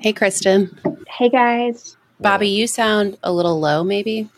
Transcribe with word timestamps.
Hey, 0.00 0.12
Kristin. 0.12 0.76
Hey, 1.08 1.28
guys. 1.28 1.96
Bobby, 2.20 2.48
you 2.48 2.66
sound 2.66 3.18
a 3.22 3.32
little 3.32 3.60
low, 3.60 3.84
maybe. 3.84 4.28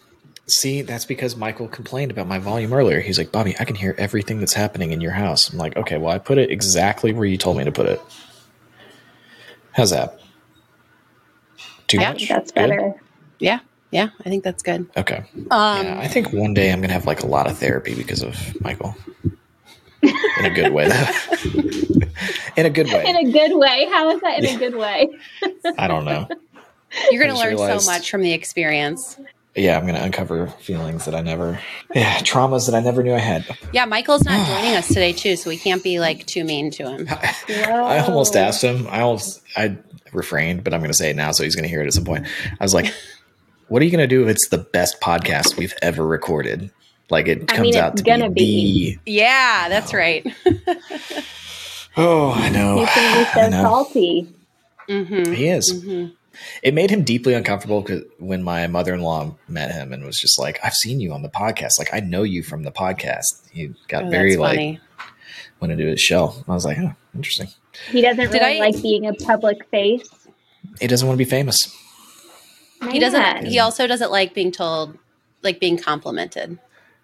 See, 0.47 0.83
that's 0.83 1.05
because 1.05 1.37
Michael 1.37 1.69
complained 1.69 2.11
about 2.11 2.27
my 2.27 2.39
volume 2.39 2.73
earlier. 2.73 3.01
He's 3.01 3.19
like, 3.19 3.31
Bobby, 3.33 3.55
I 3.61 3.65
can 3.65 3.77
hear 3.77 3.95
everything 3.99 4.41
that's 4.41 4.53
happening 4.55 4.93
in 4.93 5.01
your 5.01 5.13
house. 5.13 5.51
I'm 5.51 5.59
like, 5.59 5.77
okay, 5.77 5.97
well, 5.97 6.13
I 6.13 6.19
put 6.19 6.39
it 6.39 6.51
exactly 6.51 7.13
where 7.13 7.27
you 7.27 7.37
told 7.37 7.57
me 7.57 7.65
to 7.65 7.73
put 7.73 7.87
it. 7.87 8.01
How's 9.73 9.91
that? 9.91 10.19
Too 11.87 12.01
Yeah, 12.01 12.13
much? 12.13 12.29
That's 12.29 12.53
Good? 12.53 12.71
better. 12.71 12.95
Yeah, 13.39 13.61
yeah, 13.91 14.11
I 14.25 14.29
think 14.29 14.45
that's 14.45 14.63
good. 14.63 14.89
Okay. 14.97 15.25
Um, 15.37 15.87
yeah, 15.87 15.99
I 16.01 16.09
think 16.09 16.33
one 16.33 16.53
day 16.55 16.73
I'm 16.73 16.81
gonna 16.81 16.93
have 16.93 17.07
like 17.07 17.23
a 17.23 17.27
lot 17.27 17.49
of 17.49 17.57
therapy 17.59 17.95
because 17.95 18.23
of 18.23 18.61
Michael. 18.61 18.97
In 20.03 20.45
a 20.47 20.51
good 20.51 20.73
way, 20.73 20.89
though. 20.89 21.07
in 22.57 22.67
a 22.67 22.71
good 22.71 22.87
way. 22.89 23.05
In 23.07 23.17
a 23.17 23.31
good 23.31 23.57
way. 23.57 23.87
How 23.91 24.11
is 24.11 24.21
that 24.23 24.43
in 24.43 24.57
a 24.57 24.59
good 24.59 24.75
way? 24.77 25.09
I 25.79 25.89
don't 25.89 26.05
know. 26.05 26.29
You're 27.11 27.23
going 27.23 27.35
to 27.35 27.39
learn 27.39 27.51
realized- 27.51 27.85
so 27.85 27.91
much 27.91 28.11
from 28.11 28.23
the 28.23 28.33
experience. 28.33 29.19
Yeah, 29.57 29.77
I'm 29.77 29.85
gonna 29.85 29.99
uncover 29.99 30.47
feelings 30.47 31.07
that 31.07 31.15
I 31.15 31.23
never, 31.23 31.59
yeah, 31.93 32.19
traumas 32.19 32.67
that 32.67 32.75
I 32.77 32.81
never 32.81 33.03
knew 33.03 33.15
I 33.15 33.19
had. 33.19 33.45
Yeah, 33.73 33.85
Michael's 33.85 34.23
not 34.23 34.47
joining 34.47 34.77
us 34.77 34.87
today, 34.87 35.13
too, 35.13 35.35
so 35.35 35.51
we 35.51 35.57
can't 35.57 35.83
be 35.83 35.99
like 35.99 36.25
too 36.27 36.45
mean 36.45 36.71
to 36.71 36.89
him. 36.89 37.09
I 37.49 37.99
almost 37.99 38.37
asked 38.37 38.63
him. 38.63 38.87
I 38.89 39.01
almost 39.01 39.43
I 39.57 39.77
refrained, 40.13 40.63
but 40.63 40.73
I'm 40.73 40.79
going 40.79 40.93
to 40.93 40.97
say 40.97 41.11
it 41.11 41.17
now, 41.17 41.33
so 41.33 41.43
he's 41.43 41.57
going 41.57 41.65
to 41.65 41.69
hear 41.69 41.83
it 41.83 41.89
at 41.89 41.93
some 41.95 42.05
point. 42.05 42.29
I 42.61 42.65
was 42.65 42.75
like, 42.75 42.95
"What 43.67 43.83
are 43.83 43.85
you 43.85 43.91
going 43.91 44.03
to 44.03 44.07
do 44.07 44.23
if 44.23 44.29
it's 44.29 44.49
the 44.51 44.59
best 44.59 45.01
podcast 45.01 45.57
we've 45.57 45.75
ever 45.83 46.07
recorded? 46.07 46.71
Like 47.11 47.27
it 47.29 47.43
I 47.51 47.57
comes 47.57 47.61
mean, 47.61 47.77
out 47.77 47.93
it's 47.93 48.03
to 48.03 48.07
gonna 48.11 48.31
be, 48.31 48.99
Yeah, 49.07 49.69
that's 49.69 49.93
right. 49.93 50.25
oh, 51.97 52.33
I 52.33 52.49
know, 52.51 52.85
He's 52.85 52.95
going 52.95 53.25
be 53.25 53.31
so 53.35 53.49
know. 53.49 53.63
salty. 53.63 54.29
hmm 54.89 55.33
he 55.33 55.49
is. 55.49 55.83
hmm 55.83 56.07
It 56.63 56.73
made 56.75 56.91
him 56.91 57.03
deeply 57.05 57.35
uncomfortable 57.35 57.83
'cause- 57.83 58.05
when 58.19 58.43
my 58.43 58.67
mother-in-law 58.67 59.35
met 59.49 59.73
him 59.73 59.93
and 59.93 60.05
was 60.05 60.19
just 60.19 60.39
like, 60.39 60.59
"I've 60.65 60.75
seen 60.75 61.01
you 61.01 61.13
on 61.13 61.23
the 61.23 61.29
podcast. 61.29 61.79
Like 61.79 61.93
I 61.93 62.01
know 62.01 62.23
you 62.23 62.43
from 62.43 62.63
the 62.63 62.71
podcast." 62.73 63.43
He 63.53 63.73
got 63.89 64.05
Oh, 64.05 64.11
very 64.11 64.37
like 64.37 64.57
funny. 64.57 64.81
went 65.61 65.73
into 65.73 65.87
his 65.87 66.01
shell. 66.01 66.45
I 66.49 66.55
was 66.55 66.65
like, 66.65 66.79
"Oh, 66.79 66.95
interesting." 67.15 67.49
He 67.91 68.01
doesn't 68.03 68.31
Did 68.31 68.41
really 68.41 68.57
I- 68.61 68.67
like 68.67 68.81
being 68.83 69.07
a 69.07 69.15
public 69.15 69.69
face. 69.71 70.09
He 70.81 70.87
doesn't 70.87 71.07
want 71.07 71.19
to 71.19 71.25
be 71.25 71.29
famous. 71.31 71.75
He 72.91 72.99
doesn't, 72.99 73.47
he 73.47 73.59
also 73.59 73.87
doesn't 73.87 74.11
like 74.11 74.33
being 74.33 74.51
told, 74.53 74.97
like 75.43 75.61
being 75.61 75.77
complimented. 75.77 76.59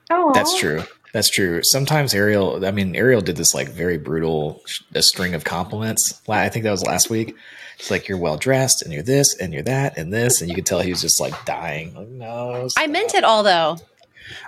That's 0.09 0.59
true. 0.59 0.83
That's 1.13 1.31
true. 1.31 1.63
Sometimes 1.63 2.15
Ariel, 2.15 2.65
I 2.65 2.71
mean, 2.71 2.95
Ariel 2.95 3.23
did 3.23 3.37
this 3.37 3.55
like 3.55 3.69
very 3.69 3.97
brutal 3.97 4.63
a 4.95 5.03
string 5.03 5.35
of 5.35 5.45
compliments. 5.45 6.21
I 6.29 6.49
think 6.49 6.65
that 6.65 6.71
was 6.71 6.85
last 6.85 7.09
week. 7.09 7.35
It's 7.79 7.91
like 7.91 8.09
you're 8.09 8.19
well 8.19 8.37
dressed 8.37 8.83
and 8.83 8.93
you're 8.93 9.03
this 9.03 9.35
and 9.39 9.53
you're 9.53 9.63
that 9.63 9.99
and 9.99 10.13
this, 10.13 10.41
and 10.41 10.49
you 10.49 10.55
could 10.55 10.67
tell 10.67 10.81
he 10.81 10.91
was 10.91 11.01
just 11.01 11.21
like 11.21 11.45
dying. 11.45 11.95
Like, 11.95 12.09
no, 12.09 12.69
I 12.77 12.87
meant 12.87 13.15
it 13.15 13.25
all, 13.25 13.43
though. 13.43 13.77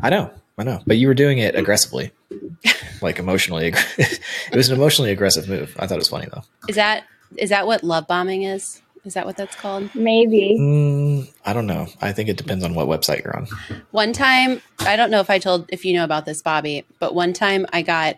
I 0.03 0.11
know, 0.11 0.31
I 0.57 0.65
know, 0.65 0.81
but 0.87 0.97
you 0.97 1.09
were 1.09 1.15
doing 1.15 1.39
it 1.39 1.55
aggressively, 1.55 2.11
like 3.03 3.19
emotionally. 3.19 3.73
it 3.99 4.55
was 4.55 4.69
an 4.69 4.77
emotionally 4.77 5.11
aggressive 5.11 5.49
move. 5.49 5.77
I 5.79 5.87
thought 5.87 5.97
it 5.97 5.99
was 5.99 6.09
funny 6.09 6.27
though. 6.33 6.43
Is 6.69 6.77
that 6.77 7.05
is 7.37 7.51
that 7.51 7.67
what 7.67 7.85
love 7.85 8.07
bombing 8.07 8.43
is? 8.43 8.81
Is 9.09 9.15
that 9.15 9.25
what 9.25 9.39
that's 9.39 9.57
called? 9.57 9.95
Maybe. 9.95 10.57
Mm, 10.61 11.33
I 11.47 11.55
don't 11.55 11.67
know. 11.67 11.87
I 12.03 12.13
think 12.13 12.29
it 12.29 12.37
depends 12.37 12.63
on 12.63 12.75
what 12.75 12.89
website 12.89 13.25
you're 13.25 13.35
on. 13.35 13.47
One 13.91 14.13
time, 14.13 14.61
I 14.81 14.97
don't 14.97 15.11
know 15.11 15.21
if 15.21 15.31
I 15.31 15.39
told 15.39 15.65
if 15.71 15.87
you 15.87 15.95
know 15.95 16.05
about 16.05 16.27
this, 16.27 16.43
Bobby, 16.43 16.85
but 16.99 17.15
one 17.15 17.33
time 17.33 17.67
I 17.73 17.81
got 17.81 18.17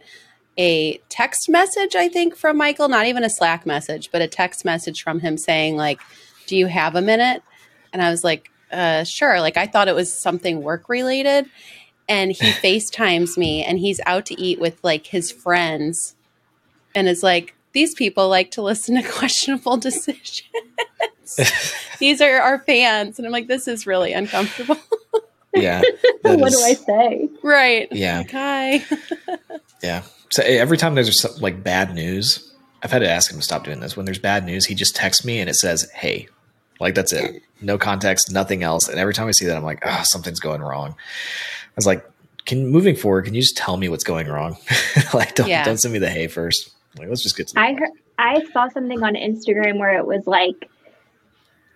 a 0.58 0.98
text 1.08 1.48
message, 1.48 1.94
I 1.94 2.08
think, 2.08 2.34
from 2.34 2.56
Michael, 2.56 2.88
not 2.88 3.06
even 3.06 3.22
a 3.22 3.30
Slack 3.30 3.64
message, 3.64 4.10
but 4.10 4.20
a 4.20 4.26
text 4.26 4.64
message 4.64 5.02
from 5.04 5.20
him 5.20 5.38
saying, 5.38 5.76
like, 5.76 6.00
do 6.48 6.56
you 6.56 6.66
have 6.66 6.96
a 6.96 7.00
minute? 7.00 7.44
And 7.92 8.02
I 8.02 8.10
was 8.10 8.24
like, 8.24 8.50
uh, 8.72 9.04
sure. 9.04 9.40
Like 9.40 9.56
I 9.56 9.68
thought 9.68 9.86
it 9.86 9.94
was 9.94 10.12
something 10.12 10.60
work 10.60 10.88
related. 10.88 11.46
And 12.08 12.32
he 12.32 12.46
FaceTimes 12.46 13.38
me 13.38 13.64
and 13.64 13.78
he's 13.78 14.00
out 14.06 14.26
to 14.26 14.40
eat 14.40 14.58
with 14.58 14.82
like 14.82 15.06
his 15.06 15.30
friends 15.30 16.16
and 16.96 17.08
is 17.08 17.22
like, 17.22 17.54
these 17.72 17.94
people 17.94 18.28
like 18.28 18.50
to 18.52 18.62
listen 18.62 19.00
to 19.00 19.08
questionable 19.08 19.76
decisions. 19.76 20.42
These 21.98 22.20
are 22.20 22.40
our 22.40 22.58
fans. 22.60 23.18
And 23.18 23.26
I'm 23.26 23.32
like, 23.32 23.46
this 23.48 23.68
is 23.68 23.86
really 23.86 24.12
uncomfortable. 24.12 24.76
Yeah. 25.52 25.80
that 26.22 26.38
what 26.38 26.52
is- 26.52 26.58
do 26.58 26.64
I 26.64 26.74
say? 26.74 27.28
right. 27.42 27.88
Yeah. 27.90 28.18
Like, 28.18 28.30
hi. 28.30 28.84
Yeah. 29.82 30.02
So 30.30 30.44
eh, 30.44 30.58
every 30.60 30.76
time 30.76 30.94
there's 30.94 31.20
some, 31.20 31.32
like 31.40 31.64
bad 31.64 31.92
news, 31.92 32.52
I've 32.84 32.92
had 32.92 33.00
to 33.00 33.10
ask 33.10 33.32
him 33.32 33.38
to 33.38 33.44
stop 33.44 33.64
doing 33.64 33.80
this. 33.80 33.96
When 33.96 34.06
there's 34.06 34.20
bad 34.20 34.44
news, 34.46 34.64
he 34.66 34.76
just 34.76 34.94
texts 34.94 35.24
me 35.24 35.40
and 35.40 35.50
it 35.50 35.54
says, 35.56 35.90
"Hey," 35.92 36.28
like 36.78 36.94
that's 36.94 37.12
it, 37.12 37.42
no 37.60 37.78
context, 37.78 38.30
nothing 38.30 38.62
else. 38.62 38.88
And 38.88 39.00
every 39.00 39.12
time 39.12 39.26
I 39.26 39.32
see 39.32 39.44
that, 39.46 39.56
I'm 39.56 39.64
like, 39.64 39.82
"Ah, 39.84 40.02
something's 40.04 40.38
going 40.38 40.62
wrong." 40.62 40.90
I 40.92 41.72
was 41.74 41.84
like, 41.84 42.08
"Can 42.46 42.68
moving 42.68 42.94
forward, 42.94 43.24
can 43.24 43.34
you 43.34 43.42
just 43.42 43.56
tell 43.56 43.76
me 43.76 43.88
what's 43.88 44.04
going 44.04 44.28
wrong? 44.28 44.56
like, 45.12 45.34
don't 45.34 45.48
Yeah. 45.48 45.64
don't 45.64 45.78
send 45.78 45.92
me 45.92 45.98
the 45.98 46.10
hey 46.10 46.28
first. 46.28 46.70
Like, 46.96 47.08
let's 47.08 47.24
just 47.24 47.36
get 47.36 47.48
to. 47.48 47.54
The 47.54 47.60
I 47.60 47.74
heard, 47.74 47.90
I 48.18 48.44
saw 48.52 48.68
something 48.68 49.02
on 49.02 49.14
Instagram 49.16 49.78
where 49.78 49.98
it 49.98 50.06
was 50.06 50.28
like 50.28 50.70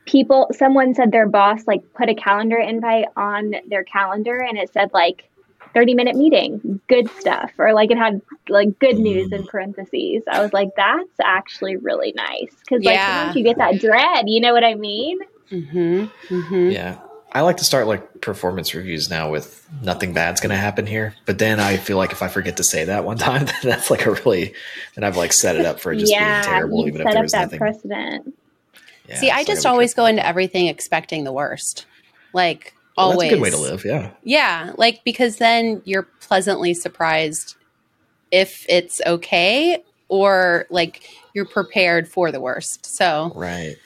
people 0.06 0.50
someone 0.56 0.94
said 0.94 1.10
their 1.12 1.26
boss 1.28 1.66
like 1.66 1.82
put 1.94 2.08
a 2.08 2.14
calendar 2.14 2.56
invite 2.58 3.06
on 3.16 3.54
their 3.68 3.84
calendar 3.84 4.38
and 4.38 4.58
it 4.58 4.72
said 4.72 4.90
like 4.92 5.28
30 5.72 5.94
minute 5.94 6.14
meeting 6.14 6.80
good 6.88 7.10
stuff 7.18 7.50
or 7.58 7.72
like 7.72 7.90
it 7.90 7.96
had 7.98 8.20
like 8.48 8.78
good 8.78 8.98
news 8.98 9.32
in 9.32 9.44
parentheses 9.46 10.22
i 10.30 10.40
was 10.42 10.52
like 10.52 10.68
that's 10.76 11.08
actually 11.22 11.76
really 11.76 12.12
nice 12.14 12.54
because 12.60 12.84
like 12.84 12.94
Yeah. 12.94 13.06
sometimes 13.16 13.36
you 13.36 13.42
get 13.44 13.58
that 13.58 13.80
dread 13.80 14.28
you 14.28 14.40
know 14.40 14.52
what 14.52 14.64
i 14.64 14.74
mean 14.74 15.18
Mm-hmm. 15.50 16.04
Mm-hmm. 16.34 16.70
Yeah. 16.70 16.98
I 17.32 17.42
like 17.42 17.58
to 17.58 17.64
start 17.64 17.86
like 17.86 18.20
performance 18.22 18.74
reviews 18.74 19.10
now 19.10 19.30
with 19.30 19.68
nothing 19.82 20.12
bad's 20.14 20.40
going 20.40 20.50
to 20.50 20.56
happen 20.56 20.86
here. 20.86 21.14
But 21.26 21.38
then 21.38 21.60
I 21.60 21.76
feel 21.76 21.96
like 21.96 22.12
if 22.12 22.22
I 22.22 22.28
forget 22.28 22.56
to 22.56 22.64
say 22.64 22.84
that 22.84 23.04
one 23.04 23.18
time, 23.28 23.44
then 23.44 23.54
that's 23.62 23.90
like 23.90 24.06
a 24.06 24.12
really, 24.12 24.54
and 24.96 25.04
I've 25.04 25.16
like 25.18 25.32
set 25.32 25.56
it 25.56 25.66
up 25.66 25.80
for 25.80 25.92
it 25.92 25.98
just 25.98 26.10
yeah 26.10 26.40
being 26.42 26.54
terrible, 26.54 26.80
you 26.80 26.86
even 26.88 27.00
if 27.02 27.04
set 27.06 27.12
there 27.12 27.18
up 27.18 27.24
was 27.24 27.32
that 27.32 27.40
nothing. 27.42 27.58
precedent 27.58 28.34
Yeah, 29.08 29.20
See, 29.20 29.30
I 29.30 29.44
just 29.44 29.66
always 29.66 29.90
careful. 29.92 30.04
go 30.04 30.06
into 30.06 30.26
everything 30.26 30.66
expecting 30.66 31.24
the 31.24 31.32
worst. 31.32 31.86
Like 32.32 32.74
Well, 32.96 33.12
always. 33.12 33.30
That's 33.30 33.32
a 33.32 33.36
good 33.36 33.42
way 33.42 33.50
to 33.50 33.58
live. 33.58 33.84
Yeah. 33.84 34.10
Yeah, 34.22 34.72
like 34.76 35.02
because 35.04 35.36
then 35.36 35.82
you're 35.84 36.08
pleasantly 36.20 36.74
surprised 36.74 37.56
if 38.30 38.64
it's 38.68 39.00
okay 39.06 39.82
or 40.08 40.66
like 40.70 41.08
you're 41.34 41.44
prepared 41.46 42.08
for 42.08 42.32
the 42.32 42.40
worst. 42.40 42.86
So 42.96 43.32
Right. 43.34 43.76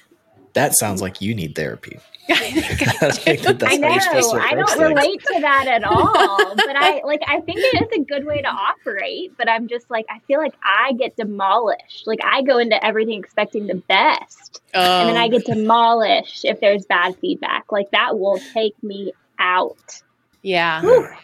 That 0.54 0.74
sounds 0.76 1.02
like 1.02 1.20
you 1.20 1.34
need 1.34 1.54
therapy. 1.54 1.98
I 2.40 2.50
think 2.52 2.82
I 3.02 3.08
I 3.08 3.12
think 3.12 3.42
that 3.42 3.58
that's 3.60 3.78
I 3.78 3.78
how 3.80 3.88
you're 3.88 4.00
supposed 4.00 4.34
know. 4.34 4.40
I 4.40 4.54
don't 4.54 4.78
things. 4.78 4.80
relate 4.80 5.24
to 5.26 5.40
that 5.40 5.66
at 5.68 5.84
all. 5.84 6.56
but 6.56 6.76
I 6.76 7.02
like 7.04 7.20
I 7.26 7.40
think 7.40 7.64
it 7.64 7.82
is 7.82 8.00
a 8.00 8.04
good 8.04 8.26
way 8.26 8.42
to 8.42 8.48
operate, 8.48 9.32
but 9.38 9.48
I'm 9.48 9.68
just 9.68 9.90
like 9.90 10.06
I 10.10 10.20
feel 10.26 10.40
like 10.40 10.54
I 10.62 10.92
get 10.94 11.16
demolished. 11.16 12.06
Like 12.06 12.20
I 12.24 12.42
go 12.42 12.58
into 12.58 12.84
everything 12.84 13.18
expecting 13.20 13.66
the 13.66 13.76
best. 13.88 14.62
And 14.74 15.08
then 15.08 15.16
I 15.16 15.26
Um, 15.26 15.30
get 15.30 15.46
demolished 15.46 16.44
if 16.44 16.60
there's 16.60 16.86
bad 16.86 17.16
feedback. 17.20 17.72
Like 17.72 17.90
that 17.92 18.18
will 18.18 18.40
take 18.54 18.80
me 18.82 19.12
out. 19.38 20.02
yeah. 20.42 20.82
Yeah. 20.82 21.16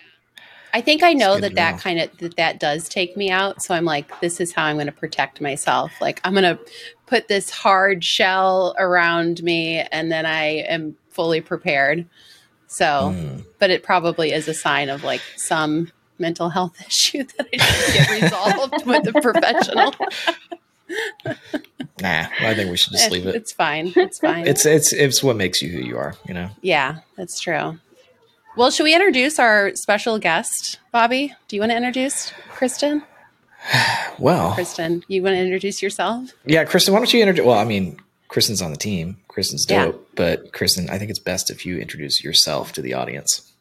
I 0.73 0.81
think 0.81 1.05
I 1.05 1.13
know 1.13 1.39
that 1.39 1.55
that 1.55 1.79
kind 1.79 2.01
of 2.01 2.17
that 2.19 2.37
that 2.37 2.61
does 2.61 2.89
take 2.89 3.17
me 3.17 3.31
out. 3.31 3.63
So 3.63 3.75
I'm 3.75 3.85
like, 3.85 4.19
this 4.21 4.41
is 4.41 4.53
how 4.53 4.65
I'm 4.65 4.77
going 4.77 4.87
to 4.87 4.93
protect 4.93 5.41
myself. 5.41 6.01
Like 6.01 6.21
I'm 6.25 6.33
going 6.35 6.45
to 6.57 6.59
put 7.07 7.29
this 7.29 7.51
hard 7.51 8.03
shell 8.05 8.75
around 8.79 9.43
me, 9.43 9.79
and 9.93 10.11
then 10.11 10.27
I 10.27 10.63
am 10.69 10.97
fully 11.11 11.41
prepared. 11.41 12.07
So, 12.67 13.13
Mm. 13.15 13.45
but 13.59 13.71
it 13.71 13.83
probably 13.83 14.33
is 14.33 14.49
a 14.49 14.55
sign 14.55 14.89
of 14.89 15.05
like 15.05 15.21
some 15.37 15.93
mental 16.19 16.49
health 16.49 16.75
issue 16.87 17.23
that 17.25 17.47
I 17.53 17.57
should 17.59 17.95
get 17.95 18.23
resolved 18.23 18.87
with 18.87 19.15
a 19.17 19.21
professional. 19.21 19.95
Nah, 22.03 22.27
I 22.41 22.55
think 22.55 22.71
we 22.71 22.77
should 22.77 22.93
just 22.93 23.11
leave 23.11 23.27
it. 23.27 23.35
It's 23.35 23.53
fine. 23.53 23.93
It's 23.97 24.19
fine. 24.19 24.47
It's 24.47 24.67
it's 24.67 24.93
it's 24.93 25.23
what 25.23 25.37
makes 25.37 25.63
you 25.63 25.71
who 25.71 25.79
you 25.79 25.97
are, 25.97 26.15
you 26.27 26.35
know. 26.35 26.51
yeah, 26.61 26.99
that's 27.17 27.41
true. 27.41 27.79
Well, 28.57 28.71
should 28.71 28.85
we 28.85 28.95
introduce 28.95 29.39
our 29.39 29.75
special 29.75 30.19
guest, 30.19 30.79
Bobby? 30.93 31.33
Do 31.49 31.57
you 31.57 31.61
want 31.63 31.71
to 31.73 31.77
introduce 31.77 32.33
Kristin? 32.53 33.03
Well, 34.19 34.53
Kristin, 34.53 35.03
you 35.09 35.23
want 35.25 35.35
to 35.35 35.41
introduce 35.41 35.83
yourself? 35.83 36.31
yeah, 36.45 36.65
Kristin, 36.65 36.93
why 36.93 36.99
don't 37.01 37.13
you 37.13 37.21
introduce? 37.21 37.45
Well, 37.45 37.59
I 37.59 37.65
mean, 37.65 37.99
Kristin's 38.31 38.63
on 38.63 38.71
the 38.71 38.77
team. 38.77 39.17
Kristin's 39.29 39.67
Yeah. 39.69 39.87
dope, 39.87 40.09
but 40.15 40.53
Kristin, 40.53 40.89
I 40.89 40.99
think 40.99 41.11
it's 41.11 41.19
best 41.19 41.51
if 41.51 41.67
you 41.67 41.79
introduce 41.79 42.23
yourself 42.23 42.73
to 42.75 42.83
the 42.83 42.95
audience. 42.95 43.53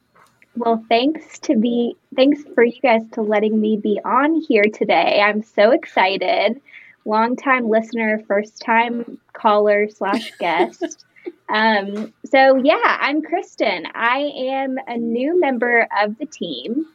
Well, 0.55 0.83
thanks 0.89 1.39
to 1.39 1.55
be 1.57 1.95
thanks 2.15 2.43
for 2.53 2.63
you 2.63 2.79
guys 2.81 3.01
to 3.13 3.23
letting 3.23 3.59
me 3.59 3.77
be 3.77 3.99
on 4.05 4.41
here 4.47 4.65
today. 4.71 5.19
I'm 5.25 5.41
so 5.41 5.71
excited. 5.71 6.61
Long 7.05 7.35
time 7.35 7.67
listener, 7.67 8.21
first 8.27 8.61
time 8.61 9.17
caller 9.33 9.89
slash 9.89 10.31
guest. 10.39 11.03
um, 11.49 12.13
so 12.25 12.55
yeah, 12.57 12.97
I'm 13.01 13.23
Kristin. 13.23 13.87
I 13.95 14.19
am 14.35 14.77
a 14.87 14.97
new 14.97 15.39
member 15.39 15.87
of 15.99 16.15
the 16.19 16.27
team, 16.27 16.85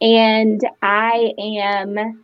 and 0.00 0.60
I 0.80 1.32
am 1.36 2.22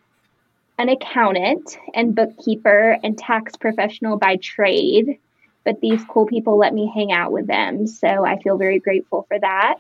an 0.79 0.89
accountant 0.89 1.79
and 1.95 2.15
bookkeeper 2.15 2.99
and 3.03 3.17
tax 3.19 3.57
professional 3.57 4.19
by 4.19 4.37
trade. 4.37 5.19
but 5.65 5.81
these 5.81 6.01
cool 6.09 6.27
people 6.27 6.57
let 6.57 6.73
me 6.73 6.91
hang 6.95 7.11
out 7.13 7.33
with 7.33 7.47
them. 7.49 7.87
So 7.89 8.25
I 8.25 8.41
feel 8.41 8.57
very 8.57 8.79
grateful 8.79 9.27
for 9.29 9.39
that. 9.41 9.79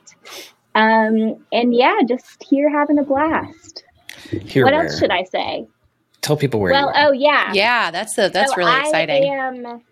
Um, 0.75 1.45
and 1.53 1.73
yeah, 1.73 2.01
just 2.07 2.43
here 2.43 2.69
having 2.69 2.99
a 2.99 3.05
blast. 3.05 3.85
Here, 4.31 4.65
what 4.65 4.75
where? 4.75 4.83
else 4.85 4.99
should 4.99 5.13
I 5.13 5.23
say? 5.25 5.69
Tell 6.23 6.37
people 6.37 6.59
where. 6.61 6.73
Well, 6.73 6.89
you 6.89 7.03
are. 7.03 7.09
oh 7.09 7.13
yeah, 7.13 7.53
Yeah, 7.53 7.91
that's 7.93 8.15
the 8.15 8.29
that's 8.29 8.51
So 8.51 8.57
really 8.57 8.81
exciting. 8.81 9.31
I 9.31 9.47
am, 9.47 9.83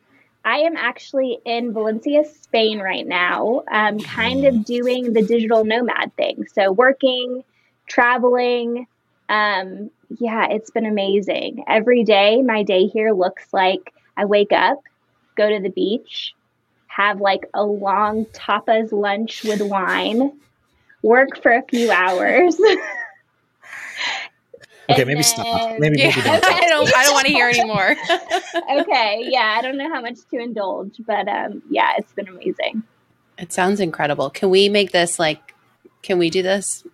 I 0.45 0.59
am 0.59 0.77
actually 0.77 1.39
in 1.47 1.73
Valencia, 1.73 2.25
Spain 2.25 2.81
right 2.81 3.07
now, 3.07 3.63
um, 3.71 4.01
kind 4.01 4.45
of 4.47 4.65
doing 4.65 5.13
the 5.13 5.23
digital 5.23 5.65
nomad 5.65 6.15
thing. 6.17 6.45
So 6.53 6.73
working, 6.73 7.45
traveling. 7.89 8.89
Um, 9.29 9.91
yeah, 10.19 10.49
it's 10.51 10.71
been 10.71 10.87
amazing. 10.87 11.65
Every 11.67 12.05
day, 12.05 12.43
my 12.43 12.63
day 12.63 12.87
here 12.87 13.13
looks 13.13 13.47
like 13.53 13.93
I 14.17 14.25
wake 14.25 14.53
up, 14.53 14.81
go 15.37 15.49
to 15.49 15.61
the 15.61 15.71
beach, 15.71 16.35
have 16.87 17.21
like 17.21 17.49
a 17.55 17.65
long 17.65 18.27
tapas 18.27 18.93
lunch 18.93 19.45
with 19.45 19.61
wine, 19.61 20.33
work 21.03 21.43
for 21.43 21.53
a 21.53 21.63
few 21.63 21.91
hours. 21.91 22.57
okay, 24.91 25.03
and 25.03 25.07
maybe 25.07 25.23
stop. 25.23 25.79
Maybe, 25.79 25.99
yeah, 25.99 26.09
maybe 26.09 26.23
don't. 26.23 26.45
I 26.45 26.69
don't 26.69 26.97
I 26.97 27.05
don't 27.05 27.15
want 27.15 27.27
to 27.27 27.33
hear 27.33 27.49
anymore. 27.49 27.97
okay, 28.81 29.27
yeah, 29.29 29.57
I 29.59 29.63
don't 29.63 29.77
know 29.77 29.93
how 29.93 30.01
much 30.01 30.19
to 30.31 30.39
indulge, 30.39 31.01
but 31.07 31.27
um, 31.29 31.63
yeah, 31.71 31.93
it's 31.99 32.13
been 32.13 32.29
amazing. 32.29 32.83
it 33.39 33.53
sounds 33.53 33.81
incredible. 33.81 34.31
Can 34.31 34.51
we 34.51 34.69
make 34.69 34.93
this 34.93 35.19
like 35.19 35.55
can 36.03 36.19
we 36.19 36.31
do 36.31 36.43
this? 36.43 36.85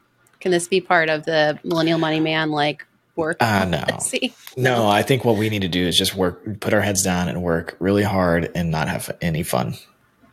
Can 0.41 0.53
this 0.53 0.69
be 0.69 0.81
part 0.81 1.11
of 1.11 1.27
the 1.27 1.59
Millennial 1.65 1.99
Money 1.99 2.21
Man 2.21 2.51
like 2.51 2.87
work? 3.17 3.37
Uh, 3.41 3.65
no. 3.65 3.85
See? 4.01 4.35
No, 4.57 4.89
I 4.89 5.03
think 5.03 5.25
what 5.25 5.37
we 5.37 5.49
need 5.49 5.63
to 5.63 5.69
do 5.69 5.87
is 5.87 5.97
just 5.97 6.15
work, 6.15 6.61
put 6.61 6.73
our 6.73 6.81
heads 6.81 7.03
down 7.03 7.29
and 7.29 7.43
work 7.43 7.77
really 7.79 8.03
hard 8.03 8.51
and 8.55 8.71
not 8.71 8.89
have 8.89 9.11
any 9.21 9.43
fun. 9.43 9.75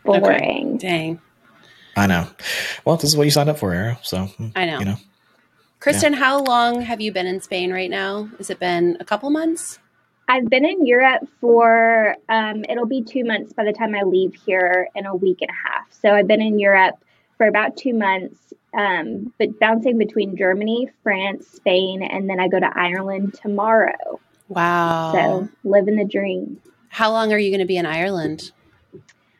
Boring. 0.03 0.77
Dang. 0.77 1.21
I 1.95 2.07
know. 2.07 2.27
Well, 2.85 2.95
this 2.97 3.09
is 3.09 3.17
what 3.17 3.23
you 3.23 3.31
signed 3.31 3.49
up 3.49 3.59
for, 3.59 3.73
Ariel. 3.73 3.97
So 4.03 4.29
mm, 4.39 4.51
I 4.55 4.65
know. 4.65 4.79
You 4.79 4.85
know, 4.85 4.97
Kristin, 5.81 6.13
how 6.13 6.43
long 6.43 6.81
have 6.81 7.01
you 7.01 7.11
been 7.11 7.27
in 7.27 7.41
Spain 7.41 7.71
right 7.71 7.89
now? 7.89 8.29
Has 8.37 8.49
it 8.49 8.59
been 8.59 8.97
a 8.99 9.05
couple 9.05 9.29
months? 9.29 9.79
I've 10.27 10.49
been 10.49 10.65
in 10.65 10.85
Europe 10.85 11.27
for 11.39 12.15
um, 12.27 12.65
it'll 12.67 12.85
be 12.85 13.03
two 13.03 13.23
months 13.23 13.53
by 13.53 13.63
the 13.63 13.73
time 13.73 13.95
I 13.95 14.03
leave 14.03 14.35
here 14.45 14.89
in 14.95 15.05
a 15.05 15.15
week 15.15 15.41
and 15.41 15.49
a 15.49 15.69
half. 15.69 15.87
So 15.91 16.13
I've 16.13 16.27
been 16.27 16.41
in 16.41 16.59
Europe 16.59 16.95
for 17.37 17.47
about 17.47 17.77
two 17.77 17.93
months, 17.93 18.46
um, 18.73 19.33
but 19.39 19.59
bouncing 19.59 19.97
between 19.97 20.35
Germany, 20.37 20.89
France, 21.03 21.47
Spain, 21.47 22.01
and 22.03 22.29
then 22.29 22.39
I 22.39 22.47
go 22.47 22.59
to 22.59 22.69
Ireland 22.73 23.35
tomorrow. 23.41 24.19
Wow. 24.49 25.11
So 25.13 25.49
living 25.63 25.95
the 25.97 26.05
dream. 26.05 26.61
how 26.89 27.11
long 27.11 27.33
are 27.33 27.37
you 27.37 27.49
going 27.51 27.59
to 27.59 27.65
be 27.65 27.77
in 27.77 27.85
Ireland? 27.85 28.51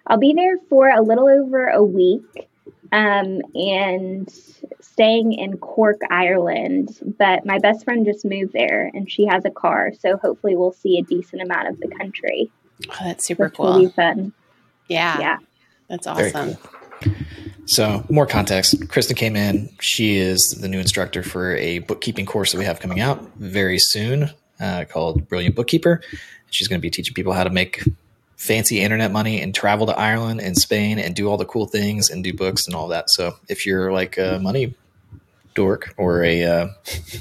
I'll 0.05 0.17
be 0.17 0.33
there 0.33 0.57
for 0.69 0.89
a 0.89 1.01
little 1.01 1.27
over 1.27 1.67
a 1.67 1.83
week 1.83 2.47
um, 2.91 3.41
and 3.55 4.29
staying 4.81 5.33
in 5.33 5.57
Cork, 5.57 5.99
Ireland. 6.09 6.97
But 7.19 7.45
my 7.45 7.59
best 7.59 7.83
friend 7.83 8.05
just 8.05 8.23
moved 8.25 8.53
there 8.53 8.89
and 8.93 9.11
she 9.11 9.25
has 9.25 9.43
a 9.45 9.49
car. 9.51 9.91
So 9.99 10.17
hopefully 10.17 10.55
we'll 10.55 10.71
see 10.71 10.97
a 10.97 11.03
decent 11.03 11.41
amount 11.41 11.67
of 11.67 11.79
the 11.79 11.87
country. 11.89 12.49
Oh, 12.89 12.95
that's 13.03 13.25
super 13.25 13.45
Which 13.45 13.57
will 13.59 13.79
be 13.79 13.85
cool. 13.85 13.91
fun. 13.93 14.33
Yeah, 14.87 15.19
Yeah. 15.19 15.37
that's 15.89 16.07
very 16.07 16.29
awesome. 16.29 16.55
cool. 16.55 16.76
So, 17.67 18.05
more 18.09 18.25
context. 18.25 18.79
Kristin 18.87 19.17
came 19.17 19.35
in. 19.35 19.69
She 19.81 20.15
is 20.15 20.51
the 20.51 20.69
new 20.69 20.79
instructor 20.79 21.21
for 21.21 21.53
a 21.57 21.79
bookkeeping 21.79 22.25
course 22.25 22.53
that 22.53 22.57
we 22.57 22.63
have 22.63 22.79
coming 22.79 23.01
out 23.01 23.21
very 23.35 23.77
soon 23.77 24.31
uh, 24.61 24.85
called 24.89 25.27
Brilliant 25.27 25.53
Bookkeeper. 25.53 26.01
She's 26.49 26.69
going 26.69 26.79
to 26.79 26.81
be 26.81 26.89
teaching 26.89 27.13
people 27.13 27.33
how 27.33 27.43
to 27.43 27.49
make 27.49 27.83
fancy 28.37 28.79
internet 28.79 29.11
money 29.11 29.41
and 29.41 29.53
travel 29.53 29.85
to 29.87 29.99
Ireland 29.99 30.39
and 30.39 30.57
Spain 30.57 30.97
and 30.97 31.13
do 31.13 31.27
all 31.27 31.35
the 31.35 31.43
cool 31.43 31.65
things 31.65 32.09
and 32.09 32.23
do 32.23 32.33
books 32.33 32.67
and 32.67 32.75
all 32.75 32.87
that. 32.87 33.09
So, 33.09 33.35
if 33.49 33.65
you're 33.65 33.91
like 33.91 34.17
a 34.17 34.39
money 34.41 34.73
dork 35.57 35.93
or 35.97 36.23
a 36.23 36.43
uh, 36.45 36.67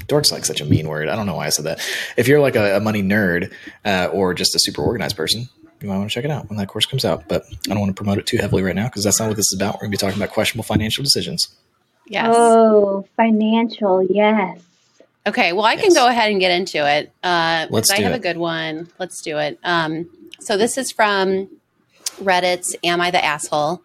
dork's 0.07 0.31
like 0.31 0.45
such 0.45 0.61
a 0.61 0.65
mean 0.65 0.87
word. 0.87 1.09
I 1.09 1.15
don't 1.17 1.25
know 1.25 1.35
why 1.35 1.47
I 1.47 1.49
said 1.49 1.65
that. 1.65 1.85
If 2.15 2.29
you're 2.29 2.39
like 2.39 2.55
a, 2.55 2.77
a 2.77 2.79
money 2.79 3.03
nerd 3.03 3.51
uh, 3.83 4.09
or 4.13 4.33
just 4.33 4.55
a 4.55 4.59
super 4.59 4.81
organized 4.81 5.17
person, 5.17 5.49
you 5.81 5.87
might 5.89 5.97
want 5.97 6.09
to 6.09 6.13
check 6.13 6.25
it 6.25 6.31
out 6.31 6.49
when 6.49 6.57
that 6.57 6.67
course 6.67 6.85
comes 6.85 7.05
out. 7.05 7.27
But 7.27 7.43
I 7.65 7.69
don't 7.69 7.79
want 7.79 7.89
to 7.89 7.93
promote 7.95 8.17
it 8.17 8.25
too 8.25 8.37
heavily 8.37 8.63
right 8.63 8.75
now 8.75 8.85
because 8.85 9.03
that's 9.03 9.19
not 9.19 9.27
what 9.27 9.37
this 9.37 9.51
is 9.51 9.59
about. 9.59 9.75
We're 9.75 9.81
going 9.87 9.91
to 9.91 9.97
be 9.97 9.97
talking 9.97 10.17
about 10.21 10.33
questionable 10.33 10.63
financial 10.63 11.03
decisions. 11.03 11.49
Yes. 12.07 12.27
Oh, 12.29 13.05
financial, 13.17 14.01
yes. 14.03 14.59
Okay, 15.27 15.51
well, 15.51 15.65
I 15.65 15.75
can 15.75 15.93
go 15.93 16.07
ahead 16.07 16.31
and 16.31 16.39
get 16.39 16.51
into 16.51 16.77
it. 16.89 17.11
Uh, 17.21 17.63
'cause 17.65 17.71
Let's 17.71 17.91
I 17.91 17.99
have 17.99 18.13
it. 18.13 18.15
a 18.15 18.19
good 18.19 18.37
one. 18.37 18.87
Let's 18.97 19.21
do 19.21 19.37
it. 19.39 19.59
Um, 19.63 20.09
so 20.39 20.55
this 20.55 20.77
is 20.77 20.89
from 20.91 21.49
Reddit's 22.21 22.75
"Am 22.83 23.01
I 23.01 23.11
the 23.11 23.23
Asshole?" 23.23 23.81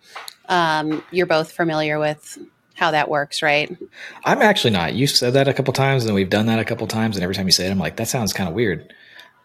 Um, 0.49 1.03
you're 1.11 1.27
both 1.27 1.51
familiar 1.51 1.99
with 1.99 2.39
how 2.75 2.93
that 2.93 3.09
works, 3.09 3.43
right? 3.43 3.77
I'm 4.25 4.41
actually 4.41 4.71
not. 4.71 4.95
You've 4.95 5.11
said 5.11 5.33
that 5.35 5.49
a 5.49 5.53
couple 5.53 5.73
times, 5.73 6.05
and 6.07 6.15
we've 6.15 6.31
done 6.31 6.47
that 6.47 6.59
a 6.61 6.65
couple 6.65 6.87
times, 6.87 7.17
and 7.17 7.25
every 7.25 7.35
time 7.35 7.47
you 7.47 7.53
say 7.53 7.67
it, 7.67 7.71
I'm 7.71 7.79
like, 7.79 7.97
that 7.97 8.07
sounds 8.09 8.33
kind 8.33 8.49
of 8.49 8.55
weird. 8.55 8.93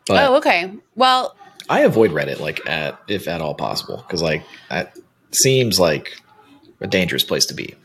But 0.07 0.23
oh, 0.29 0.35
okay. 0.37 0.71
Well, 0.95 1.35
I 1.69 1.81
avoid 1.81 2.11
Reddit, 2.11 2.39
like 2.39 2.67
at 2.67 2.99
if 3.07 3.27
at 3.27 3.41
all 3.41 3.53
possible, 3.55 3.97
because 3.97 4.21
like 4.21 4.43
that 4.69 4.97
seems 5.31 5.79
like 5.79 6.13
a 6.81 6.87
dangerous 6.87 7.23
place 7.23 7.45
to 7.47 7.53
be. 7.53 7.75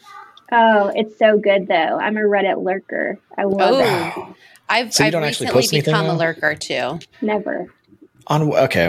Oh, 0.52 0.92
it's 0.94 1.18
so 1.18 1.38
good 1.38 1.66
though. 1.68 1.74
I'm 1.74 2.16
a 2.16 2.20
Reddit 2.20 2.62
lurker. 2.62 3.18
I 3.36 3.44
love 3.44 3.74
Oh. 3.74 3.78
it. 3.80 3.84
Wow. 3.84 4.34
I've, 4.68 4.94
So 4.94 5.02
you 5.02 5.06
I've 5.08 5.12
don't 5.12 5.24
actually 5.24 5.46
recently 5.46 5.62
post 5.62 5.72
anything 5.72 5.92
become 5.94 6.06
a 6.06 6.18
lurker 6.18 6.54
too. 6.54 6.98
Never. 7.20 7.66
On 8.28 8.42
okay, 8.54 8.88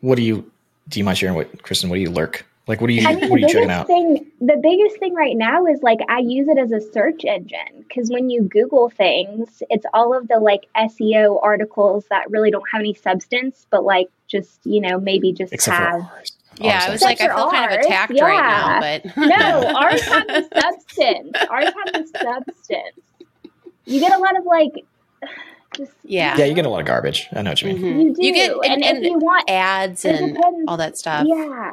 what 0.00 0.16
do 0.16 0.22
you 0.22 0.50
do? 0.88 1.00
You 1.00 1.04
mind 1.04 1.18
sharing 1.18 1.34
what 1.34 1.62
Kristin? 1.62 1.88
What 1.88 1.96
do 1.96 2.00
you 2.00 2.10
lurk? 2.10 2.46
Like, 2.68 2.80
what 2.82 2.90
are 2.90 2.92
you 2.92 3.08
I 3.08 3.14
mean, 3.16 3.30
what 3.30 3.36
are 3.36 3.40
you 3.40 3.46
the 3.46 3.52
checking 3.52 3.68
biggest 3.68 3.80
out? 3.80 3.86
thing, 3.86 4.26
the 4.40 4.56
biggest 4.62 4.98
thing 4.98 5.14
right 5.14 5.36
now 5.36 5.66
is 5.66 5.82
like 5.82 5.98
I 6.08 6.18
use 6.18 6.48
it 6.48 6.58
as 6.58 6.70
a 6.70 6.80
search 6.92 7.24
engine 7.24 7.84
because 7.88 8.10
when 8.10 8.28
you 8.30 8.42
Google 8.42 8.90
things, 8.90 9.62
it's 9.70 9.86
all 9.94 10.16
of 10.16 10.28
the 10.28 10.38
like 10.38 10.66
SEO 10.76 11.40
articles 11.42 12.04
that 12.10 12.30
really 12.30 12.50
don't 12.50 12.68
have 12.70 12.80
any 12.80 12.92
substance, 12.94 13.66
but 13.70 13.84
like 13.84 14.08
just 14.28 14.60
you 14.64 14.80
know 14.82 15.00
maybe 15.00 15.32
just 15.32 15.52
Except 15.52 15.76
have. 15.78 16.02
for 16.02 16.12
ours. 16.14 16.32
Yeah, 16.60 16.74
Ours 16.74 16.84
I 16.86 16.90
was 16.90 17.02
like, 17.02 17.20
I 17.20 17.28
feel 17.28 17.44
for 17.46 17.50
kind 17.52 17.64
of 17.72 17.76
ours, 17.78 17.86
attacked 17.86 18.20
right 18.20 18.36
now, 18.36 18.80
but 18.80 19.16
No, 19.16 19.76
ours 19.76 20.02
have 20.02 20.26
the 20.26 20.48
substance. 20.60 21.32
Ours 21.48 21.64
have 21.64 21.92
the 21.92 22.18
substance. 22.20 23.00
You 23.86 24.00
get 24.00 24.12
a 24.12 24.18
lot 24.18 24.36
of 24.36 24.44
like, 24.44 24.72
just 25.76 25.92
Yeah. 26.04 26.36
yeah, 26.36 26.44
you 26.46 26.54
get 26.54 26.66
a 26.66 26.68
lot 26.68 26.80
of 26.80 26.86
garbage. 26.86 27.28
I 27.32 27.42
know 27.42 27.52
what 27.52 27.62
you 27.62 27.72
mean. 27.74 27.78
Mhm. 27.82 28.08
You 28.08 28.14
do, 28.14 28.26
You 28.26 28.32
get- 28.34 28.50
and- 28.50 28.64
and, 28.64 28.84
and 28.84 28.98
if 28.98 29.10
you 29.12 29.18
want 29.18 29.48
ads 29.48 30.04
and 30.04 30.34
depends. 30.34 30.64
all 30.66 30.76
that 30.78 30.96
stuff. 30.98 31.26
Yeah. 31.28 31.72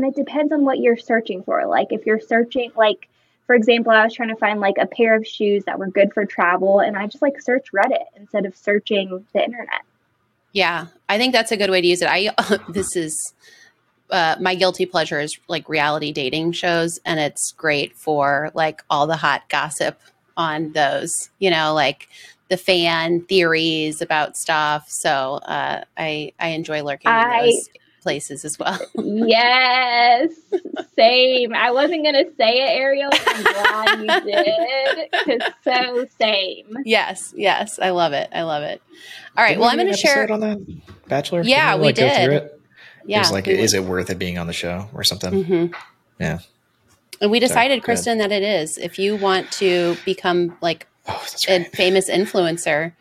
And 0.00 0.08
it 0.10 0.16
depends 0.16 0.50
on 0.50 0.64
what 0.64 0.78
you're 0.78 0.96
searching 0.96 1.42
for. 1.42 1.66
Like 1.66 1.88
if 1.90 2.06
you're 2.06 2.20
searching 2.20 2.72
like 2.74 3.06
for 3.46 3.54
example, 3.54 3.92
I 3.92 4.04
was 4.04 4.14
trying 4.14 4.30
to 4.30 4.36
find 4.36 4.60
like 4.60 4.76
a 4.80 4.86
pair 4.86 5.14
of 5.14 5.26
shoes 5.26 5.64
that 5.64 5.78
were 5.78 5.88
good 5.88 6.14
for 6.14 6.24
travel 6.24 6.80
and 6.80 6.96
I 6.96 7.06
just 7.06 7.20
like 7.20 7.38
search 7.40 7.66
Reddit 7.72 8.04
instead 8.16 8.46
of 8.46 8.56
searching 8.56 9.26
the 9.34 9.44
internet. 9.44 9.82
Yeah, 10.52 10.86
I 11.08 11.18
think 11.18 11.34
that's 11.34 11.52
a 11.52 11.56
good 11.58 11.68
way 11.68 11.82
to 11.82 11.86
use 11.86 12.00
it. 12.00 12.08
I 12.08 12.30
this 12.68 12.96
is 12.96 13.34
uh, 14.08 14.36
my 14.40 14.54
guilty 14.54 14.86
pleasure 14.86 15.20
is 15.20 15.38
like 15.48 15.68
reality 15.68 16.12
dating 16.12 16.52
shows, 16.52 16.98
and 17.04 17.20
it's 17.20 17.52
great 17.52 17.94
for 17.94 18.50
like 18.54 18.82
all 18.88 19.06
the 19.06 19.16
hot 19.16 19.42
gossip 19.50 20.00
on 20.34 20.72
those. 20.72 21.28
You 21.40 21.50
know, 21.50 21.74
like 21.74 22.08
the 22.48 22.56
fan 22.56 23.20
theories 23.26 24.00
about 24.00 24.38
stuff. 24.38 24.88
So 24.88 25.10
uh, 25.10 25.84
I 25.98 26.32
I 26.40 26.48
enjoy 26.48 26.82
lurking 26.82 27.10
in 27.10 27.16
I- 27.16 27.50
those 27.50 27.68
places 28.00 28.44
as 28.44 28.58
well. 28.58 28.78
yes. 28.94 30.32
Same. 30.96 31.54
I 31.54 31.70
wasn't 31.70 32.04
gonna 32.04 32.24
say 32.36 32.62
it, 32.62 32.78
Ariel. 32.78 33.10
but 33.10 33.22
I'm 33.26 33.42
glad 33.42 34.24
you 34.24 34.32
did. 35.26 35.40
Cause 35.40 35.52
so 35.64 36.06
same. 36.18 36.76
yes, 36.84 37.32
yes, 37.36 37.78
I 37.80 37.90
love 37.90 38.12
it. 38.12 38.28
I 38.34 38.42
love 38.42 38.62
it. 38.62 38.82
All 39.36 39.44
right, 39.44 39.50
Didn't 39.50 39.60
well, 39.60 39.70
I'm 39.70 39.76
do 39.76 39.82
going 39.84 39.88
an 39.88 39.94
to 39.94 39.98
share. 40.00 40.22
episode 40.22 40.34
on 40.34 40.40
that 40.40 40.82
Bachelor. 41.08 41.42
Yeah, 41.42 41.70
Didn't 41.72 41.80
we 41.80 41.86
like, 41.86 41.96
go 41.96 42.02
through 42.08 42.32
did. 42.34 42.42
It? 42.44 42.60
Yeah, 43.06 43.16
it 43.16 43.20
was 43.20 43.32
like, 43.32 43.46
we 43.46 43.58
is 43.58 43.74
it 43.74 43.84
worth 43.84 44.10
it 44.10 44.18
being 44.18 44.38
on 44.38 44.46
the 44.46 44.52
show 44.52 44.88
or 44.94 45.04
something? 45.04 45.44
hmm 45.44 45.66
Yeah. 46.18 46.40
And 47.20 47.30
we 47.30 47.38
decided, 47.40 47.82
go 47.82 47.92
ahead. 47.92 48.04
Kristin, 48.04 48.18
that 48.18 48.32
it 48.32 48.42
is. 48.42 48.78
If 48.78 48.98
you 48.98 49.16
want 49.16 49.50
to 49.52 49.96
become 50.04 50.56
like 50.60 50.86
Oh, 51.08 51.18
that's 51.22 51.48
a 51.48 51.64
famous 51.64 52.08
influencer 52.10 52.92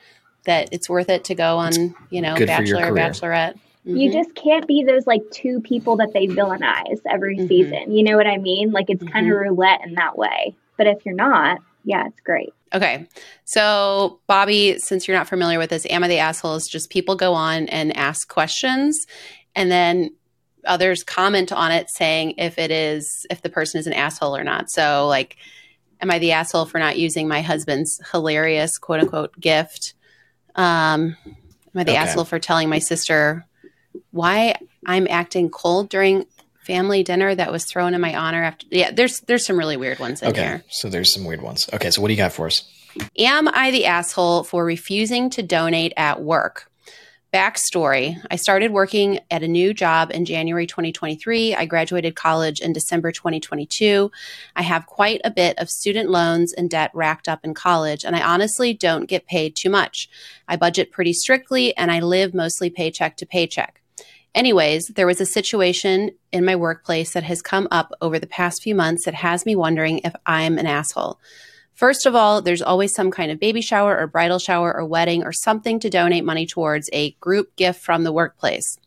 that 0.46 0.70
it's 0.72 0.90
worth 0.90 1.10
it 1.10 1.26
to 1.26 1.36
go 1.36 1.58
on, 1.58 1.96
you 2.10 2.22
know, 2.22 2.36
good 2.36 2.50
for 2.50 2.64
your 2.64 2.78
Bachelor 2.78 2.82
or 2.86 2.90
career. 2.92 3.54
Bachelorette. 3.86 4.02
You 4.02 4.12
just 4.12 4.36
can't 4.36 4.68
be 4.68 4.84
those 4.84 5.08
like 5.08 5.22
two 5.32 5.62
people 5.62 5.98
that 5.98 6.14
they 6.14 6.28
villainize 6.28 7.00
every 7.10 7.38
Mhm. 7.40 7.48
season. 7.48 7.92
You 7.92 8.04
know 8.04 8.18
what 8.18 8.28
I 8.28 8.38
mean? 8.38 8.72
Like 8.72 8.86
it's 8.90 9.04
kind 9.04 9.28
of 9.30 9.36
roulette 9.38 9.82
in 9.86 9.94
that 9.96 10.18
way. 10.18 10.56
But 10.78 10.88
if 10.88 11.06
you're 11.06 11.16
not, 11.16 11.60
yeah, 11.84 12.08
it's 12.08 12.20
great. 12.22 12.54
okay. 12.74 13.08
So, 13.46 14.20
Bobby, 14.28 14.78
since 14.78 15.08
you're 15.08 15.18
not 15.18 15.28
familiar 15.28 15.58
with 15.58 15.72
this, 15.72 15.88
Am 15.90 16.04
I 16.04 16.08
the 16.08 16.20
Asshole 16.20 16.56
is 16.56 16.68
just 16.68 16.90
people 16.92 17.16
go 17.16 17.34
on 17.34 17.68
and 17.70 17.96
ask 17.98 18.28
questions 18.28 19.08
and 19.56 19.72
then 19.72 20.12
others 20.66 21.04
comment 21.04 21.52
on 21.52 21.72
it 21.72 21.90
saying 21.90 22.36
if 22.38 22.60
it 22.60 22.70
is, 22.70 23.26
if 23.32 23.42
the 23.42 23.50
person 23.50 23.80
is 23.80 23.88
an 23.88 23.94
asshole 23.94 24.36
or 24.36 24.44
not. 24.44 24.70
So, 24.70 25.08
like, 25.08 25.38
am 26.00 26.12
I 26.12 26.20
the 26.20 26.34
asshole 26.34 26.66
for 26.66 26.78
not 26.80 27.00
using 27.00 27.28
my 27.28 27.42
husband's 27.42 28.00
hilarious 28.12 28.78
quote 28.78 29.00
unquote 29.00 29.40
gift? 29.40 29.96
Um, 30.56 31.16
am 31.26 31.36
I 31.76 31.84
the 31.86 31.92
Okay. 31.92 31.98
asshole 31.98 32.26
for 32.26 32.40
telling 32.40 32.70
my 32.70 32.80
sister 32.80 33.48
why 34.12 34.56
I'm 34.86 35.08
acting 35.10 35.50
cold 35.50 35.90
during 35.90 36.26
family 36.70 37.02
dinner 37.02 37.34
that 37.34 37.52
was 37.52 37.66
thrown 37.66 37.96
in 37.96 38.02
my 38.02 38.16
honor 38.16 38.44
after 38.44 38.68
yeah 38.70 38.92
there's 38.92 39.22
there's 39.22 39.44
some 39.44 39.58
really 39.58 39.76
weird 39.76 39.98
ones 39.98 40.22
in 40.22 40.30
Okay, 40.30 40.42
here 40.42 40.64
so 40.70 40.88
there's 40.88 41.12
some 41.12 41.26
weird 41.26 41.42
ones. 41.42 41.68
Okay, 41.74 41.90
so 41.90 42.00
what 42.00 42.10
do 42.10 42.14
you 42.14 42.18
got 42.18 42.32
for 42.32 42.46
us? 42.46 42.64
am 43.18 43.48
i 43.48 43.72
the 43.72 43.86
asshole 43.86 44.44
for 44.44 44.64
refusing 44.66 45.30
to 45.32 45.42
donate 45.42 45.94
at 45.98 46.22
work? 46.22 46.70
Backstory 47.34 48.20
i 48.32 48.36
started 48.36 48.72
working 48.72 49.20
at 49.30 49.44
a 49.44 49.48
new 49.48 49.72
job 49.72 50.10
in 50.12 50.26
january 50.26 50.66
2023 50.66 51.54
i 51.54 51.66
graduated 51.66 52.16
college 52.16 52.60
in 52.60 52.74
december 52.74 53.12
2022 53.12 54.12
i 54.56 54.64
have 54.64 54.88
quite 54.88 55.22
a 55.24 55.30
bit 55.30 55.58
of 55.60 55.70
student 55.70 56.10
loans 56.10 56.54
and 56.54 56.72
debt 56.72 56.90
racked 56.96 57.28
up 57.28 57.42
in 57.44 57.54
college 57.54 58.04
and 58.04 58.16
i 58.16 58.22
honestly 58.22 58.74
don't 58.74 59.06
get 59.06 59.28
paid 59.28 59.56
too 59.56 59.70
much. 59.70 60.10
I 60.48 60.56
budget 60.56 60.92
pretty 60.92 61.14
strictly 61.14 61.78
and 61.78 61.92
i 61.92 62.00
live 62.00 62.34
mostly 62.34 62.72
paycheck 62.72 63.16
to 63.18 63.28
paycheck 63.28 63.79
Anyways, 64.36 64.88
there 64.96 65.08
was 65.08 65.20
a 65.20 65.26
situation 65.26 66.12
in 66.32 66.46
my 66.46 66.56
workplace 66.56 67.14
that 67.14 67.24
has 67.24 67.42
come 67.42 67.68
up 67.72 67.92
over 68.02 68.20
the 68.20 68.28
past 68.28 68.62
few 68.62 68.76
months 68.76 69.06
that 69.06 69.16
has 69.16 69.46
me 69.46 69.56
wondering 69.56 70.00
if 70.04 70.14
I'm 70.26 70.58
an 70.58 70.68
asshole. 70.68 71.20
First 71.74 72.06
of 72.06 72.14
all, 72.14 72.42
there's 72.42 72.62
always 72.62 72.94
some 72.94 73.10
kind 73.10 73.32
of 73.32 73.40
baby 73.40 73.62
shower 73.62 73.98
or 73.98 74.06
bridal 74.06 74.38
shower 74.38 74.76
or 74.76 74.86
wedding 74.86 75.24
or 75.24 75.32
something 75.32 75.80
to 75.80 75.90
donate 75.90 76.26
money 76.26 76.46
towards 76.46 76.90
a 76.94 77.12
group 77.22 77.56
gift 77.56 77.82
from 77.82 78.04
the 78.04 78.12
workplace. 78.12 78.78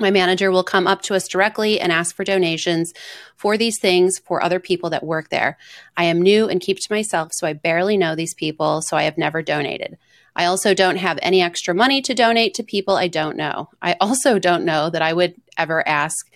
My 0.00 0.10
manager 0.10 0.50
will 0.52 0.62
come 0.62 0.86
up 0.86 1.02
to 1.02 1.14
us 1.14 1.26
directly 1.26 1.80
and 1.80 1.90
ask 1.90 2.14
for 2.14 2.24
donations 2.24 2.92
for 3.34 3.56
these 3.56 3.78
things 3.78 4.18
for 4.18 4.42
other 4.42 4.60
people 4.60 4.90
that 4.90 5.04
work 5.04 5.30
there. 5.30 5.58
I 5.96 6.04
am 6.04 6.22
new 6.22 6.48
and 6.48 6.60
keep 6.60 6.78
to 6.78 6.92
myself, 6.92 7.32
so 7.32 7.46
I 7.46 7.52
barely 7.52 7.96
know 7.96 8.14
these 8.14 8.34
people, 8.34 8.80
so 8.82 8.96
I 8.96 9.04
have 9.04 9.18
never 9.18 9.42
donated. 9.42 9.98
I 10.38 10.44
also 10.44 10.72
don't 10.72 10.96
have 10.96 11.18
any 11.20 11.42
extra 11.42 11.74
money 11.74 12.00
to 12.02 12.14
donate 12.14 12.54
to 12.54 12.62
people 12.62 12.94
I 12.94 13.08
don't 13.08 13.36
know. 13.36 13.70
I 13.82 13.96
also 14.00 14.38
don't 14.38 14.64
know 14.64 14.88
that 14.88 15.02
I 15.02 15.12
would 15.12 15.34
ever 15.58 15.86
ask 15.86 16.30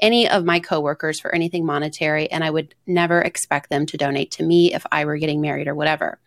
any 0.00 0.28
of 0.28 0.44
my 0.44 0.58
coworkers 0.58 1.20
for 1.20 1.32
anything 1.32 1.64
monetary, 1.64 2.28
and 2.32 2.42
I 2.42 2.50
would 2.50 2.74
never 2.84 3.22
expect 3.22 3.70
them 3.70 3.86
to 3.86 3.96
donate 3.96 4.32
to 4.32 4.42
me 4.42 4.74
if 4.74 4.84
I 4.90 5.04
were 5.04 5.18
getting 5.18 5.40
married 5.40 5.68
or 5.68 5.74
whatever. 5.76 6.18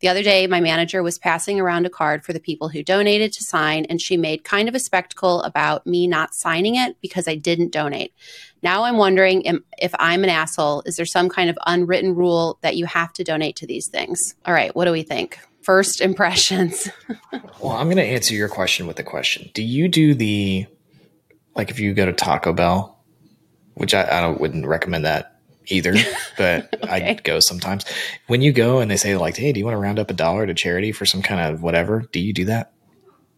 The 0.00 0.08
other 0.08 0.22
day, 0.22 0.46
my 0.46 0.60
manager 0.60 1.02
was 1.02 1.18
passing 1.18 1.58
around 1.58 1.86
a 1.86 1.90
card 1.90 2.22
for 2.22 2.34
the 2.34 2.40
people 2.40 2.68
who 2.68 2.82
donated 2.82 3.32
to 3.32 3.44
sign, 3.44 3.86
and 3.86 3.98
she 3.98 4.18
made 4.18 4.44
kind 4.44 4.68
of 4.68 4.74
a 4.74 4.78
spectacle 4.78 5.40
about 5.44 5.86
me 5.86 6.06
not 6.06 6.34
signing 6.34 6.74
it 6.74 7.00
because 7.00 7.26
I 7.26 7.36
didn't 7.36 7.72
donate. 7.72 8.12
Now 8.62 8.84
I'm 8.84 8.98
wondering 8.98 9.62
if 9.78 9.94
I'm 9.98 10.24
an 10.24 10.28
asshole. 10.28 10.82
Is 10.84 10.96
there 10.96 11.06
some 11.06 11.30
kind 11.30 11.48
of 11.48 11.56
unwritten 11.66 12.14
rule 12.14 12.58
that 12.60 12.76
you 12.76 12.84
have 12.84 13.14
to 13.14 13.24
donate 13.24 13.56
to 13.56 13.66
these 13.66 13.88
things? 13.88 14.34
All 14.44 14.52
right, 14.52 14.76
what 14.76 14.84
do 14.84 14.92
we 14.92 15.02
think? 15.02 15.38
First 15.66 16.00
impressions. 16.00 16.88
Well, 17.60 17.72
I'm 17.72 17.86
going 17.86 17.96
to 17.96 18.02
answer 18.04 18.34
your 18.34 18.48
question 18.48 18.86
with 18.86 18.98
a 18.98 19.02
question. 19.02 19.50
Do 19.54 19.62
you 19.62 19.88
do 19.88 20.14
the 20.14 20.66
like 21.56 21.70
if 21.70 21.80
you 21.80 21.94
go 21.94 22.04
to 22.06 22.12
Taco 22.12 22.52
Bell, 22.52 23.02
which 23.74 23.94
I, 23.94 24.02
I 24.02 24.20
don't, 24.20 24.38
wouldn't 24.40 24.66
recommend 24.66 25.04
that 25.06 25.40
either, 25.68 25.94
but 26.38 26.72
Okay. 26.84 27.10
I 27.10 27.14
go 27.14 27.40
sometimes. 27.40 27.84
When 28.26 28.42
you 28.42 28.52
go 28.52 28.78
and 28.80 28.90
they 28.90 28.96
say 28.98 29.16
like, 29.16 29.36
"Hey, 29.38 29.52
do 29.52 29.58
you 29.58 29.64
want 29.64 29.74
to 29.74 29.78
round 29.78 29.98
up 29.98 30.10
a 30.10 30.14
dollar 30.14 30.46
to 30.46 30.52
charity 30.54 30.92
for 30.92 31.06
some 31.06 31.22
kind 31.22 31.40
of 31.52 31.62
whatever?" 31.62 32.04
Do 32.12 32.20
you 32.20 32.32
do 32.34 32.44
that? 32.44 32.72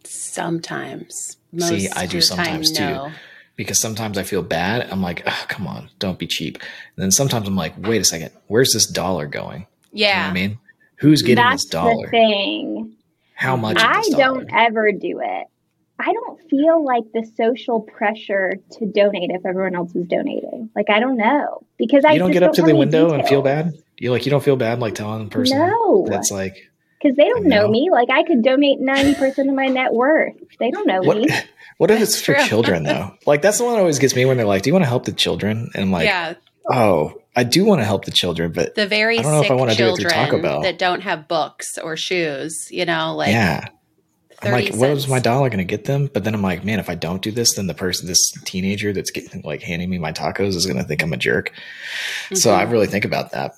Sometimes. 0.04 1.37
Most 1.52 1.68
See, 1.68 1.88
I 1.90 2.06
do 2.06 2.20
the 2.20 2.26
time, 2.26 2.37
sometimes 2.44 2.73
too. 2.73 2.85
no. 2.85 3.12
Because 3.56 3.78
sometimes 3.78 4.18
I 4.18 4.23
feel 4.25 4.42
bad. 4.42 4.88
I'm 4.90 5.00
like, 5.02 5.23
oh, 5.26 5.44
"Come 5.49 5.66
on, 5.66 5.90
don't 6.00 6.18
be 6.18 6.26
cheap." 6.26 6.56
And 6.58 7.02
then 7.02 7.11
sometimes 7.12 7.47
I'm 7.49 7.56
like, 7.56 7.75
"Wait 7.78 8.00
a 8.00 8.04
second, 8.04 8.30
where's 8.49 8.73
this 8.73 8.87
dollar 8.87 9.26
going?" 9.26 9.66
You 9.92 10.04
know 10.04 10.11
Yeah. 10.11 10.25
what 10.25 10.30
I 10.30 10.32
mean? 10.35 10.58
Who's 10.98 11.22
getting 11.22 11.36
That's 11.36 11.64
this 11.64 11.70
dollar? 11.70 12.06
the 12.06 12.10
thing. 12.10 12.96
How 13.34 13.56
much? 13.56 13.78
I 13.78 13.98
of 13.98 14.04
this 14.04 14.14
don't 14.14 14.48
ever 14.52 14.92
do 14.92 15.20
it. 15.22 15.46
I 16.00 16.12
don't 16.12 16.40
feel 16.48 16.84
like 16.84 17.04
the 17.12 17.28
social 17.36 17.80
pressure 17.80 18.54
to 18.78 18.86
donate 18.86 19.30
if 19.30 19.44
everyone 19.44 19.74
else 19.74 19.94
is 19.96 20.06
donating. 20.06 20.70
Like 20.76 20.90
I 20.90 21.00
don't 21.00 21.16
know 21.16 21.62
because 21.76 22.04
I 22.04 22.18
don't 22.18 22.30
get 22.30 22.42
up 22.44 22.52
to 22.54 22.62
the 22.62 22.70
any 22.70 22.78
window 22.78 23.12
and 23.12 23.26
feel 23.26 23.42
bad. 23.42 23.74
You 23.96 24.12
like 24.12 24.24
you 24.24 24.30
don't 24.30 24.42
feel 24.44 24.56
bad 24.56 24.78
like 24.78 24.94
telling 24.94 25.24
the 25.24 25.30
person 25.30 25.58
No, 25.58 26.06
that's 26.08 26.30
like 26.30 26.56
because 27.02 27.16
they 27.16 27.28
don't 27.28 27.46
know 27.46 27.66
No. 27.66 27.70
me. 27.70 27.90
Like 27.90 28.10
I 28.10 28.22
could 28.22 28.42
donate 28.42 28.80
ninety 28.80 29.14
percent 29.14 29.48
of 29.48 29.56
my 29.56 29.66
net 29.66 29.92
worth. 29.92 30.34
They 30.60 30.70
don't 30.70 30.86
know 30.86 31.00
what 31.02 31.16
me. 31.16 31.28
what 31.78 31.90
if 31.90 32.00
it's 32.00 32.20
for 32.20 32.34
children 32.34 32.84
though? 32.84 33.14
Like 33.26 33.42
that's 33.42 33.58
the 33.58 33.64
one 33.64 33.74
that 33.74 33.80
always 33.80 33.98
gets 33.98 34.14
me 34.14 34.24
when 34.24 34.36
they're 34.36 34.46
like, 34.46 34.62
"Do 34.62 34.70
you 34.70 34.74
want 34.74 34.84
to 34.84 34.88
help 34.88 35.04
the 35.04 35.12
children?" 35.12 35.70
And 35.74 35.82
I'm 35.82 35.90
like, 35.90 36.06
yeah. 36.06 36.34
"Oh, 36.70 37.14
I 37.38 37.45
do 37.45 37.64
want 37.64 37.80
to 37.80 37.85
help 37.85 38.04
the 38.04 38.11
children, 38.11 38.50
but 38.50 38.75
The 38.75 38.87
very 38.88 39.21
I 39.21 39.23
don't 39.23 39.30
know 39.30 39.40
if 39.40 39.50
I 39.50 39.54
wanna 39.54 39.76
do 39.76 39.85
it 39.90 39.97
through 39.97 40.11
children 40.11 40.25
Taco 40.26 40.42
Bell. 40.42 40.62
that 40.62 40.76
don't 40.76 41.02
have 41.02 41.28
books 41.28 41.78
or 41.78 41.97
shoes, 41.97 42.66
you 42.71 42.85
know, 42.85 43.14
like 43.14 43.30
yeah." 43.33 43.68
I'm 44.42 44.52
30 44.52 44.71
like, 44.71 44.75
what 44.80 44.90
is 44.90 45.02
cents. 45.02 45.11
my 45.11 45.18
dollar 45.18 45.49
going 45.49 45.59
to 45.59 45.64
get 45.64 45.85
them? 45.85 46.09
But 46.12 46.23
then 46.23 46.33
I'm 46.33 46.42
like, 46.42 46.64
man, 46.64 46.78
if 46.78 46.88
I 46.88 46.95
don't 46.95 47.21
do 47.21 47.33
this, 47.33 47.54
then 47.57 47.66
the 47.66 47.75
person, 47.75 48.07
this 48.07 48.30
teenager 48.45 48.92
that's 48.92 49.11
getting 49.11 49.42
like 49.42 49.62
handing 49.62 49.90
me 49.90 49.99
my 49.99 50.12
tacos 50.12 50.54
is 50.54 50.64
going 50.64 50.76
to 50.78 50.85
think 50.85 51.02
I'm 51.02 51.12
a 51.12 51.16
jerk. 51.16 51.50
So 52.35 52.50
Mhm. 52.52 52.57
I 52.57 52.62
really 52.62 52.87
think 52.87 53.04
about 53.04 53.33
that. 53.33 53.54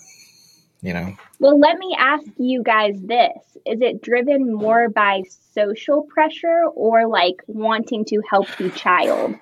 You 0.83 0.95
know, 0.95 1.17
Well, 1.39 1.59
let 1.59 1.77
me 1.77 1.95
ask 1.99 2.25
you 2.39 2.63
guys 2.63 2.95
this: 3.03 3.37
Is 3.67 3.83
it 3.83 4.01
driven 4.03 4.55
more 4.55 4.89
by 4.89 5.23
social 5.55 6.03
pressure 6.05 6.65
or 6.75 7.07
like 7.07 7.37
wanting 7.47 8.05
to 8.07 8.23
help 8.31 8.47
the 8.57 8.71
child 8.71 9.35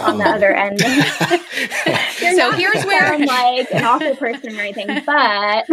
on 0.00 0.18
the 0.18 0.24
Um, 0.24 0.34
other 0.34 0.52
end? 0.54 0.78
You're 2.20 2.32
So 2.32 2.50
not 2.50 2.58
here's 2.58 2.84
where 2.84 3.04
I'm 3.12 3.24
like 3.26 3.70
an 3.72 3.84
awful 3.84 4.16
person 4.16 4.56
or 4.56 4.60
anything, 4.60 5.02
but 5.04 5.66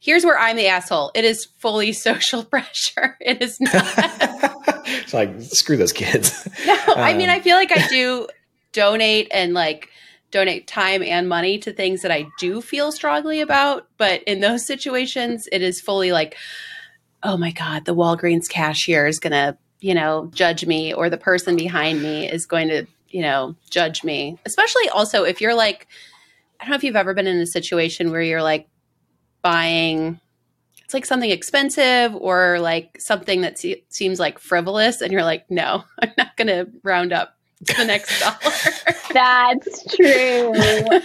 Here's 0.00 0.24
where 0.24 0.38
I'm 0.38 0.56
the 0.56 0.66
asshole. 0.68 1.10
It 1.14 1.24
is 1.24 1.46
fully 1.58 1.92
social 1.92 2.44
pressure. 2.44 3.16
It 3.20 3.40
is 3.42 3.58
not. 3.60 3.72
it's 4.86 5.14
like 5.14 5.40
screw 5.40 5.76
those 5.76 5.92
kids. 5.92 6.46
No, 6.66 6.76
I 6.96 7.14
mean, 7.14 7.28
Um, 7.28 7.36
I 7.36 7.40
feel 7.40 7.56
like 7.56 7.72
I 7.76 7.86
do 7.88 8.28
donate 8.72 9.28
and 9.32 9.54
like 9.54 9.88
donate 10.30 10.66
time 10.68 11.02
and 11.02 11.28
money 11.28 11.58
to 11.58 11.72
things 11.72 12.02
that 12.02 12.10
I 12.12 12.26
do 12.38 12.60
feel 12.60 12.92
strongly 12.92 13.40
about. 13.40 13.88
But 13.96 14.22
in 14.24 14.40
those 14.40 14.66
situations, 14.66 15.48
it 15.50 15.60
is 15.62 15.80
fully 15.80 16.12
like, 16.12 16.36
oh 17.22 17.36
my 17.36 17.50
God, 17.50 17.84
the 17.84 17.94
Walgreens 17.94 18.48
cashier 18.48 19.06
is 19.06 19.18
going 19.18 19.32
to, 19.32 19.56
you 19.80 19.94
know, 19.94 20.30
judge 20.34 20.66
me, 20.66 20.92
or 20.92 21.08
the 21.10 21.16
person 21.16 21.56
behind 21.56 22.02
me 22.02 22.28
is 22.30 22.46
going 22.46 22.68
to, 22.68 22.86
you 23.08 23.22
know, 23.22 23.54
judge 23.70 24.04
me. 24.04 24.38
Especially 24.44 24.88
also 24.90 25.24
if 25.24 25.40
you're 25.40 25.54
like, 25.54 25.86
I 26.60 26.64
don't 26.64 26.70
know 26.70 26.76
if 26.76 26.84
you've 26.84 26.96
ever 26.96 27.14
been 27.14 27.26
in 27.26 27.38
a 27.38 27.46
situation 27.46 28.10
where 28.10 28.22
you're 28.22 28.42
like 28.42 28.68
buying 29.42 30.20
it's 30.84 30.92
like 30.92 31.06
something 31.06 31.30
expensive 31.30 32.14
or 32.16 32.58
like 32.58 33.00
something 33.00 33.42
that 33.42 33.58
se- 33.58 33.84
seems 33.88 34.18
like 34.20 34.38
frivolous 34.38 35.00
and 35.00 35.12
you're 35.12 35.22
like 35.22 35.48
no 35.50 35.84
i'm 36.02 36.10
not 36.18 36.36
going 36.36 36.48
to 36.48 36.68
round 36.82 37.12
up 37.12 37.36
to 37.64 37.74
the 37.76 37.84
next 37.84 38.18
dollar 38.20 38.36
that's 39.14 39.94
true. 39.94 40.88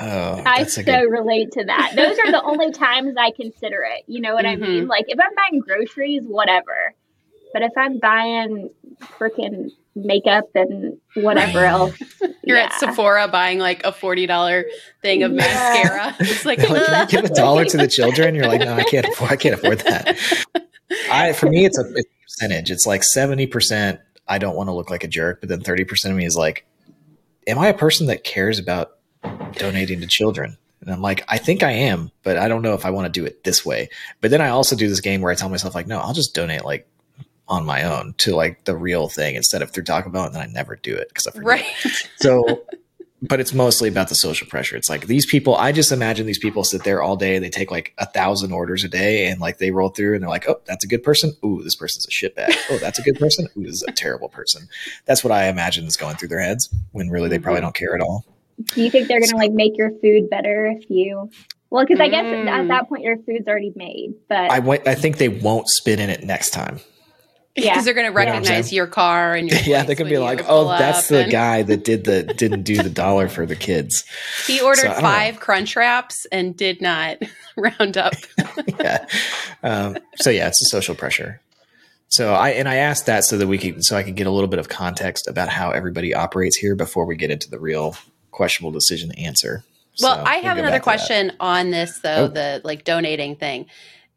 Oh, 0.00 0.42
I 0.46 0.60
that's 0.60 0.74
so 0.74 0.82
good. 0.82 1.10
relate 1.10 1.52
to 1.52 1.64
that. 1.64 1.92
Those 1.94 2.18
are 2.18 2.30
the 2.32 2.42
only 2.42 2.72
times 2.72 3.14
I 3.18 3.30
consider 3.30 3.82
it. 3.82 4.04
You 4.06 4.22
know 4.22 4.32
what 4.32 4.46
I 4.46 4.56
Mhm. 4.56 4.60
mean? 4.60 4.88
Like 4.88 5.04
if 5.08 5.18
I'm 5.20 5.34
buying 5.36 5.60
groceries, 5.60 6.22
whatever. 6.24 6.94
But 7.52 7.62
if 7.62 7.72
I'm 7.76 7.98
buying 7.98 8.70
freaking 9.00 9.70
makeup 9.94 10.44
and 10.54 10.96
whatever 11.14 11.60
Right. 11.60 11.70
else, 11.70 11.98
you're 12.44 12.56
yeah. 12.56 12.64
at 12.64 12.72
sephora 12.80 13.28
buying 13.28 13.58
like 13.58 13.84
a 13.84 13.92
$40 13.92 14.64
thing 15.02 15.22
of 15.22 15.32
Yeah. 15.32 15.36
mascara 15.36 16.16
it's 16.20 16.44
like, 16.46 16.58
Like, 16.60 16.68
can 16.68 16.76
ugh. 16.76 17.12
you 17.12 17.20
give 17.20 17.30
a 17.30 17.34
dollar 17.34 17.64
to 17.66 17.76
the 17.76 17.88
children? 17.88 18.34
You're 18.34 18.46
like, 18.46 18.60
no, 18.60 18.74
I 18.74 18.84
can't 18.84 19.06
afford. 19.06 19.30
I 19.32 19.36
can't 19.36 19.54
afford 19.54 19.80
that. 19.80 20.18
I 21.10 21.32
for 21.32 21.46
me, 21.48 21.64
it's 21.64 21.78
a, 21.78 21.82
it's 21.94 22.06
a 22.08 22.22
percentage. 22.24 22.70
It's 22.70 22.86
like 22.86 23.02
seventy 23.02 23.46
percent. 23.46 24.00
I 24.28 24.38
don't 24.38 24.56
want 24.56 24.68
to 24.68 24.72
look 24.72 24.90
like 24.90 25.04
a 25.04 25.08
jerk, 25.08 25.40
but 25.40 25.48
then 25.48 25.60
thirty 25.60 25.84
percent 25.84 26.12
of 26.12 26.18
me 26.18 26.24
is 26.26 26.36
like, 26.36 26.66
am 27.46 27.58
I 27.58 27.68
a 27.68 27.74
person 27.74 28.06
that 28.08 28.24
cares 28.24 28.58
about 28.58 28.92
donating 29.52 30.00
to 30.00 30.06
children? 30.06 30.56
And 30.82 30.90
I'm 30.90 31.00
like, 31.00 31.24
I 31.28 31.38
think 31.38 31.62
I 31.62 31.70
am, 31.70 32.10
but 32.24 32.36
I 32.36 32.48
don't 32.48 32.60
know 32.62 32.74
if 32.74 32.84
I 32.84 32.90
want 32.90 33.06
to 33.12 33.20
do 33.20 33.24
it 33.24 33.44
this 33.44 33.64
way. 33.64 33.88
But 34.20 34.30
then 34.32 34.40
I 34.40 34.48
also 34.48 34.74
do 34.76 34.88
this 34.88 35.00
game 35.00 35.20
where 35.20 35.30
I 35.30 35.34
tell 35.34 35.48
myself 35.48 35.74
like, 35.74 35.86
no, 35.86 35.98
I'll 36.00 36.12
just 36.12 36.34
donate 36.34 36.64
like 36.64 36.86
on 37.48 37.64
my 37.66 37.82
own 37.82 38.14
to 38.18 38.34
like 38.34 38.64
the 38.64 38.76
real 38.76 39.08
thing 39.08 39.34
instead 39.34 39.62
of 39.62 39.70
through 39.70 39.84
Taco 39.84 40.10
Bell, 40.10 40.24
and 40.24 40.34
then 40.34 40.42
I 40.42 40.46
never 40.46 40.76
do 40.76 40.94
it 40.94 41.08
because 41.08 41.26
I 41.26 41.30
forget. 41.32 41.46
right 41.46 41.64
So, 42.16 42.62
but 43.20 43.38
it's 43.40 43.52
mostly 43.54 43.88
about 43.88 44.08
the 44.08 44.14
social 44.14 44.46
pressure. 44.48 44.74
It's 44.76 44.88
like 44.90 45.06
these 45.06 45.26
people, 45.26 45.54
I 45.54 45.70
just 45.70 45.92
imagine 45.92 46.26
these 46.26 46.38
people 46.38 46.64
sit 46.64 46.82
there 46.82 47.02
all 47.02 47.14
day. 47.16 47.38
They 47.38 47.50
take 47.50 47.70
like 47.70 47.92
a 47.98 48.06
thousand 48.06 48.52
orders 48.52 48.82
a 48.84 48.88
day 48.88 49.26
and 49.26 49.40
like 49.40 49.58
they 49.58 49.70
roll 49.70 49.90
through 49.90 50.14
and 50.14 50.22
they're 50.22 50.30
like, 50.30 50.48
oh, 50.48 50.60
that's 50.64 50.84
a 50.84 50.88
good 50.88 51.02
person. 51.04 51.32
Ooh, 51.44 51.62
this 51.62 51.76
person's 51.76 52.04
a 52.06 52.10
shitbag. 52.10 52.52
Oh, 52.70 52.78
that's 52.78 52.98
a 52.98 53.02
good 53.02 53.18
person. 53.18 53.46
Ooh, 53.56 53.62
this 53.62 53.74
is 53.74 53.84
a 53.86 53.92
terrible 53.92 54.28
person. 54.28 54.68
That's 55.04 55.22
what 55.22 55.30
I 55.32 55.48
imagine 55.48 55.84
is 55.84 55.96
going 55.96 56.16
through 56.16 56.28
their 56.28 56.40
heads 56.40 56.68
when 56.92 57.10
really 57.10 57.28
they 57.28 57.38
probably 57.38 57.60
don't 57.60 57.74
care 57.76 57.94
at 57.94 58.00
all. 58.00 58.24
do 58.74 58.82
you 58.82 58.90
think 58.90 59.06
they're 59.08 59.20
gonna 59.20 59.36
like 59.36 59.52
make 59.52 59.76
your 59.76 59.90
food 60.00 60.28
better 60.30 60.66
if 60.66 60.90
you? 60.90 61.30
Well, 61.70 61.84
because 61.84 62.00
I 62.00 62.08
guess 62.08 62.24
Mm. 62.24 62.48
at 62.48 62.68
that 62.68 62.88
point 62.88 63.02
your 63.04 63.16
food's 63.18 63.46
already 63.48 63.72
made. 63.76 64.14
But 64.28 64.50
I 64.50 64.58
went, 64.58 64.86
I 64.88 64.94
think 64.96 65.18
they 65.18 65.28
won't 65.28 65.68
spit 65.68 66.00
in 66.00 66.10
it 66.10 66.22
next 66.24 66.50
time. 66.50 66.80
Because 67.54 67.66
Yeah. 67.76 67.82
they're 67.82 67.94
going 67.94 68.06
to 68.06 68.10
know 68.10 68.14
what 68.14 68.28
I'm 68.28 68.34
recognize 68.34 68.66
saying? 68.68 68.76
your 68.76 68.86
car 68.86 69.34
and 69.34 69.50
your 69.50 69.60
yeah, 69.66 69.82
they're 69.82 69.94
going 69.96 70.08
to 70.08 70.14
be 70.14 70.18
like, 70.18 70.42
oh, 70.48 70.68
that's 70.68 71.08
the 71.08 71.24
and- 71.24 71.30
guy 71.32 71.62
that 71.62 71.84
did 71.84 72.04
the, 72.04 72.22
didn't 72.36 72.62
do 72.62 72.82
the 72.82 72.88
dollar 72.90 73.28
for 73.28 73.44
the 73.44 73.56
kids. 73.56 74.04
he 74.46 74.60
ordered 74.60 74.80
So, 74.82 74.88
I 74.88 74.92
don't 74.94 75.02
know. 75.02 75.08
five 75.08 75.40
crunch 75.40 75.76
wraps 75.76 76.26
and 76.32 76.56
did 76.56 76.80
not 76.80 77.18
round 77.56 77.98
up 77.98 78.14
yeah. 78.78 79.06
Um, 79.62 79.98
so 80.16 80.30
yeah, 80.30 80.48
it's 80.48 80.62
a 80.62 80.66
social 80.66 80.94
pressure. 80.94 81.40
So 82.08 82.34
I 82.34 82.50
and 82.50 82.68
I 82.68 82.76
asked 82.76 83.06
that 83.06 83.24
so 83.24 83.38
that 83.38 83.46
we 83.46 83.56
can 83.58 83.82
so 83.82 83.96
I 83.96 84.02
can 84.02 84.14
get 84.14 84.26
a 84.26 84.30
little 84.30 84.48
bit 84.48 84.58
of 84.58 84.68
context 84.68 85.26
about 85.28 85.48
how 85.48 85.70
everybody 85.70 86.14
operates 86.14 86.56
here 86.56 86.74
before 86.74 87.04
we 87.06 87.16
get 87.16 87.30
into 87.30 87.48
the 87.50 87.58
real 87.58 87.96
questionable 88.30 88.70
decision 88.72 89.12
answer. 89.12 89.64
Well, 90.00 90.16
So 90.16 90.22
I 90.22 90.36
we'll 90.36 90.42
have 90.44 90.58
another 90.58 90.72
back 90.78 90.82
to 90.82 90.84
that. 90.90 90.98
question 90.98 91.32
on 91.40 91.70
this 91.70 91.98
though, 92.00 92.24
Oh. 92.24 92.28
the 92.28 92.60
like 92.64 92.84
donating 92.84 93.36
thing. 93.36 93.66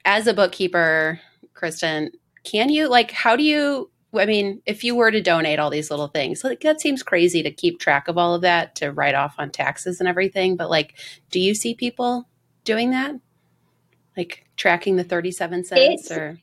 As 0.04 0.28
a 0.28 0.34
bookkeeper, 0.34 1.20
Kristin, 1.54 2.10
can 2.46 2.70
you 2.70 2.88
like 2.88 3.12
how 3.12 3.36
do 3.36 3.44
you 3.44 3.90
I 4.14 4.26
mean, 4.26 4.62
if 4.66 4.86
you 4.86 4.96
were 4.96 5.12
to 5.12 5.22
donate 5.22 5.60
all 5.60 5.70
these 5.70 5.90
little 5.90 6.08
things, 6.08 6.42
like 6.42 6.62
that 6.62 6.80
seems 6.80 7.04
crazy 7.04 7.44
to 7.44 7.52
keep 7.52 7.80
track 7.80 8.08
of 8.08 8.18
all 8.18 8.34
of 8.34 8.44
that 8.44 8.76
to 8.76 8.92
write 8.94 9.14
off 9.14 9.36
on 9.38 9.52
taxes 9.52 10.00
and 10.00 10.08
everything, 10.08 10.56
but 10.56 10.70
like 10.70 10.98
do 11.32 11.40
you 11.40 11.54
see 11.54 11.74
people 11.76 12.28
doing 12.64 12.92
that? 12.92 13.16
Like 14.16 14.46
tracking 14.56 14.96
the 14.96 15.04
37 15.04 15.66
cents 15.66 16.06
It's- 16.06 16.12
or 16.18 16.40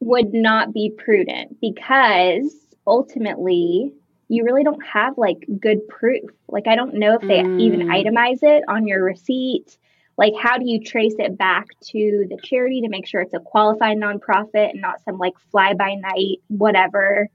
would 0.00 0.34
not 0.34 0.74
be 0.74 0.90
prudent 0.90 1.60
because 1.60 2.54
ultimately 2.86 3.92
you 4.28 4.44
really 4.44 4.64
don't 4.64 4.84
have 4.84 5.16
like 5.16 5.46
good 5.60 5.86
proof. 5.88 6.28
Like 6.48 6.66
I 6.66 6.74
don't 6.74 6.94
know 6.94 7.14
if 7.14 7.22
they 7.22 7.38
even 7.62 7.80
Mm. 7.86 8.04
itemize 8.04 8.42
it 8.42 8.64
on 8.68 8.86
your 8.86 9.02
receipt. 9.04 9.78
Like 10.18 10.32
how 10.40 10.56
do 10.58 10.68
you 10.68 10.82
trace 10.82 11.14
it 11.18 11.36
back 11.36 11.66
to 11.90 12.26
the 12.28 12.38
charity 12.42 12.80
to 12.82 12.88
make 12.88 13.06
sure 13.06 13.20
it's 13.20 13.34
a 13.34 13.40
qualified 13.40 13.98
nonprofit 13.98 14.70
and 14.70 14.80
not 14.80 15.02
some 15.04 15.18
like 15.18 15.34
fly 15.50 15.74
by 15.74 15.94
night 15.94 16.38
whatever. 16.48 17.28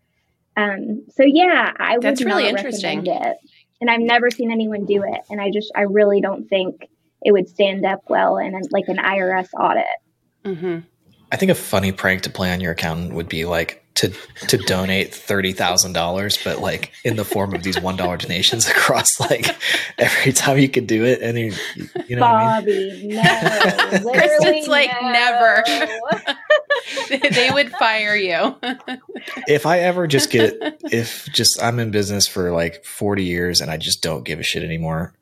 Um 0.57 1.05
so 1.15 1.23
yeah, 1.23 1.71
I 1.77 1.93
would 1.93 2.01
That's 2.01 2.23
really 2.23 2.47
interesting. 2.47 2.99
recommend 2.99 3.25
it. 3.27 3.37
And 3.79 3.89
I've 3.89 4.01
never 4.01 4.29
seen 4.29 4.51
anyone 4.51 4.85
do 4.85 5.03
it 5.03 5.21
and 5.29 5.39
I 5.39 5.51
just 5.51 5.71
I 5.75 5.81
really 5.81 6.21
don't 6.21 6.47
think 6.47 6.87
it 7.23 7.31
would 7.31 7.47
stand 7.47 7.85
up 7.85 8.01
well 8.09 8.37
in 8.37 8.59
like 8.71 8.87
an 8.87 8.97
IRS 8.97 9.49
audit. 9.53 9.85
Mhm. 10.43 10.83
I 11.31 11.37
think 11.37 11.51
a 11.51 11.55
funny 11.55 11.91
prank 11.91 12.23
to 12.23 12.29
play 12.29 12.51
on 12.51 12.59
your 12.59 12.73
accountant 12.73 13.13
would 13.13 13.29
be 13.29 13.45
like 13.45 13.81
to 13.95 14.13
to 14.47 14.57
donate 14.57 15.13
thirty 15.13 15.53
thousand 15.53 15.93
dollars, 15.93 16.37
but 16.43 16.59
like 16.59 16.91
in 17.03 17.15
the 17.15 17.25
form 17.25 17.53
of 17.53 17.63
these 17.63 17.79
one 17.79 17.95
dollar 17.95 18.17
donations 18.17 18.67
across 18.69 19.19
like 19.19 19.55
every 19.97 20.33
time 20.33 20.57
you 20.57 20.69
could 20.69 20.87
do 20.87 21.05
it, 21.05 21.21
and 21.21 21.37
you, 21.37 21.53
you 22.07 22.15
know 22.15 22.21
what 22.21 22.31
I 22.33 22.61
mean. 22.61 23.15
Bobby, 23.15 24.01
no. 24.01 24.01
Literally 24.11 24.61
Kristin's 24.61 24.67
like, 24.67 24.91
no. 25.01 25.11
never. 25.11 25.63
they 27.31 27.49
would 27.51 27.71
fire 27.71 28.15
you. 28.15 28.55
If 29.47 29.65
I 29.65 29.79
ever 29.79 30.07
just 30.07 30.29
get 30.29 30.55
if 30.83 31.27
just 31.31 31.61
I'm 31.61 31.79
in 31.79 31.91
business 31.91 32.27
for 32.27 32.51
like 32.51 32.85
forty 32.85 33.23
years 33.23 33.61
and 33.61 33.69
I 33.71 33.77
just 33.77 34.01
don't 34.01 34.23
give 34.23 34.39
a 34.39 34.43
shit 34.43 34.63
anymore, 34.63 35.13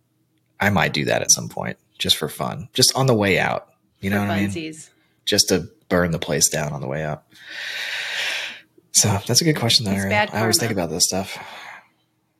I 0.60 0.70
might 0.70 0.94
do 0.94 1.06
that 1.06 1.22
at 1.22 1.32
some 1.32 1.50
point 1.50 1.78
just 1.98 2.18
for 2.18 2.30
fun, 2.30 2.70
just 2.74 2.96
on 2.96 3.08
the 3.08 3.16
way 3.16 3.40
out. 3.40 3.68
You 4.00 4.10
know 4.10 4.22
For 4.22 4.28
what 4.28 4.32
I 4.32 4.48
mean? 4.48 4.74
Just 5.26 5.50
to 5.50 5.70
burn 5.90 6.12
the 6.12 6.20
place 6.20 6.50
down 6.50 6.72
on 6.72 6.82
the 6.82 6.88
way 6.88 7.04
out. 7.04 7.24
So 8.92 9.08
that's 9.28 9.42
a 9.42 9.44
good 9.44 9.58
question, 9.58 9.86
though. 9.86 9.92
It's 9.92 10.00
Ariel. 10.00 10.10
bad 10.10 10.30
I 10.34 10.42
always 10.42 10.58
think 10.58 10.72
about 10.72 10.90
this 10.90 11.06
stuff. 11.06 11.38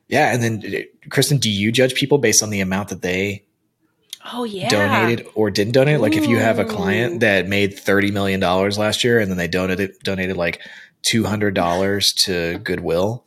Yeah, 0.08 0.32
and 0.32 0.42
then 0.42 0.62
Kristin, 1.08 1.38
do 1.38 1.50
you 1.50 1.70
judge 1.70 1.94
people 1.94 2.18
based 2.18 2.42
on 2.42 2.50
the 2.50 2.60
amount 2.60 2.88
that 2.88 3.02
they 3.02 3.44
Oh 4.32 4.44
yeah. 4.44 4.68
donated 4.68 5.26
or 5.34 5.50
didn't 5.50 5.72
donate? 5.72 6.00
Like 6.00 6.16
if 6.16 6.26
you 6.26 6.38
have 6.38 6.58
a 6.58 6.64
client 6.64 7.20
that 7.20 7.48
made 7.48 7.78
thirty 7.78 8.10
million 8.10 8.40
dollars 8.40 8.76
last 8.76 9.04
year 9.04 9.20
and 9.20 9.30
then 9.30 9.38
they 9.38 9.48
donated 9.48 9.92
donated 10.02 10.36
like 10.36 10.60
two 11.02 11.24
hundred 11.24 11.54
dollars 11.54 12.12
to 12.24 12.58
Goodwill. 12.58 13.24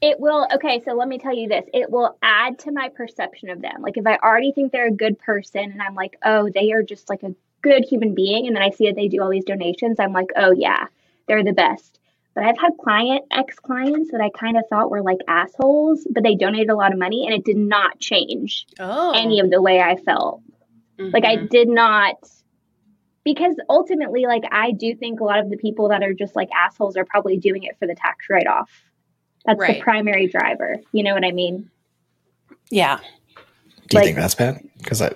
It 0.00 0.20
will, 0.20 0.46
okay, 0.54 0.80
so 0.84 0.92
let 0.92 1.08
me 1.08 1.18
tell 1.18 1.34
you 1.34 1.48
this. 1.48 1.64
It 1.74 1.90
will 1.90 2.16
add 2.22 2.60
to 2.60 2.70
my 2.70 2.88
perception 2.88 3.50
of 3.50 3.60
them. 3.60 3.82
Like, 3.82 3.96
if 3.96 4.06
I 4.06 4.16
already 4.16 4.52
think 4.52 4.70
they're 4.70 4.86
a 4.86 4.92
good 4.92 5.18
person 5.18 5.72
and 5.72 5.82
I'm 5.82 5.96
like, 5.96 6.16
oh, 6.24 6.48
they 6.54 6.70
are 6.70 6.84
just 6.84 7.10
like 7.10 7.24
a 7.24 7.34
good 7.62 7.84
human 7.84 8.14
being, 8.14 8.46
and 8.46 8.54
then 8.56 8.62
I 8.62 8.70
see 8.70 8.86
that 8.86 8.96
they 8.96 9.08
do 9.08 9.22
all 9.22 9.30
these 9.30 9.44
donations, 9.44 9.98
I'm 9.98 10.12
like, 10.12 10.30
oh, 10.36 10.52
yeah, 10.52 10.86
they're 11.26 11.44
the 11.44 11.52
best. 11.52 11.98
But 12.34 12.44
I've 12.44 12.58
had 12.58 12.72
client, 12.80 13.24
ex 13.32 13.58
clients 13.58 14.12
that 14.12 14.20
I 14.20 14.30
kind 14.30 14.56
of 14.56 14.64
thought 14.70 14.90
were 14.90 15.02
like 15.02 15.18
assholes, 15.26 16.06
but 16.10 16.22
they 16.22 16.36
donated 16.36 16.70
a 16.70 16.76
lot 16.76 16.92
of 16.92 16.98
money 16.98 17.26
and 17.26 17.34
it 17.34 17.44
did 17.44 17.56
not 17.56 17.98
change 17.98 18.64
Oh. 18.78 19.10
any 19.12 19.40
of 19.40 19.50
the 19.50 19.60
way 19.60 19.80
I 19.80 19.96
felt. 19.96 20.42
Like 20.98 21.24
I 21.24 21.36
Mhm. 21.36 21.48
did 21.50 21.68
not 21.68 22.14
because 23.24 23.56
ultimately 23.68 24.26
like 24.26 24.44
I 24.52 24.70
do 24.70 24.94
think 24.94 25.20
a 25.20 25.24
lot 25.24 25.38
of 25.40 25.50
the 25.50 25.56
people 25.56 25.88
that 25.88 26.02
are 26.02 26.14
just 26.14 26.34
like 26.36 26.48
assholes 26.56 26.96
are 26.96 27.04
probably 27.04 27.36
doing 27.38 27.64
it 27.64 27.76
for 27.78 27.86
the 27.86 27.94
tax 27.94 28.26
write 28.30 28.46
off. 28.46 28.70
That's 29.44 29.58
Right. 29.60 29.76
the 29.76 29.82
primary 29.82 30.28
driver. 30.28 30.76
You 30.92 31.02
know 31.02 31.14
what 31.14 31.24
I 31.24 31.32
mean? 31.32 31.70
Yeah. 32.70 32.98
Do 32.98 33.02
you 33.92 33.98
Like- 33.98 34.04
think 34.04 34.16
that's 34.16 34.34
bad? 34.34 34.60
Because 34.78 35.02
I 35.02 35.10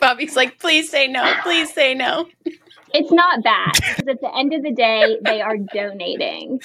Bobby's 0.00 0.36
like, 0.36 0.58
please 0.58 0.90
say 0.90 1.06
no. 1.06 1.32
Please 1.42 1.72
say 1.72 1.94
no. 1.94 2.26
It's 2.92 3.12
not 3.12 3.42
bad 3.44 3.72
because 3.74 4.08
at 4.08 4.20
the 4.20 4.30
end 4.36 4.52
of 4.52 4.62
the 4.62 4.72
day 4.72 5.18
they 5.24 5.40
are 5.40 5.56
donating. 5.56 6.60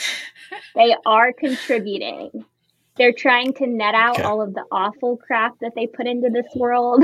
They 0.76 0.96
are 1.06 1.32
contributing. 1.34 2.46
They're 2.98 3.14
trying 3.14 3.54
to 3.56 3.68
net 3.68 3.94
out 3.94 4.16
Okay. 4.16 4.24
all 4.24 4.42
of 4.42 4.54
the 4.54 4.64
awful 4.72 5.18
crap 5.18 5.60
that 5.60 5.74
they 5.76 5.86
put 5.86 6.08
into 6.08 6.30
this 6.30 6.48
world. 6.56 7.04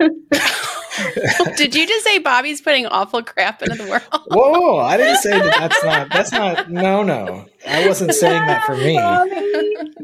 Did 1.56 1.74
you 1.76 1.86
just 1.86 2.04
say 2.04 2.18
Bobby's 2.18 2.60
putting 2.60 2.86
awful 2.86 3.22
crap 3.22 3.62
into 3.62 3.76
the 3.82 3.88
world? 3.88 4.02
whoa, 4.30 4.78
I 4.78 4.96
didn't 4.96 5.18
say 5.18 5.30
that. 5.30 5.54
That's 5.60 5.84
not. 5.84 6.08
That's 6.10 6.32
not. 6.32 6.70
No, 6.70 7.02
no, 7.04 7.46
I 7.66 7.86
wasn't 7.86 8.12
saying 8.14 8.46
that 8.46 8.64
for 8.64 8.76
me. 8.76 8.96
Bobby. 8.96 9.52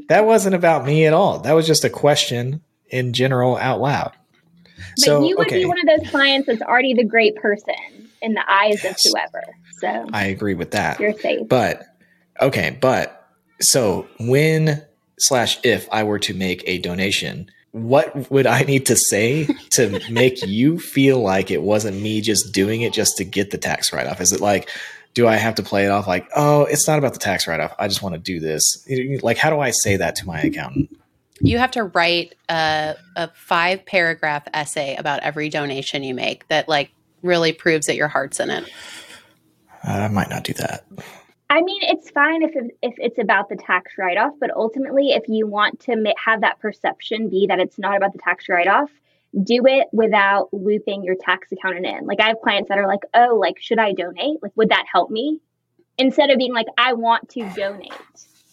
That 0.09 0.25
wasn't 0.25 0.55
about 0.55 0.85
me 0.87 1.05
at 1.07 1.13
all. 1.13 1.41
That 1.41 1.53
was 1.53 1.67
just 1.67 1.85
a 1.85 1.91
question 1.91 2.63
in 2.89 3.13
general 3.13 3.57
out 3.57 3.81
loud. 3.81 4.13
But 4.97 5.05
so 5.05 5.27
you 5.29 5.37
would 5.37 5.47
okay, 5.47 5.61
be 5.61 5.65
one 5.67 5.79
of 5.81 5.87
those 5.87 6.11
clients 6.11 6.47
that's 6.47 6.63
already 6.63 6.95
the 6.95 7.05
great 7.05 7.37
person 7.37 7.75
in 8.23 8.35
the 8.35 8.45
eyes 8.51 8.83
Yes. 8.83 9.05
of 9.07 9.13
whoever. 9.13 9.43
So 9.81 10.07
I 10.13 10.27
agree 10.27 10.55
with 10.55 10.71
that. 10.73 11.01
you're 11.01 11.13
safe. 11.19 11.49
But 11.49 11.85
okay, 12.41 12.77
but 12.81 13.29
so 13.61 14.07
when 14.21 14.83
slash 15.19 15.59
if 15.65 15.89
I 15.93 16.03
were 16.05 16.19
to 16.21 16.35
make 16.35 16.63
a 16.67 16.79
donation, 16.79 17.51
what 17.73 18.31
would 18.31 18.47
I 18.47 18.63
need 18.63 18.87
to 18.87 18.97
say 18.97 19.49
to 19.73 20.01
make 20.11 20.47
you 20.47 20.79
feel 20.79 21.21
like 21.21 21.51
it 21.51 21.63
wasn't 21.63 22.01
me 22.01 22.21
just 22.21 22.53
doing 22.55 22.83
it 22.83 22.93
just 22.93 23.17
to 23.19 23.25
get 23.25 23.51
the 23.51 23.59
tax 23.59 23.93
write 23.93 24.07
off? 24.07 24.21
Is 24.21 24.33
it 24.33 24.41
like, 24.41 24.69
do 25.15 25.27
I 25.29 25.37
have 25.37 25.57
to 25.57 25.63
play 25.63 25.85
it 25.85 25.91
off 25.91 26.07
like, 26.07 26.29
oh, 26.35 26.65
it's 26.65 26.87
not 26.89 26.99
about 26.99 27.13
the 27.15 27.19
tax 27.19 27.47
write 27.47 27.61
off. 27.61 27.75
I 27.79 27.89
just 27.89 28.03
want 28.03 28.15
to 28.15 28.21
do 28.21 28.41
this. 28.41 28.87
Like, 29.23 29.37
how 29.39 29.51
do 29.51 29.61
I 29.61 29.71
say 29.71 29.97
that 29.97 30.17
to 30.17 30.27
my 30.27 30.41
accountant? 30.41 30.91
You 31.40 31.59
have 31.59 31.73
to 31.73 31.85
write 31.85 32.35
a, 32.49 32.94
a 33.16 33.29
five 33.35 33.85
paragraph 33.85 34.47
essay 34.55 34.94
about 34.97 35.20
every 35.20 35.49
donation 35.49 36.03
you 36.03 36.14
make 36.14 36.47
that 36.49 36.68
like 36.68 36.90
really 37.23 37.53
proves 37.53 37.87
that 37.87 37.97
your 37.97 38.09
heart's 38.09 38.38
in 38.40 38.51
it. 38.51 38.64
Uh, 39.87 39.92
I 39.92 40.09
might 40.09 40.31
not 40.31 40.44
do 40.44 40.53
that. 40.55 40.85
I 41.51 41.61
mean, 41.61 41.83
it's 41.83 42.11
fine 42.11 42.42
if 42.42 42.57
it, 42.57 42.77
if 42.83 42.94
it's 42.99 43.18
about 43.18 43.49
the 43.49 43.57
tax 43.57 43.92
write 43.99 44.16
off, 44.16 44.33
but 44.40 44.51
ultimately, 44.57 45.11
if 45.11 45.25
you 45.29 45.47
want 45.47 45.81
to 45.81 45.97
ma- 45.97 46.12
have 46.23 46.40
that 46.40 46.59
perception 46.61 47.29
be 47.29 47.47
that 47.49 47.61
it's 47.61 47.79
not 47.79 47.97
about 47.97 48.12
the 48.12 48.18
tax 48.18 48.49
write 48.49 48.66
off, 48.66 48.90
do 49.42 49.66
it 49.66 49.88
without 49.92 50.49
looping 50.53 51.05
your 51.05 51.16
tax 51.16 51.53
accountant 51.53 51.87
in. 51.87 52.07
Like 52.07 52.20
I 52.20 52.29
have 52.29 52.40
clients 52.42 52.68
that 52.68 52.79
are 52.79 52.87
like, 52.87 53.03
"Oh, 53.12 53.37
like 53.40 53.61
should 53.61 53.79
I 53.79 53.92
donate? 53.92 54.42
Like 54.42 54.53
would 54.57 54.70
that 54.70 54.87
help 54.90 55.11
me?" 55.11 55.40
Instead 55.99 56.31
of 56.31 56.38
being 56.38 56.55
like, 56.55 56.66
"I 56.79 56.94
want 56.94 57.29
to 57.31 57.40
donate." 57.51 57.92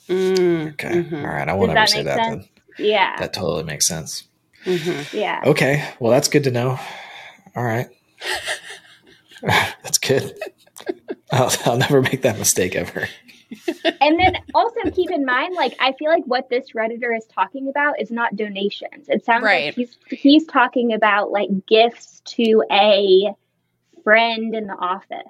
Mm, 0.10 0.74
Okay. 0.74 0.90
Mhm. 0.90 1.24
All 1.24 1.34
right. 1.34 1.48
I 1.48 1.54
won't 1.54 1.70
Does 1.74 1.78
ever 1.78 1.80
that 1.80 1.90
say 1.90 2.04
that 2.04 2.16
sense? 2.18 2.46
then. 2.46 2.61
Yeah, 2.78 3.18
That 3.20 3.34
totally 3.34 3.64
makes 3.64 3.88
sense. 3.88 4.24
mhm. 4.66 5.12
yeah. 5.14 5.42
Okay. 5.46 5.88
Well, 6.00 6.12
that's 6.12 6.28
good 6.28 6.44
to 6.46 6.52
know. 6.52 6.80
All 7.56 7.64
right. 7.64 7.88
that's 9.42 9.98
good. 9.98 10.38
I'll, 11.32 11.52
I'll 11.66 11.78
never 11.78 12.02
make 12.02 12.22
that 12.24 12.38
mistake 12.38 12.76
ever. 12.76 13.08
And 14.00 14.18
then 14.20 14.38
also 14.54 14.80
keep 14.94 15.12
in 15.12 15.26
mind, 15.26 15.56
like 15.56 15.76
I 15.80 15.92
feel 15.94 16.10
like 16.10 16.24
what 16.26 16.50
this 16.50 16.72
redditor 16.72 17.16
is 17.16 17.26
talking 17.34 17.68
about 17.68 18.00
is 18.00 18.10
not 18.12 18.36
donations. 18.36 19.10
It 19.10 19.26
sounds 19.26 19.44
Right. 19.44 19.66
like 19.66 19.76
he's 19.76 19.98
he's 20.10 20.46
talking 20.46 20.94
about 20.94 21.32
like 21.32 21.50
gifts 21.68 22.22
to 22.38 22.64
a 22.72 23.34
friend 24.04 24.56
in 24.56 24.68
the 24.68 24.76
office. 24.76 25.28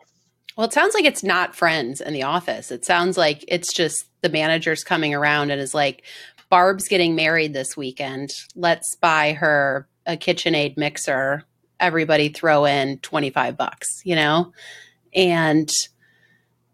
Well, 0.55 0.67
it 0.67 0.73
sounds 0.73 0.93
like 0.93 1.05
it's 1.05 1.23
not 1.23 1.55
friends 1.55 1.99
in 2.01 2.13
the 2.13 2.23
office. 2.23 2.71
It 2.71 2.85
sounds 2.85 3.17
like 3.17 3.43
it's 3.47 3.73
just 3.73 4.05
the 4.21 4.29
manager's 4.29 4.83
coming 4.83 5.15
around 5.15 5.49
and 5.49 5.59
is 5.61 5.73
like, 5.73 6.03
Barb's 6.51 6.89
getting 6.89 7.15
married 7.15 7.53
this 7.53 7.77
weekend. 7.77 8.29
Let's 8.55 8.97
buy 8.97 9.31
her 9.31 9.87
a 10.05 10.17
KitchenAid 10.17 10.75
mixer. 10.75 11.45
Everybody 11.79 12.27
throw 12.27 12.65
in 12.65 12.99
25 12.99 13.55
bucks, 13.55 13.87
you 14.03 14.15
know? 14.15 14.51
And 15.15 15.71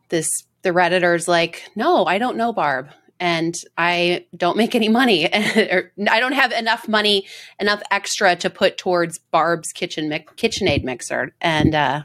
this, 0.09 0.27
the 0.63 0.73
Redditor's 0.73 1.27
like, 1.27 1.69
no, 1.75 2.05
I 2.05 2.17
don't 2.17 2.37
know 2.37 2.51
Barb. 2.51 2.89
And 3.19 3.53
I 3.77 4.25
don't 4.35 4.57
make 4.57 4.73
any 4.73 4.89
money. 4.89 5.27
or 5.55 5.91
I 6.09 6.19
don't 6.19 6.33
have 6.33 6.51
enough 6.53 6.87
money, 6.87 7.27
enough 7.59 7.83
extra 7.91 8.35
to 8.37 8.49
put 8.49 8.79
towards 8.79 9.19
Barb's 9.19 9.71
kitchen 9.73 10.09
mi- 10.09 10.25
KitchenAid 10.37 10.83
mixer. 10.83 11.35
And, 11.39 11.75
uh, 11.75 12.01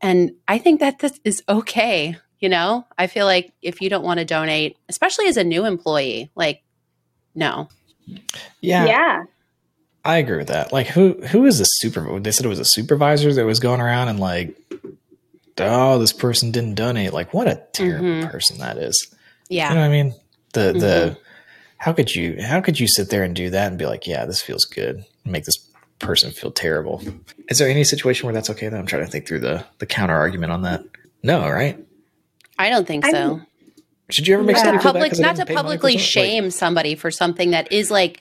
and 0.00 0.36
I 0.46 0.58
think 0.58 0.78
that 0.78 1.00
this 1.00 1.18
is 1.24 1.42
okay. 1.48 2.18
You 2.38 2.50
know, 2.50 2.86
I 2.96 3.08
feel 3.08 3.26
like 3.26 3.52
if 3.62 3.80
you 3.80 3.90
don't 3.90 4.04
want 4.04 4.18
to 4.20 4.24
donate, 4.24 4.76
especially 4.88 5.26
as 5.26 5.36
a 5.36 5.44
new 5.44 5.64
employee, 5.64 6.30
like, 6.36 6.63
no. 7.34 7.68
Yeah, 8.60 8.84
yeah. 8.86 9.24
I 10.04 10.18
agree 10.18 10.36
with 10.36 10.48
that. 10.48 10.72
Like, 10.72 10.88
who 10.88 11.14
who 11.28 11.46
is 11.46 11.58
the 11.58 11.64
super? 11.64 12.20
They 12.20 12.30
said 12.30 12.44
it 12.44 12.50
was 12.50 12.58
a 12.58 12.64
supervisor 12.64 13.32
that 13.32 13.46
was 13.46 13.60
going 13.60 13.80
around 13.80 14.08
and 14.08 14.20
like 14.20 14.54
oh, 15.58 15.98
this 15.98 16.12
person 16.12 16.50
didn't 16.50 16.74
donate. 16.74 17.12
Like, 17.12 17.32
what 17.32 17.46
a 17.46 17.62
terrible 17.72 18.08
Mhm. 18.08 18.30
person 18.30 18.58
that 18.58 18.76
is. 18.76 19.14
Yeah. 19.48 19.68
You 19.68 19.74
know 19.76 19.80
what 19.82 19.86
I 19.86 19.90
mean? 19.90 20.14
The 20.52 20.60
Mhm. 20.74 20.80
the 20.80 21.16
how 21.78 21.92
could 21.92 22.14
you 22.14 22.36
how 22.42 22.60
could 22.60 22.78
you 22.80 22.86
sit 22.88 23.08
there 23.10 23.22
and 23.22 23.34
do 23.34 23.50
that 23.50 23.68
and 23.68 23.78
be 23.78 23.86
like, 23.86 24.06
yeah, 24.06 24.24
this 24.26 24.42
feels 24.42 24.64
good, 24.64 25.04
make 25.24 25.44
this 25.44 25.58
person 26.00 26.30
feel 26.32 26.50
terrible? 26.50 27.02
Is 27.48 27.58
there 27.58 27.68
any 27.68 27.84
situation 27.84 28.26
where 28.26 28.34
that's 28.34 28.50
okay? 28.50 28.68
Though 28.68 28.78
I'm 28.78 28.86
trying 28.86 29.04
to 29.04 29.10
think 29.10 29.26
through 29.26 29.40
the 29.40 29.64
the 29.78 29.86
counter 29.86 30.14
argument 30.16 30.52
on 30.52 30.62
that. 30.62 30.82
No, 31.22 31.48
right? 31.48 31.78
I 32.58 32.68
don't 32.68 32.86
think 32.86 33.04
I 33.06 33.10
so. 33.10 33.36
mean, 33.36 33.46
Should 34.10 34.28
you 34.28 34.34
ever 34.34 34.42
make 34.42 34.56
Yeah. 34.56 34.62
somebody 34.64 34.82
public 34.82 35.18
not 35.18 35.36
to 35.36 35.46
pay 35.46 35.54
money 35.54 35.56
for 35.56 35.62
publicly 35.62 35.92
something? 35.92 36.22
Like, 36.22 36.30
shame 36.32 36.50
somebody 36.50 36.94
for 36.94 37.10
something 37.10 37.50
that 37.52 37.72
is 37.72 37.90
like 37.90 38.20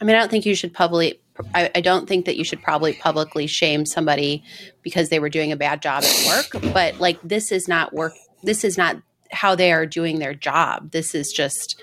i 0.00 0.04
mean 0.04 0.16
i 0.16 0.18
don't 0.18 0.30
think 0.30 0.46
you 0.46 0.54
should 0.54 0.72
publicly 0.72 1.20
I, 1.54 1.70
I 1.74 1.80
don't 1.80 2.06
think 2.06 2.26
that 2.26 2.36
you 2.36 2.44
should 2.44 2.62
probably 2.62 2.92
publicly 2.94 3.46
shame 3.46 3.86
somebody 3.86 4.42
because 4.82 5.08
they 5.08 5.18
were 5.20 5.28
doing 5.30 5.52
a 5.52 5.56
bad 5.56 5.80
job 5.82 6.04
at 6.04 6.26
work 6.26 6.72
but 6.74 6.98
like 7.00 7.18
this 7.22 7.52
is 7.52 7.68
not 7.68 7.92
work 7.92 8.14
this 8.42 8.64
is 8.64 8.76
not 8.78 8.96
how 9.32 9.54
they 9.54 9.72
are 9.72 9.86
doing 9.86 10.18
their 10.18 10.34
job 10.34 10.90
this 10.92 11.14
is 11.14 11.32
just 11.32 11.80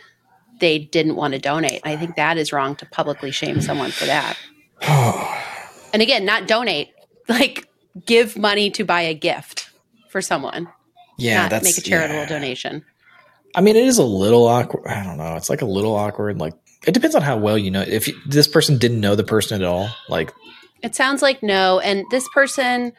they 0.60 0.80
didn't 0.80 1.16
want 1.16 1.34
to 1.34 1.40
donate 1.40 1.82
i 1.84 1.96
think 1.96 2.16
that 2.16 2.38
is 2.38 2.52
wrong 2.52 2.76
to 2.76 2.86
publicly 2.88 3.32
shame 3.32 3.62
someone 3.62 3.92
for 3.92 4.06
that 4.06 4.38
and 5.94 6.02
again 6.02 6.26
not 6.26 6.48
donate 6.48 6.90
like 7.28 7.68
give 8.06 8.38
money 8.38 8.70
to 8.72 8.84
buy 8.84 9.02
a 9.02 9.14
gift 9.14 9.70
for 10.10 10.22
someone 10.22 10.68
yeah, 11.18 11.44
not 11.44 11.50
that's 11.52 11.66
make 11.66 11.78
a 11.78 11.82
charitable 11.82 12.22
yeah. 12.22 12.28
donation 12.28 12.86
I 13.58 13.62
mean, 13.62 13.76
it 13.76 13.86
is 13.86 13.98
a 13.98 14.04
little 14.04 14.48
awkward. 14.48 14.88
I 14.88 15.04
don't 15.04 15.18
know. 15.18 15.36
It's 15.36 15.50
like 15.50 15.64
a 15.64 15.66
little 15.66 15.96
awkward. 15.96 16.40
Like 16.40 16.54
it 16.86 16.94
depends 16.94 17.16
on 17.16 17.24
how 17.24 17.38
well 17.38 17.58
you 17.58 17.72
know. 17.72 17.82
If 17.82 18.08
you, 18.08 18.16
this 18.28 18.48
person 18.48 18.78
didn't 18.78 19.02
know 19.02 19.16
the 19.16 19.24
person 19.24 19.60
at 19.62 19.68
all, 19.68 19.90
like 20.10 20.32
It 20.84 20.96
sounds 20.96 21.24
like 21.24 21.42
no. 21.42 21.80
And 21.80 22.06
this 22.12 22.28
person 22.30 22.94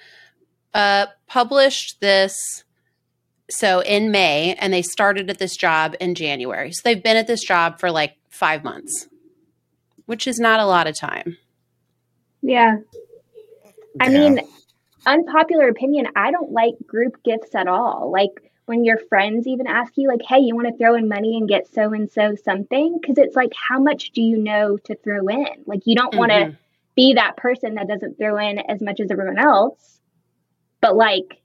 uh, 0.75 1.07
published 1.29 2.01
this 2.01 2.65
so 3.49 3.81
in 3.81 4.11
May, 4.11 4.55
and 4.55 4.73
they 4.73 4.83
started 4.83 5.31
at 5.31 5.39
this 5.39 5.57
job 5.57 5.95
in 6.01 6.17
January. 6.17 6.73
So 6.73 6.81
they've 6.85 7.03
been 7.03 7.17
at 7.17 7.29
this 7.29 7.45
job 7.45 7.79
for 7.79 7.93
like 7.93 8.17
five 8.29 8.65
months, 8.65 9.07
which 10.07 10.27
is 10.27 10.41
not 10.41 10.59
a 10.59 10.67
lot 10.67 10.89
of 10.89 10.99
time. 10.99 11.39
yeah. 12.43 12.79
I 14.01 14.11
yeah. 14.11 14.29
mean, 14.29 14.41
unpopular 15.07 15.69
opinion, 15.69 16.09
I 16.17 16.31
don't 16.31 16.53
like 16.53 16.75
group 16.87 17.23
gifts 17.23 17.55
at 17.55 17.69
all. 17.69 18.11
Like 18.13 18.31
when 18.69 18.85
your 18.85 18.99
friends 19.09 19.47
even 19.47 19.67
ask 19.67 19.95
you, 19.97 20.09
like, 20.09 20.21
hey, 20.29 20.41
you 20.41 20.55
want 20.55 20.69
to 20.69 20.77
throw 20.77 20.95
in 20.95 21.09
money 21.09 21.39
and 21.39 21.49
get 21.49 21.73
so 21.73 21.95
and 21.95 22.11
so 22.11 22.35
something? 22.45 22.99
Because 23.01 23.17
it's 23.17 23.35
like, 23.35 23.53
how 23.55 23.81
much 23.81 24.11
do 24.11 24.21
you 24.21 24.37
know 24.37 24.77
to 24.85 24.95
throw 24.97 25.27
in? 25.29 25.47
Like, 25.65 25.87
you 25.87 25.97
don't 25.97 26.15
want 26.15 26.33
to 26.33 26.37
mm-hmm. 26.37 26.57
be 26.95 27.15
that 27.15 27.39
person 27.39 27.77
that 27.77 27.89
doesn't 27.89 28.19
throw 28.19 28.37
in 28.37 28.59
as 28.59 28.83
much 28.83 29.01
as 29.01 29.11
everyone 29.11 29.39
else. 29.39 30.01
But, 30.83 30.97
like, 30.97 31.41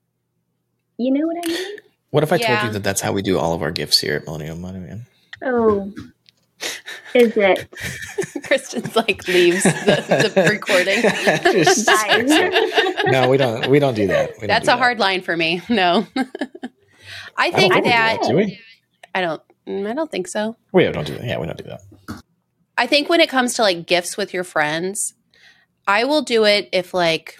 you 0.98 1.12
know 1.12 1.26
what 1.26 1.38
I 1.46 1.48
mean? 1.48 1.78
what 2.10 2.24
if 2.24 2.34
I 2.34 2.38
told 2.38 2.62
you 2.64 2.70
that 2.72 2.84
that's 2.84 3.00
how 3.00 3.14
we 3.14 3.22
do 3.22 3.40
all 3.40 3.54
of 3.54 3.62
our 3.62 3.72
gifts 3.72 4.00
here 4.02 4.18
at 4.18 4.26
Millennial 4.26 4.58
Money 4.58 4.80
Man? 4.80 5.06
Oh, 5.42 5.94
is 7.14 7.36
it? 7.38 7.70
Kristin's 8.44 8.96
like 8.96 9.28
leaves 9.28 9.64
the, 9.64 10.32
the 10.36 10.44
recording. 10.50 11.02
Just- 11.64 11.88
no, 13.12 13.30
we 13.30 13.38
don't. 13.38 13.68
We 13.68 13.80
don't 13.80 13.94
do 13.96 14.08
that. 14.08 14.32
We 14.36 14.40
don't 14.42 14.48
That's 14.48 14.66
do 14.66 14.72
a 14.72 14.76
that. 14.76 14.80
hard 14.80 15.00
line 15.00 15.22
for 15.22 15.36
me. 15.36 15.62
No. 15.70 16.08
I 16.16 17.48
I 17.48 17.52
think 17.52 17.74
think 17.74 17.74
we 17.76 17.82
do 17.82 17.90
that 17.90 18.22
that, 18.22 18.30
do 18.30 18.36
we? 18.36 18.60
I 19.16 19.22
don't 19.22 19.42
mm, 19.68 19.88
I 19.90 19.94
don't 19.94 20.12
think 20.12 20.28
so. 20.28 20.56
We 20.72 20.84
don't 20.90 21.06
do 21.08 21.16
that. 21.18 21.26
Yeah, 21.26 21.40
we 21.40 21.48
don't 21.48 21.58
do 21.58 21.64
that. 21.66 21.82
I 22.78 22.88
think 22.88 23.10
when 23.10 23.22
it 23.22 23.30
comes 23.30 23.54
to 23.56 23.62
like 23.64 23.86
gifts 23.88 24.18
with 24.18 24.34
your 24.34 24.44
friends, 24.44 25.14
I 25.88 26.06
will 26.06 26.22
do 26.22 26.46
it 26.46 26.70
if 26.72 26.94
like 26.94 27.40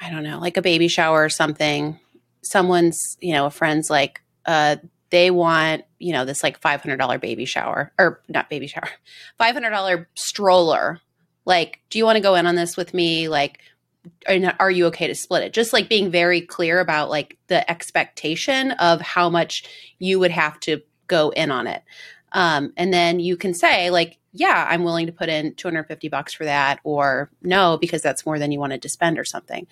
I 0.00 0.10
don't 0.10 0.22
know, 0.22 0.38
like 0.38 0.56
a 0.56 0.62
baby 0.62 0.88
shower 0.88 1.24
or 1.24 1.28
something. 1.28 1.98
Someone's, 2.42 3.16
you 3.20 3.32
know, 3.32 3.46
a 3.46 3.50
friend's 3.50 3.90
like 3.90 4.22
uh 4.46 4.76
they 5.10 5.30
want, 5.30 5.84
you 5.98 6.12
know, 6.12 6.24
this 6.24 6.42
like 6.42 6.60
$500 6.60 7.20
baby 7.20 7.44
shower 7.44 7.92
or 7.98 8.20
not 8.28 8.50
baby 8.50 8.66
shower. 8.66 8.88
$500 9.40 10.06
stroller. 10.14 11.00
Like, 11.44 11.80
do 11.90 11.98
you 11.98 12.04
want 12.04 12.16
to 12.16 12.22
go 12.22 12.34
in 12.34 12.46
on 12.46 12.56
this 12.56 12.76
with 12.76 12.92
me? 12.92 13.28
Like 13.28 13.60
are, 14.28 14.54
are 14.60 14.70
you 14.70 14.86
okay 14.86 15.06
to 15.06 15.14
split 15.14 15.42
it? 15.42 15.52
Just 15.52 15.72
like 15.72 15.88
being 15.88 16.10
very 16.10 16.40
clear 16.40 16.80
about 16.80 17.10
like 17.10 17.38
the 17.48 17.68
expectation 17.70 18.72
of 18.72 19.00
how 19.00 19.28
much 19.28 19.64
you 19.98 20.18
would 20.18 20.30
have 20.30 20.58
to 20.60 20.82
go 21.06 21.30
in 21.30 21.50
on 21.50 21.66
it. 21.66 21.82
Um, 22.32 22.72
and 22.76 22.92
then 22.92 23.20
you 23.20 23.36
can 23.36 23.54
say 23.54 23.90
like, 23.90 24.18
yeah, 24.32 24.66
I'm 24.68 24.84
willing 24.84 25.06
to 25.06 25.12
put 25.12 25.28
in 25.28 25.54
250 25.54 26.08
bucks 26.08 26.34
for 26.34 26.44
that, 26.44 26.80
or 26.84 27.30
no, 27.40 27.78
because 27.78 28.02
that's 28.02 28.26
more 28.26 28.38
than 28.38 28.52
you 28.52 28.58
wanted 28.58 28.82
to 28.82 28.88
spend 28.88 29.18
or 29.18 29.24
something. 29.24 29.66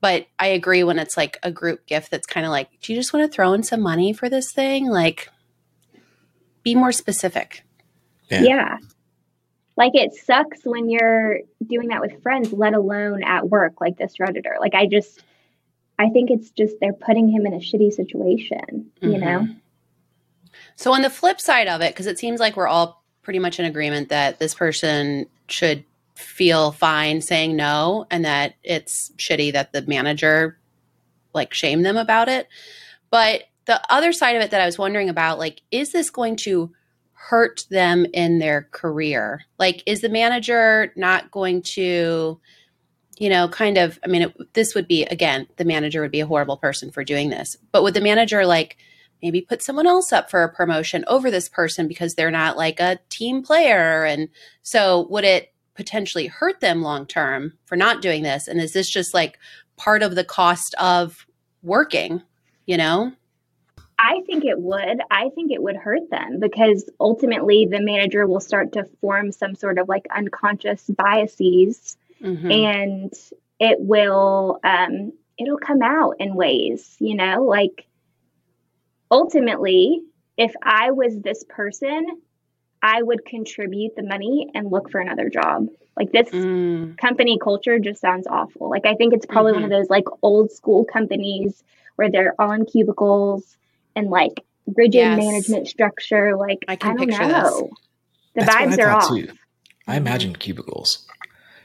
But 0.00 0.26
I 0.38 0.48
agree 0.48 0.82
when 0.82 0.98
it's 0.98 1.16
like 1.16 1.38
a 1.42 1.50
group 1.50 1.86
gift 1.86 2.10
that's 2.10 2.26
kind 2.26 2.46
of 2.46 2.50
like, 2.50 2.68
do 2.80 2.92
you 2.92 2.98
just 2.98 3.12
want 3.12 3.30
to 3.30 3.34
throw 3.34 3.52
in 3.52 3.62
some 3.62 3.82
money 3.82 4.12
for 4.12 4.28
this 4.30 4.50
thing? 4.52 4.88
Like, 4.88 5.28
be 6.62 6.74
more 6.74 6.92
specific. 6.92 7.62
Yeah. 8.30 8.40
Yeah. 8.42 8.76
Like 9.76 9.92
it 9.94 10.14
sucks 10.14 10.60
when 10.64 10.88
you're 10.90 11.40
doing 11.66 11.88
that 11.88 12.00
with 12.00 12.22
friends, 12.22 12.52
let 12.52 12.74
alone 12.74 13.22
at 13.22 13.48
work, 13.48 13.80
like 13.80 13.96
this 13.98 14.16
Redditor. 14.18 14.58
Like 14.58 14.74
I 14.74 14.86
just, 14.86 15.22
I 15.98 16.08
think 16.10 16.30
it's 16.30 16.50
just 16.50 16.76
they're 16.80 16.92
putting 16.92 17.28
him 17.28 17.46
in 17.46 17.54
a 17.54 17.58
shitty 17.58 17.92
situation, 17.92 18.90
you 19.00 19.10
Mhm. 19.12 19.20
know? 19.20 19.48
So 20.76 20.92
on 20.92 21.02
the 21.02 21.10
flip 21.10 21.40
side 21.40 21.68
of 21.68 21.80
it, 21.82 21.92
because 21.94 22.06
it 22.06 22.18
seems 22.18 22.40
like 22.40 22.56
we're 22.56 22.66
all 22.68 23.02
pretty 23.22 23.38
much 23.38 23.58
in 23.58 23.66
agreement 23.66 24.08
that 24.08 24.38
this 24.38 24.54
person 24.54 25.26
should 25.48 25.84
feel 26.20 26.72
fine 26.72 27.20
saying 27.20 27.56
no, 27.56 28.06
and 28.10 28.24
that 28.24 28.54
it's 28.62 29.12
shitty 29.16 29.52
that 29.52 29.72
the 29.72 29.82
manager 29.82 30.58
like 31.32 31.54
shame 31.54 31.82
them 31.82 31.96
about 31.96 32.28
it. 32.28 32.48
But 33.10 33.42
the 33.66 33.80
other 33.92 34.12
side 34.12 34.36
of 34.36 34.42
it 34.42 34.50
that 34.50 34.60
I 34.60 34.66
was 34.66 34.78
wondering 34.78 35.08
about, 35.08 35.38
like, 35.38 35.62
is 35.70 35.92
this 35.92 36.10
going 36.10 36.36
to 36.36 36.72
hurt 37.12 37.64
them 37.70 38.06
in 38.12 38.38
their 38.38 38.68
career? 38.70 39.42
Like, 39.58 39.82
is 39.86 40.00
the 40.00 40.08
manager 40.08 40.92
not 40.96 41.30
going 41.30 41.62
to, 41.62 42.40
you 43.18 43.28
know, 43.28 43.48
kind 43.48 43.78
of? 43.78 43.98
I 44.04 44.08
mean, 44.08 44.22
it, 44.22 44.54
this 44.54 44.74
would 44.74 44.88
be 44.88 45.04
again, 45.04 45.46
the 45.56 45.64
manager 45.64 46.00
would 46.00 46.10
be 46.10 46.20
a 46.20 46.26
horrible 46.26 46.56
person 46.56 46.90
for 46.90 47.04
doing 47.04 47.30
this, 47.30 47.56
but 47.72 47.82
would 47.82 47.94
the 47.94 48.00
manager 48.00 48.46
like? 48.46 48.76
maybe 49.22 49.42
put 49.42 49.62
someone 49.62 49.86
else 49.86 50.12
up 50.12 50.30
for 50.30 50.42
a 50.42 50.52
promotion 50.52 51.04
over 51.06 51.30
this 51.30 51.48
person 51.48 51.86
because 51.86 52.14
they're 52.14 52.30
not 52.30 52.56
like 52.56 52.80
a 52.80 52.98
team 53.08 53.42
player. 53.42 54.04
And 54.04 54.28
so 54.62 55.06
would 55.10 55.24
it 55.24 55.52
potentially 55.80 56.26
hurt 56.26 56.60
them 56.60 56.82
long 56.82 57.06
term 57.06 57.54
for 57.64 57.74
not 57.74 58.02
doing 58.02 58.22
this? 58.22 58.46
And 58.46 58.60
is 58.60 58.74
this 58.74 58.90
just 58.90 59.14
like 59.14 59.38
part 59.78 60.02
of 60.02 60.14
the 60.14 60.24
cost 60.24 60.74
of 60.78 61.26
working, 61.62 62.22
you 62.66 62.76
know? 62.76 63.12
I 63.98 64.20
think 64.26 64.44
it 64.44 64.58
would. 64.60 65.00
I 65.10 65.30
think 65.34 65.50
it 65.50 65.62
would 65.62 65.76
hurt 65.76 66.10
them 66.10 66.38
because 66.38 66.88
ultimately 67.00 67.66
the 67.70 67.80
manager 67.80 68.26
will 68.26 68.40
start 68.40 68.72
to 68.72 68.84
form 69.00 69.32
some 69.32 69.54
sort 69.54 69.78
of 69.78 69.88
like 69.88 70.06
unconscious 70.14 70.84
biases 70.88 71.96
Mhm. 72.22 72.52
and 72.52 73.12
it 73.58 73.78
will 73.80 74.58
um 74.62 75.12
it'll 75.38 75.56
come 75.58 75.80
out 75.80 76.16
in 76.18 76.34
ways 76.34 76.96
you 76.98 77.14
know 77.14 77.44
like 77.44 77.86
ultimately 79.10 80.02
if 80.36 80.52
i 80.62 80.90
was 80.90 81.18
this 81.18 81.44
person 81.48 82.06
i 82.82 83.02
would 83.02 83.24
contribute 83.24 83.94
the 83.96 84.02
money 84.02 84.48
and 84.54 84.70
look 84.70 84.90
for 84.90 85.00
another 85.00 85.28
job 85.28 85.66
like 85.96 86.10
this 86.12 86.28
Mm. 86.30 86.96
company 86.98 87.38
culture 87.42 87.78
just 87.78 88.00
sounds 88.00 88.26
awful 88.26 88.68
like 88.70 88.86
i 88.86 88.94
think 88.94 89.14
it's 89.14 89.26
probably 89.26 89.52
one 89.52 89.64
of 89.64 89.70
those 89.70 89.88
like 89.88 90.04
old 90.22 90.50
school 90.50 90.84
companies 90.84 91.62
where 91.96 92.10
they're 92.10 92.34
all 92.38 92.52
in 92.52 92.64
cubicles 92.66 93.56
and 93.96 94.08
like 94.10 94.42
rigid 94.76 94.94
Yes. 94.94 95.16
management 95.16 95.66
structure 95.66 96.36
like 96.36 96.58
I 96.68 96.72
i, 96.72 96.76
can 96.76 96.96
don't 96.96 97.08
picture 97.08 97.26
know 97.26 97.68
this. 97.68 97.78
the 98.34 98.40
That's 98.42 98.54
vibes 98.54 98.78
are 98.78 98.90
thought, 98.90 99.02
off 99.02 99.08
too. 99.08 99.28
I 99.88 99.96
imagined 99.96 100.38
cubicles. 100.38 101.06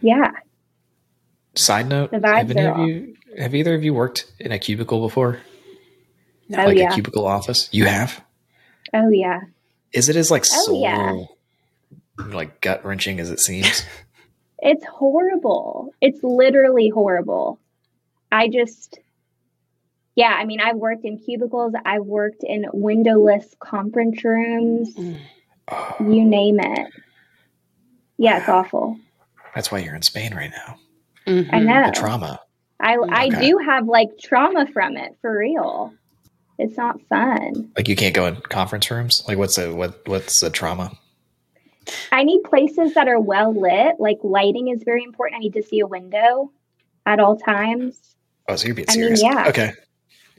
yeah 0.02 0.32
Side 1.56 1.88
note: 1.88 2.12
The 2.12 2.18
vibes 2.18 2.38
Have 2.38 2.52
any 2.52 2.66
are 2.66 2.72
of 2.72 2.78
you? 2.90 3.16
Have 3.38 3.56
either 3.56 3.76
of 3.76 3.84
you 3.84 3.94
worked 3.94 4.32
in 4.40 4.52
a 4.52 4.60
cubicle 4.60 5.00
before? 5.02 5.40
oh 6.54 6.56
like 6.66 6.78
yeah 6.78 6.92
a 6.92 6.94
cubicle 6.94 7.26
office? 7.26 7.70
You 7.72 7.86
have? 7.86 8.22
oh 8.94 9.10
yeah 9.10 9.42
Is 9.96 10.10
it 10.10 10.16
as 10.16 10.30
like 10.30 10.44
Oh, 10.52 10.66
soul, 10.66 10.82
yeah. 10.82 12.26
like 12.28 12.62
gut 12.62 12.86
wrenching 12.86 13.20
as 13.20 13.30
it 13.32 13.40
seems? 13.40 13.84
It's 14.60 14.86
horrible. 14.86 15.94
It's 16.02 16.24
literally 16.24 16.90
horrible. 16.90 17.60
I 18.32 18.48
just, 18.48 18.98
yeah, 20.16 20.30
I 20.30 20.46
mean, 20.46 20.60
I've 20.62 20.78
worked 20.78 21.04
in 21.06 21.20
cubicles, 21.20 21.74
I've 21.86 22.06
worked 22.06 22.42
in 22.44 22.66
windowless 22.74 23.54
conference 23.60 24.24
rooms. 24.24 24.96
Oh, 25.68 25.96
you 26.00 26.24
name 26.26 26.60
it. 26.62 26.88
Yeah, 28.18 28.40
it's 28.40 28.50
awful. 28.50 28.98
that's 29.54 29.72
why 29.72 29.80
you're 29.80 29.94
in 29.94 30.02
Spain 30.02 30.34
right 30.34 30.50
now. 30.52 30.78
Mhm. 31.28 31.50
I 31.54 31.60
know. 31.60 31.86
The 31.88 31.92
trauma. 31.92 32.40
I, 32.80 32.98
I 33.10 33.30
do 33.30 33.58
have 33.64 33.88
like 33.88 34.18
trauma 34.20 34.66
from 34.72 34.96
it 34.98 35.18
for 35.22 35.38
real. 35.38 35.94
It's 36.58 36.78
not 36.78 37.02
fun. 37.10 37.72
Like 37.76 37.88
you 37.88 37.96
can't 37.96 38.16
go 38.16 38.26
in 38.28 38.36
conference 38.38 38.90
rooms. 38.90 39.24
Like 39.28 39.38
what's 39.38 39.58
a 39.58 39.74
what? 39.74 40.08
What's 40.08 40.40
the 40.42 40.50
trauma? 40.50 40.92
I 42.12 42.24
need 42.24 42.44
places 42.44 42.94
that 42.96 43.08
are 43.08 43.20
well 43.20 43.54
lit. 43.54 43.96
Like 44.00 44.18
lighting 44.24 44.70
is 44.70 44.82
very 44.84 45.04
important. 45.04 45.38
I 45.38 45.40
need 45.40 45.54
to 45.54 45.64
see 45.64 45.80
a 45.82 45.88
window 45.88 46.52
at 47.06 47.20
all 47.20 47.38
times. 47.38 48.00
Oh, 48.48 48.56
so 48.56 48.68
you're 48.68 48.76
being 48.76 48.88
I 48.90 48.98
mean, 48.98 49.16
yeah. 49.18 49.46
Okay. 49.50 49.72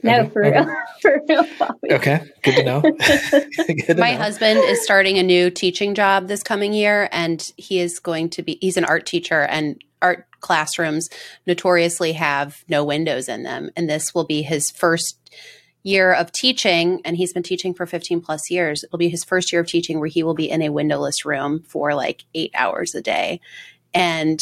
No, 0.03 0.19
Okay, 0.19 0.29
for 0.29 0.45
okay. 0.45 0.59
real. 0.59 0.75
For 1.01 1.21
real, 1.27 1.45
Bobby. 1.59 1.91
Okay. 1.91 2.21
Good 2.43 2.55
to 2.55 2.63
know. 2.63 2.81
Good 3.67 3.85
to 3.87 3.95
My 3.95 4.11
know. 4.13 4.17
husband 4.17 4.59
is 4.59 4.83
starting 4.83 5.17
a 5.17 5.23
new 5.23 5.49
teaching 5.49 5.95
job 5.95 6.27
this 6.27 6.43
coming 6.43 6.73
year, 6.73 7.07
and 7.11 7.43
he 7.57 7.79
is 7.79 7.99
going 7.99 8.29
to 8.31 8.43
be, 8.43 8.57
he's 8.61 8.77
an 8.77 8.85
art 8.85 9.05
teacher, 9.05 9.41
and 9.43 9.79
art 10.01 10.25
classrooms 10.39 11.09
notoriously 11.47 12.13
have 12.13 12.63
no 12.67 12.83
windows 12.83 13.27
in 13.27 13.43
them. 13.43 13.69
And 13.75 13.89
this 13.89 14.13
will 14.13 14.23
be 14.23 14.41
his 14.43 14.69
first 14.71 15.17
year 15.83 16.11
of 16.13 16.31
teaching, 16.31 17.01
and 17.05 17.15
he's 17.17 17.33
been 17.33 17.43
teaching 17.43 17.73
for 17.73 17.85
15 17.85 18.21
plus 18.21 18.49
years. 18.51 18.83
It'll 18.83 18.97
be 18.97 19.09
his 19.09 19.23
first 19.23 19.51
year 19.51 19.61
of 19.61 19.67
teaching 19.67 19.99
where 19.99 20.09
he 20.09 20.23
will 20.23 20.33
be 20.33 20.49
in 20.49 20.61
a 20.61 20.69
windowless 20.69 21.25
room 21.25 21.63
for 21.67 21.93
like 21.93 22.25
eight 22.33 22.51
hours 22.55 22.93
a 22.93 23.01
day. 23.01 23.39
And 23.93 24.39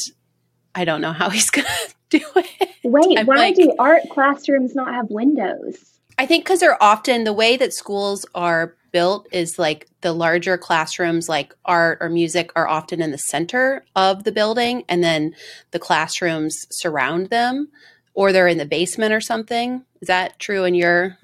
I 0.74 0.86
don't 0.86 1.02
know 1.02 1.13
how 1.13 1.30
he's 1.32 1.50
going 1.50 1.67
to 2.10 2.19
do 2.19 2.26
it. 2.36 2.69
Wait, 2.84 3.19
I'm 3.19 3.26
why 3.26 3.36
like- 3.36 3.56
do 3.56 3.74
art 3.80 4.04
classrooms 4.10 4.74
not 4.76 4.93
have 4.93 5.10
windows? 5.10 5.78
I 6.17 6.26
think 6.26 6.45
because 6.45 6.62
they're 6.62 6.82
often 6.82 7.26
the 7.26 7.34
way 7.34 7.58
that 7.58 7.74
schools 7.74 8.26
are 8.34 8.74
built 8.93 9.28
is 9.34 9.60
like 9.60 9.89
the 10.00 10.13
larger 10.13 10.58
classrooms, 10.58 11.28
like 11.28 11.54
art 11.65 11.98
or 12.00 12.08
music, 12.08 12.52
are 12.56 12.69
often 12.69 13.02
in 13.02 13.12
the 13.12 13.17
center 13.17 13.84
of 13.98 14.24
the 14.24 14.32
building, 14.32 14.86
and 14.88 15.04
then 15.04 15.36
the 15.71 15.80
classrooms 15.80 16.58
surround 16.71 17.30
them, 17.30 17.67
or 18.13 18.32
they're 18.32 18.48
in 18.48 18.58
the 18.58 18.65
basement 18.65 19.12
or 19.13 19.19
something. 19.19 19.84
Is 20.06 20.08
that 20.08 20.38
true 20.38 20.65
in 20.65 20.76
your 20.76 21.18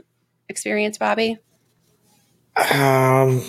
experience, 0.50 0.98
Bobby? 0.98 1.38
Um, 2.74 3.44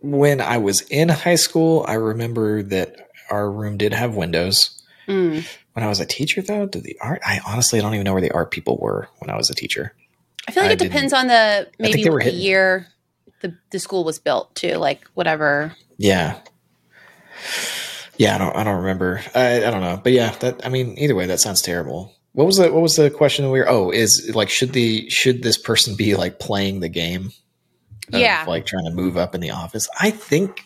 when 0.00 0.40
I 0.40 0.56
was 0.56 0.80
in 0.88 1.10
high 1.10 1.34
school, 1.34 1.84
I 1.86 1.92
remember 1.92 2.62
that 2.62 3.10
our 3.28 3.50
room 3.50 3.76
did 3.76 3.92
have 3.92 4.14
windows. 4.16 4.82
Mm. 5.06 5.46
When 5.74 5.84
I 5.84 5.88
was 5.88 6.00
a 6.00 6.06
teacher, 6.06 6.40
though, 6.40 6.64
did 6.64 6.84
the 6.84 6.96
art? 7.02 7.20
I 7.26 7.42
honestly 7.46 7.78
don't 7.82 7.92
even 7.92 8.04
know 8.04 8.14
where 8.14 8.22
the 8.22 8.32
art 8.32 8.50
people 8.50 8.78
were 8.78 9.10
when 9.18 9.28
I 9.28 9.36
was 9.36 9.50
a 9.50 9.54
teacher. 9.54 9.92
I 10.48 10.52
feel 10.52 10.62
like 10.62 10.70
I 10.70 10.72
it 10.72 10.78
depends 10.78 11.12
on 11.12 11.26
the 11.26 11.68
maybe 11.78 12.02
the 12.02 12.10
hidden. 12.16 12.40
year 12.40 12.86
the, 13.42 13.54
the 13.68 13.78
school 13.78 14.02
was 14.02 14.18
built 14.18 14.54
too, 14.54 14.76
like 14.76 15.06
whatever. 15.12 15.74
Yeah, 15.98 16.38
yeah. 18.16 18.36
I 18.36 18.38
don't. 18.38 18.56
I 18.56 18.64
don't 18.64 18.78
remember. 18.78 19.20
I, 19.34 19.66
I 19.66 19.70
don't 19.70 19.82
know. 19.82 20.00
But 20.02 20.12
yeah, 20.12 20.30
that. 20.36 20.64
I 20.64 20.70
mean, 20.70 20.96
either 20.96 21.14
way, 21.14 21.26
that 21.26 21.38
sounds 21.38 21.60
terrible. 21.60 22.14
What 22.38 22.46
was 22.46 22.58
the 22.58 22.72
What 22.72 22.82
was 22.82 22.94
the 22.94 23.10
question 23.10 23.44
that 23.44 23.50
we 23.50 23.58
were? 23.58 23.68
Oh, 23.68 23.90
is 23.90 24.30
like 24.32 24.48
should 24.48 24.72
the 24.72 25.10
should 25.10 25.42
this 25.42 25.58
person 25.58 25.96
be 25.96 26.14
like 26.14 26.38
playing 26.38 26.78
the 26.78 26.88
game? 26.88 27.32
Yeah. 28.10 28.44
like 28.46 28.64
trying 28.64 28.84
to 28.84 28.92
move 28.92 29.16
up 29.16 29.34
in 29.34 29.40
the 29.40 29.50
office. 29.50 29.88
I 30.00 30.12
think 30.12 30.64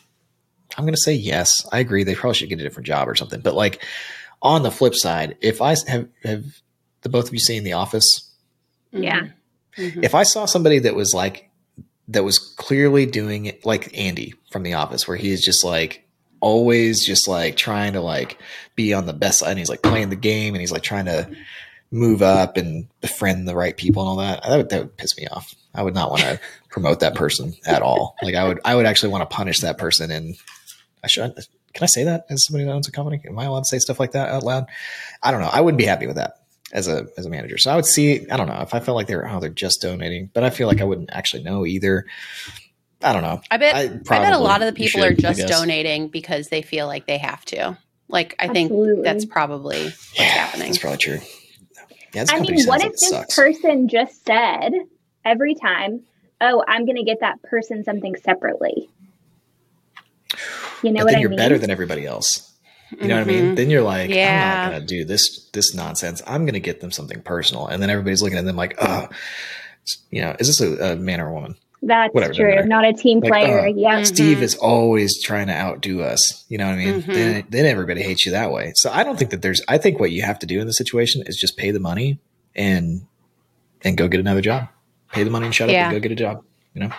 I'm 0.77 0.85
going 0.85 0.93
to 0.93 1.01
say 1.01 1.15
yes. 1.15 1.67
I 1.73 1.79
agree. 1.79 2.05
They 2.05 2.15
probably 2.15 2.35
should 2.35 2.51
get 2.51 2.61
a 2.61 2.63
different 2.63 2.87
job 2.87 3.09
or 3.09 3.15
something. 3.15 3.41
But 3.41 3.55
like 3.55 3.83
on 4.43 4.63
the 4.65 4.71
flip 4.71 4.95
side, 4.95 5.39
if 5.41 5.63
I 5.63 5.75
have 5.89 6.09
have 6.25 6.45
the 7.01 7.09
both 7.09 7.29
of 7.29 7.33
you 7.33 7.41
seen 7.41 7.65
The 7.65 7.73
Office, 7.73 8.31
Yeah. 8.91 9.29
Mhm. 9.79 10.05
if 10.05 10.15
I 10.15 10.25
saw 10.25 10.45
somebody 10.45 10.79
that 10.81 10.95
was 10.95 11.15
like 11.15 11.49
that 12.09 12.23
was 12.23 12.39
clearly 12.39 13.07
doing 13.07 13.47
it 13.47 13.65
like 13.65 13.97
Andy 13.97 14.35
from 14.51 14.63
The 14.63 14.75
Office, 14.75 15.09
where 15.09 15.17
he 15.17 15.31
is 15.33 15.41
just 15.43 15.65
like 15.65 16.05
always 16.41 17.03
just 17.07 17.27
like 17.29 17.57
trying 17.57 17.95
to 17.95 18.03
like 18.03 18.37
be 18.77 18.93
on 18.93 19.07
the 19.07 19.13
best 19.15 19.39
side, 19.39 19.51
and 19.51 19.59
he's 19.59 19.71
like 19.71 19.81
playing 19.83 20.11
the 20.11 20.17
game, 20.17 20.53
and 20.55 20.61
he's 20.61 20.73
like 20.73 20.83
trying 20.83 21.07
to 21.07 21.31
move 21.93 22.23
up 22.23 22.57
and 22.57 22.89
befriend 23.01 23.47
the 23.47 23.55
right 23.55 23.77
people 23.77 24.03
and 24.03 24.09
all 24.09 24.17
that. 24.17 24.43
That 24.43 24.57
would, 24.57 24.69
that 24.71 24.81
would 24.81 24.97
piss 24.97 25.17
me 25.17 25.29
off. 25.29 25.55
I 25.75 25.83
would 25.83 25.95
not 25.95 26.11
want 26.11 26.23
to 26.23 26.41
promote 26.71 27.01
that 27.01 27.15
person 27.15 27.55
at 27.67 27.83
all. 27.83 28.17
Like 28.23 28.35
I 28.35 28.49
would, 28.49 28.61
I 28.65 28.75
would 28.75 28.87
actually 28.87 29.11
want 29.11 29.29
to 29.29 29.35
punish 29.35 29.61
that 29.61 29.79
person. 29.79 30.11
And 30.11 30.35
I 31.05 31.07
should. 31.07 31.35
Can 31.75 31.85
I 31.85 31.87
say 31.87 32.05
that 32.05 32.27
as 32.29 32.45
somebody 32.45 32.65
that 32.65 32.73
owns 32.73 32.89
a 32.89 32.93
company? 32.93 33.23
Am 33.27 33.39
I 33.39 33.45
allowed 33.45 33.61
to 33.61 33.69
say 33.69 33.79
stuff 33.79 34.01
like 34.01 34.13
that 34.13 34.29
out 34.29 34.43
loud? 34.43 34.67
I 35.23 35.31
don't 35.31 35.41
know. 35.41 35.51
I 35.51 35.61
wouldn't 35.61 35.79
be 35.79 35.85
happy 35.85 36.07
with 36.07 36.17
that 36.17 36.39
as 36.73 36.89
a 36.89 37.07
as 37.17 37.27
a 37.27 37.31
manager. 37.31 37.59
So 37.59 37.71
I 37.71 37.77
would 37.77 37.87
see. 37.87 38.29
I 38.31 38.37
don't 38.37 38.49
know 38.49 38.61
if 38.61 38.75
I 38.75 38.81
felt 38.81 38.97
like 38.97 39.07
they 39.07 39.17
were 39.17 39.29
oh 39.29 39.41
they're 39.41 39.51
just 39.51 39.81
donating, 39.81 40.31
but 40.35 40.45
I 40.45 40.51
feel 40.51 40.69
like 40.69 40.81
I 40.81 40.85
wouldn't 40.85 41.11
actually 41.13 41.45
know 41.45 41.65
either. 41.65 42.07
I 43.03 43.13
don't 43.13 43.23
know. 43.23 43.41
I 43.51 43.57
bet 43.57 43.75
I 43.75 43.81
I, 43.83 43.87
bet 43.87 44.33
a 44.33 44.39
lot 44.39 44.63
of 44.63 44.67
the 44.67 44.73
people 44.73 45.01
should, 45.01 45.13
are 45.13 45.15
just 45.15 45.47
donating 45.49 46.09
because 46.09 46.49
they 46.49 46.63
feel 46.63 46.87
like 46.87 47.07
they 47.07 47.19
have 47.19 47.45
to. 47.47 47.79
Like 48.09 48.37
I 48.39 48.49
think 48.49 48.71
that's 49.03 49.25
probably 49.25 49.85
what's 49.85 50.19
happening. 50.19 50.69
That's 50.69 50.79
probably 50.79 50.99
true. 50.99 51.21
Yeah, 52.15 52.25
I 52.29 52.41
mean, 52.41 52.67
what 52.67 52.83
if 52.83 52.93
this 52.93 53.09
sucks. 53.11 53.35
person 53.35 53.89
just 53.89 54.25
said 54.25 54.73
every 55.25 55.55
time, 55.55 56.03
"Oh, 56.41 56.63
I'm 56.69 56.85
going 56.85 56.97
to 56.97 57.05
get 57.05 57.21
that 57.21 57.43
person 57.43 57.85
something 57.85 58.15
separately"? 58.17 58.91
You 60.83 60.91
know 60.93 60.99
but 61.01 61.05
what 61.05 61.11
then 61.11 61.17
I 61.17 61.21
you're 61.21 61.31
mean? 61.31 61.37
better 61.39 61.59
than 61.59 61.71
everybody 61.71 62.07
else. 62.07 62.49
You 63.01 63.09
know 63.09 63.15
what 63.15 63.23
I 63.23 63.25
mean? 63.25 63.45
Mhm. 63.53 63.57
Then 63.57 63.71
you're 63.71 63.83
like, 63.83 64.11
Yeah. 64.11 64.65
I'm 64.67 64.71
not 64.73 64.73
gonna 64.77 64.87
do 64.87 65.05
this 65.05 65.49
this 65.53 65.75
nonsense. 65.75 66.21
I'm 66.27 66.45
gonna 66.45 66.61
get 66.61 66.81
them 66.81 66.91
something 66.91 67.23
personal, 67.23 67.67
and 67.67 67.83
then 67.83 67.89
everybody's 67.89 68.23
looking 68.23 68.37
at 68.39 68.45
them 68.45 68.57
like, 68.57 68.75
oh, 68.83 69.09
you 70.11 70.21
know, 70.23 70.37
is 70.39 70.49
this 70.49 70.61
a, 70.61 70.93
a 70.93 70.97
man 70.97 71.21
or 71.21 71.29
a 71.29 71.33
woman? 71.33 71.57
That's 71.85 72.15
whatever, 72.15 72.33
true. 72.35 72.65
Not 72.65 72.85
a 72.85 72.93
team 72.93 73.19
Like, 73.21 73.31
player. 73.33 73.61
uh, 73.61 73.73
yeah. 73.75 74.03
Steve 74.05 74.41
is 74.43 74.55
always 74.55 75.21
trying 75.21 75.49
to 75.49 75.53
outdo 75.53 76.03
us. 76.03 76.45
You 76.49 76.59
know 76.59 76.67
what 76.67 76.75
I 76.75 76.77
mean? 76.77 77.03
Mhm. 77.03 77.07
Then 77.15 77.45
then 77.51 77.67
everybody 77.67 78.03
hates 78.03 78.25
you 78.25 78.31
that 78.33 78.53
way. 78.53 78.73
So 78.77 78.91
I 78.93 79.03
don't 79.03 79.19
think 79.19 79.33
that 79.33 79.43
there's. 79.43 79.61
I 79.69 79.79
think 79.79 79.99
what 79.99 80.13
you 80.13 80.23
have 80.23 80.39
to 80.41 80.47
do 80.47 80.61
in 80.61 80.67
this 80.67 80.77
situation 80.77 81.23
is 81.27 81.37
just 81.37 81.57
pay 81.57 81.71
the 81.73 81.81
money 81.81 82.19
and 82.55 83.03
and 83.83 83.97
go 83.97 84.07
get 84.07 84.21
another 84.21 84.41
job. 84.41 84.69
Pay 85.13 85.25
the 85.25 85.31
money 85.31 85.47
and 85.47 85.55
shut 85.55 85.71
Yeah. 85.71 85.87
up 85.89 85.93
and 85.93 85.97
go 85.97 86.09
get 86.09 86.13
a 86.13 86.23
job. 86.23 86.45
You 86.75 86.83
know? 86.83 86.93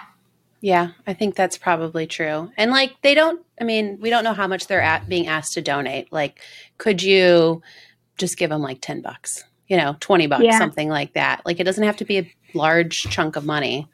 Yeah, 0.60 0.90
I 1.08 1.14
think 1.14 1.36
that's 1.36 1.58
probably 1.58 2.06
true. 2.06 2.52
And 2.58 2.70
like 2.72 2.94
they 3.04 3.16
don't 3.16 3.42
I 3.62 3.64
mean, 3.64 4.00
we 4.02 4.10
don't 4.10 4.24
know 4.26 4.34
how 4.34 4.48
much 4.48 4.68
they're 4.68 4.82
at 4.82 5.08
being 5.08 5.28
asked 5.28 5.54
to 5.54 5.62
donate. 5.62 6.12
Like 6.12 6.40
could 6.78 7.02
you 7.02 7.62
just 8.18 8.38
give 8.38 8.50
them 8.50 8.62
like 8.62 8.80
10 8.82 9.02
bucks? 9.02 9.46
You 9.70 9.78
know, 9.78 9.96
20 10.02 10.28
bucks, 10.28 10.44
Yeah. 10.44 10.58
something 10.58 10.90
like 10.90 11.14
that. 11.14 11.42
Like 11.46 11.62
it 11.62 11.64
doesn't 11.64 11.84
have 11.86 11.98
to 11.98 12.06
be 12.06 12.18
a 12.20 12.32
large 12.54 13.04
chunk 13.04 13.38
of 13.38 13.46
money. 13.46 13.88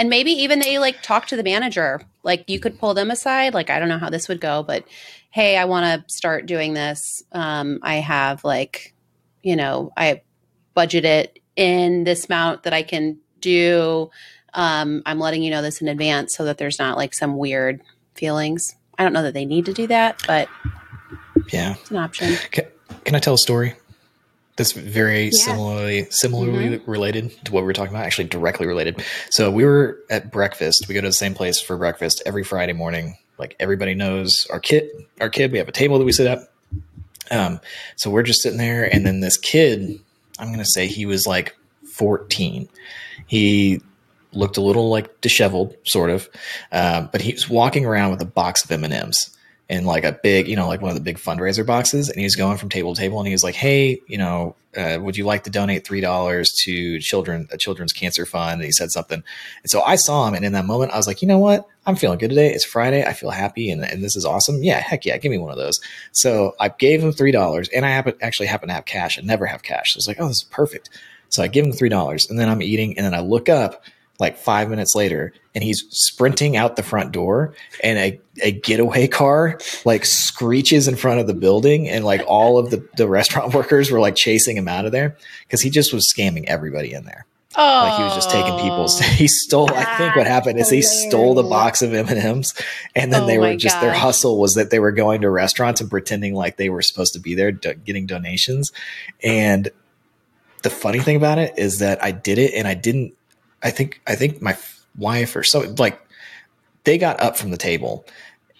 And 0.00 0.08
maybe 0.08 0.30
even 0.30 0.60
they 0.60 0.78
like 0.78 1.02
talk 1.02 1.26
to 1.26 1.36
the 1.36 1.42
manager. 1.42 2.00
Like 2.22 2.48
you 2.48 2.58
could 2.58 2.78
pull 2.78 2.94
them 2.94 3.10
aside. 3.10 3.52
Like 3.52 3.68
I 3.68 3.78
don't 3.78 3.90
know 3.90 3.98
how 3.98 4.08
this 4.08 4.28
would 4.28 4.40
go, 4.40 4.62
but 4.62 4.84
hey, 5.28 5.58
I 5.58 5.66
want 5.66 5.84
to 5.84 6.12
start 6.14 6.46
doing 6.46 6.72
this. 6.72 7.22
Um 7.32 7.80
I 7.82 7.96
have 7.96 8.42
like, 8.42 8.94
you 9.42 9.56
know, 9.56 9.92
I 9.98 10.22
budget 10.72 11.04
it 11.04 11.38
in 11.54 12.04
this 12.04 12.24
amount 12.24 12.62
that 12.62 12.72
I 12.72 12.82
can 12.82 13.18
do 13.42 14.10
um, 14.54 15.02
I'm 15.04 15.18
letting 15.18 15.42
you 15.42 15.50
know 15.50 15.60
this 15.62 15.80
in 15.82 15.88
advance 15.88 16.34
so 16.34 16.44
that 16.46 16.56
there's 16.58 16.78
not 16.78 16.96
like 16.96 17.12
some 17.14 17.36
weird 17.36 17.82
feelings. 18.14 18.74
I 18.98 19.02
don't 19.04 19.12
know 19.12 19.22
that 19.22 19.34
they 19.34 19.44
need 19.44 19.66
to 19.66 19.72
do 19.74 19.86
that, 19.86 20.22
but 20.26 20.48
Yeah. 21.52 21.74
it's 21.80 21.90
an 21.90 21.98
option. 21.98 22.34
Can, 22.50 22.64
can 23.04 23.14
I 23.14 23.18
tell 23.20 23.34
a 23.34 23.38
story? 23.38 23.74
That's 24.60 24.72
very 24.72 25.24
Yeah. 25.24 25.30
similarly 25.30 26.06
similarly 26.10 26.80
related 26.86 27.32
to 27.46 27.52
what 27.52 27.62
we 27.62 27.66
were 27.66 27.72
talking 27.72 27.94
about. 27.94 28.04
Actually, 28.04 28.28
directly 28.28 28.66
related. 28.66 29.02
So 29.30 29.50
we 29.50 29.64
were 29.64 29.98
at 30.10 30.30
breakfast. 30.30 30.86
We 30.86 30.94
go 30.94 31.00
to 31.00 31.08
the 31.08 31.12
same 31.12 31.32
place 31.34 31.60
for 31.60 31.76
breakfast 31.78 32.22
every 32.26 32.44
Friday 32.44 32.74
morning. 32.74 33.16
Like 33.38 33.56
everybody 33.58 33.94
knows 33.94 34.46
our 34.50 34.60
kid. 34.60 34.90
Our 35.20 35.30
kid. 35.30 35.50
We 35.50 35.58
have 35.58 35.68
a 35.68 35.72
table 35.72 35.98
that 35.98 36.04
we 36.04 36.12
sit 36.12 36.26
at. 36.26 36.40
Um, 37.30 37.60
so 37.96 38.10
we're 38.10 38.22
just 38.22 38.42
sitting 38.42 38.58
there, 38.58 38.84
and 38.92 39.06
then 39.06 39.20
this 39.20 39.36
kid. 39.38 39.98
I'm 40.38 40.48
going 40.48 40.58
to 40.58 40.64
say 40.64 40.86
he 40.86 41.06
was 41.06 41.26
like 41.26 41.54
14. 41.92 42.68
He 43.26 43.80
looked 44.32 44.56
a 44.56 44.60
little 44.62 44.88
like 44.90 45.20
disheveled, 45.20 45.74
sort 45.84 46.10
of, 46.10 46.28
uh, 46.72 47.02
but 47.12 47.20
he 47.20 47.32
was 47.32 47.48
walking 47.48 47.84
around 47.86 48.10
with 48.10 48.20
a 48.22 48.26
box 48.26 48.64
of 48.64 48.70
M 48.70 48.84
and 48.84 48.92
M's 48.92 49.36
in 49.70 49.84
like 49.84 50.02
a 50.02 50.10
big, 50.10 50.48
you 50.48 50.56
know, 50.56 50.66
like 50.66 50.82
one 50.82 50.90
of 50.90 50.96
the 50.96 51.00
big 51.00 51.16
fundraiser 51.16 51.64
boxes, 51.64 52.08
and 52.08 52.18
he 52.18 52.24
was 52.24 52.34
going 52.34 52.58
from 52.58 52.68
table 52.68 52.92
to 52.92 53.00
table, 53.00 53.20
and 53.20 53.26
he 53.28 53.32
was 53.32 53.44
like, 53.44 53.54
"Hey, 53.54 54.00
you 54.08 54.18
know, 54.18 54.56
uh, 54.76 54.98
would 55.00 55.16
you 55.16 55.24
like 55.24 55.44
to 55.44 55.50
donate 55.50 55.86
three 55.86 56.00
dollars 56.00 56.50
to 56.64 56.98
children 56.98 57.46
a 57.52 57.56
children's 57.56 57.92
cancer 57.92 58.26
fund?" 58.26 58.54
And 58.54 58.64
he 58.64 58.72
said 58.72 58.90
something, 58.90 59.22
and 59.62 59.70
so 59.70 59.80
I 59.82 59.94
saw 59.94 60.26
him, 60.26 60.34
and 60.34 60.44
in 60.44 60.52
that 60.54 60.64
moment, 60.66 60.90
I 60.90 60.96
was 60.96 61.06
like, 61.06 61.22
"You 61.22 61.28
know 61.28 61.38
what? 61.38 61.68
I'm 61.86 61.94
feeling 61.94 62.18
good 62.18 62.30
today. 62.30 62.52
It's 62.52 62.64
Friday. 62.64 63.04
I 63.04 63.12
feel 63.12 63.30
happy, 63.30 63.70
and, 63.70 63.84
and 63.84 64.02
this 64.02 64.16
is 64.16 64.24
awesome. 64.24 64.60
Yeah, 64.60 64.80
heck 64.80 65.06
yeah, 65.06 65.16
give 65.18 65.30
me 65.30 65.38
one 65.38 65.52
of 65.52 65.56
those." 65.56 65.80
So 66.10 66.56
I 66.58 66.68
gave 66.70 67.00
him 67.00 67.12
three 67.12 67.32
dollars, 67.32 67.68
and 67.68 67.86
I 67.86 67.90
happen 67.90 68.14
actually 68.20 68.46
happen 68.46 68.68
to 68.68 68.74
have 68.74 68.86
cash. 68.86 69.20
I 69.20 69.22
never 69.22 69.46
have 69.46 69.62
cash. 69.62 69.92
So 69.92 69.98
I 69.98 70.00
was 70.00 70.08
like, 70.08 70.20
"Oh, 70.20 70.26
this 70.26 70.38
is 70.38 70.44
perfect." 70.44 70.90
So 71.28 71.44
I 71.44 71.46
give 71.46 71.64
him 71.64 71.72
three 71.72 71.88
dollars, 71.88 72.28
and 72.28 72.40
then 72.40 72.48
I'm 72.48 72.60
eating, 72.60 72.96
and 72.98 73.06
then 73.06 73.14
I 73.14 73.20
look 73.20 73.48
up 73.48 73.84
like 74.20 74.36
five 74.38 74.68
minutes 74.68 74.94
later, 74.94 75.32
and 75.54 75.64
he's 75.64 75.84
sprinting 75.90 76.56
out 76.56 76.76
the 76.76 76.82
front 76.82 77.12
door, 77.12 77.54
and 77.82 77.98
a, 77.98 78.20
a 78.42 78.52
getaway 78.52 79.08
car 79.08 79.58
like 79.84 80.04
screeches 80.04 80.86
in 80.86 80.96
front 80.96 81.20
of 81.20 81.26
the 81.26 81.34
building, 81.34 81.88
and 81.88 82.04
like 82.04 82.22
all 82.26 82.58
of 82.58 82.70
the, 82.70 82.86
the 82.96 83.08
restaurant 83.08 83.54
workers 83.54 83.90
were 83.90 84.00
like 84.00 84.14
chasing 84.14 84.56
him 84.56 84.68
out 84.68 84.86
of 84.86 84.92
there 84.92 85.16
because 85.46 85.60
he 85.60 85.70
just 85.70 85.92
was 85.92 86.12
scamming 86.12 86.44
everybody 86.44 86.92
in 86.92 87.04
there. 87.04 87.26
Oh, 87.56 87.62
Like 87.62 87.96
he 87.96 88.04
was 88.04 88.14
just 88.14 88.30
taking 88.30 88.56
people's. 88.58 89.00
He 89.20 89.26
stole. 89.26 89.72
I 89.74 89.84
think 89.98 90.14
what 90.14 90.26
happened 90.26 90.60
is 90.60 90.70
he 90.70 90.82
stole 90.82 91.34
the 91.34 91.42
box 91.42 91.82
of 91.82 91.92
M 91.92 92.08
and 92.08 92.18
M's, 92.18 92.54
and 92.94 93.12
then 93.12 93.24
Oh 93.24 93.26
they 93.26 93.38
were 93.38 93.56
just 93.56 93.80
their 93.80 93.92
hustle 93.92 94.38
was 94.38 94.54
that 94.54 94.70
they 94.70 94.78
were 94.78 94.92
going 94.92 95.22
to 95.22 95.30
restaurants 95.30 95.80
and 95.80 95.90
pretending 95.90 96.34
like 96.34 96.56
they 96.56 96.68
were 96.70 96.80
supposed 96.82 97.14
to 97.14 97.18
be 97.18 97.34
there, 97.34 97.50
do, 97.50 97.74
getting 97.74 98.06
donations. 98.06 98.70
And 99.22 99.68
the 100.62 100.70
funny 100.70 101.00
thing 101.00 101.16
about 101.16 101.38
it 101.38 101.54
is 101.58 101.80
that 101.80 102.02
I 102.02 102.12
did 102.12 102.38
it, 102.38 102.54
and 102.54 102.68
I 102.68 102.74
didn't. 102.74 103.14
I 103.62 103.70
think 103.70 104.00
I 104.06 104.14
think 104.14 104.40
my 104.40 104.56
wife 104.96 105.36
or 105.36 105.44
so 105.44 105.60
like 105.78 106.00
they 106.84 106.98
got 106.98 107.20
up 107.20 107.36
from 107.36 107.50
the 107.50 107.56
table 107.56 108.04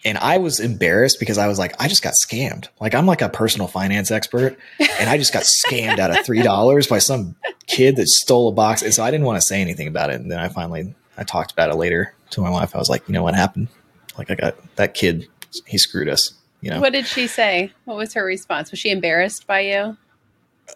and 0.05 0.17
I 0.19 0.39
was 0.39 0.61
embarrassed 0.61 1.21
because 1.21 1.39
I 1.39 1.47
was 1.47 1.59
like, 1.59 1.75
I 1.81 1.89
just 1.89 2.03
got 2.03 2.15
scammed. 2.15 2.69
Like 2.81 2.95
I'm 2.95 3.07
like 3.07 3.23
a 3.23 3.29
personal 3.29 3.69
finance 3.69 4.11
expert, 4.11 4.59
and 4.79 5.11
I 5.11 5.19
just 5.19 5.33
got 5.33 5.43
scammed 5.43 5.99
out 5.99 6.11
of 6.11 6.19
three 6.25 6.43
dollars 6.43 6.87
by 6.87 6.99
some 6.99 7.37
kid 7.67 7.97
that 7.97 8.09
stole 8.09 8.49
a 8.49 8.53
box. 8.53 8.83
And 8.83 8.95
so 8.95 9.03
I 9.03 9.11
didn't 9.11 9.27
want 9.27 9.41
to 9.41 9.47
say 9.47 9.61
anything 9.61 9.89
about 9.89 10.11
it. 10.11 10.21
And 10.21 10.31
then 10.31 10.39
I 10.39 10.49
finally 10.49 10.95
I 11.19 11.25
talked 11.25 11.53
about 11.53 11.71
it 11.71 11.75
later 11.77 12.15
to 12.31 12.41
my 12.41 12.51
wife. 12.51 12.75
I 12.75 12.79
was 12.79 12.89
like, 12.89 13.07
you 13.09 13.13
know 13.13 13.23
what 13.23 13.35
happened? 13.35 13.69
Like 14.17 14.31
I 14.31 14.35
got 14.35 14.77
that 14.77 14.95
kid. 14.95 15.29
He 15.67 15.79
screwed 15.79 16.09
us. 16.09 16.33
You 16.63 16.71
know. 16.71 16.81
What 16.81 16.93
did 16.93 17.07
she 17.07 17.27
say? 17.27 17.73
What 17.85 17.97
was 17.97 18.15
her 18.15 18.25
response? 18.25 18.71
Was 18.71 18.81
she 18.81 18.91
embarrassed 18.91 19.47
by 19.47 19.61
you? 19.61 19.97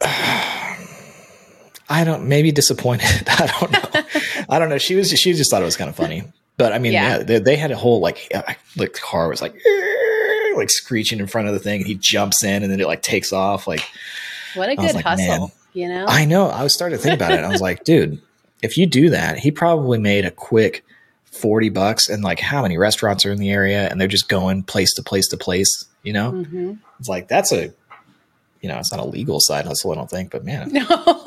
I 2.01 2.05
don't. 2.05 2.29
Maybe 2.29 2.53
disappointed. 2.53 3.25
I 3.29 3.47
don't 3.61 3.73
know. 3.73 4.03
I 4.49 4.59
don't 4.59 4.69
know. 4.69 4.79
She 4.79 4.95
was. 4.95 5.11
She 5.11 5.33
just 5.33 5.51
thought 5.51 5.63
it 5.63 5.67
was 5.67 5.77
kind 5.77 5.89
of 5.91 5.97
funny. 5.97 6.25
But 6.57 6.73
I 6.73 6.79
mean, 6.79 6.93
yeah, 6.93 7.19
Yeah. 7.19 7.23
they, 7.25 7.39
they 7.41 7.57
had 7.57 7.71
a 7.73 7.77
whole 7.77 8.01
like, 8.01 8.29
uh, 8.35 8.43
like 8.47 8.59
the 8.77 8.89
car 8.89 9.29
was 9.29 9.43
like, 9.43 9.55
like 10.57 10.71
screeching 10.71 11.19
in 11.19 11.27
front 11.27 11.49
of 11.49 11.55
the 11.55 11.61
thing. 11.61 11.81
And 11.81 11.87
he 11.87 11.95
jumps 11.95 12.45
in, 12.45 12.63
and 12.63 12.71
then 12.71 12.81
it 12.81 12.87
like 12.87 13.03
takes 13.03 13.33
off. 13.33 13.67
Like 13.67 13.83
What 14.55 14.69
a 14.69 14.77
good 14.77 14.95
like, 14.95 15.05
hustle, 15.05 15.53
you 15.73 15.89
know? 15.89 16.07
I 16.09 16.25
know. 16.25 16.49
I 16.49 16.63
was 16.63 16.73
starting 16.73 16.97
to 16.99 17.03
think 17.03 17.15
about 17.17 17.33
it. 17.33 17.41
I 17.45 17.49
was 17.49 17.61
like, 17.61 17.85
dude, 17.91 18.21
if 18.63 18.77
you 18.77 18.87
do 18.87 19.11
that, 19.11 19.39
he 19.39 19.51
probably 19.51 19.99
made 19.99 20.25
a 20.25 20.31
quick 20.31 20.85
forty 21.25 21.69
bucks. 21.71 22.09
And 22.09 22.23
like, 22.23 22.39
how 22.41 22.63
many 22.63 22.79
restaurants 22.79 23.27
are 23.27 23.33
in 23.33 23.39
the 23.39 23.51
area? 23.51 23.89
And 23.89 24.01
they're 24.01 24.07
just 24.09 24.29
going 24.29 24.63
place 24.63 24.95
to 24.95 25.03
place 25.03 25.27
to 25.29 25.37
place. 25.37 25.87
You 26.05 26.13
know, 26.13 26.31
hmm 26.31 26.73
it's 27.01 27.09
like 27.09 27.27
that's 27.29 27.51
a, 27.51 27.73
you 28.61 28.69
know, 28.69 28.79
it's 28.79 28.93
not 28.93 29.01
a 29.01 29.05
legal 29.05 29.41
side 29.41 29.65
hustle. 29.67 29.91
I 29.91 29.95
don't 29.97 30.09
think, 30.09 30.31
but 30.31 30.45
man, 30.45 30.73
No. 30.73 31.25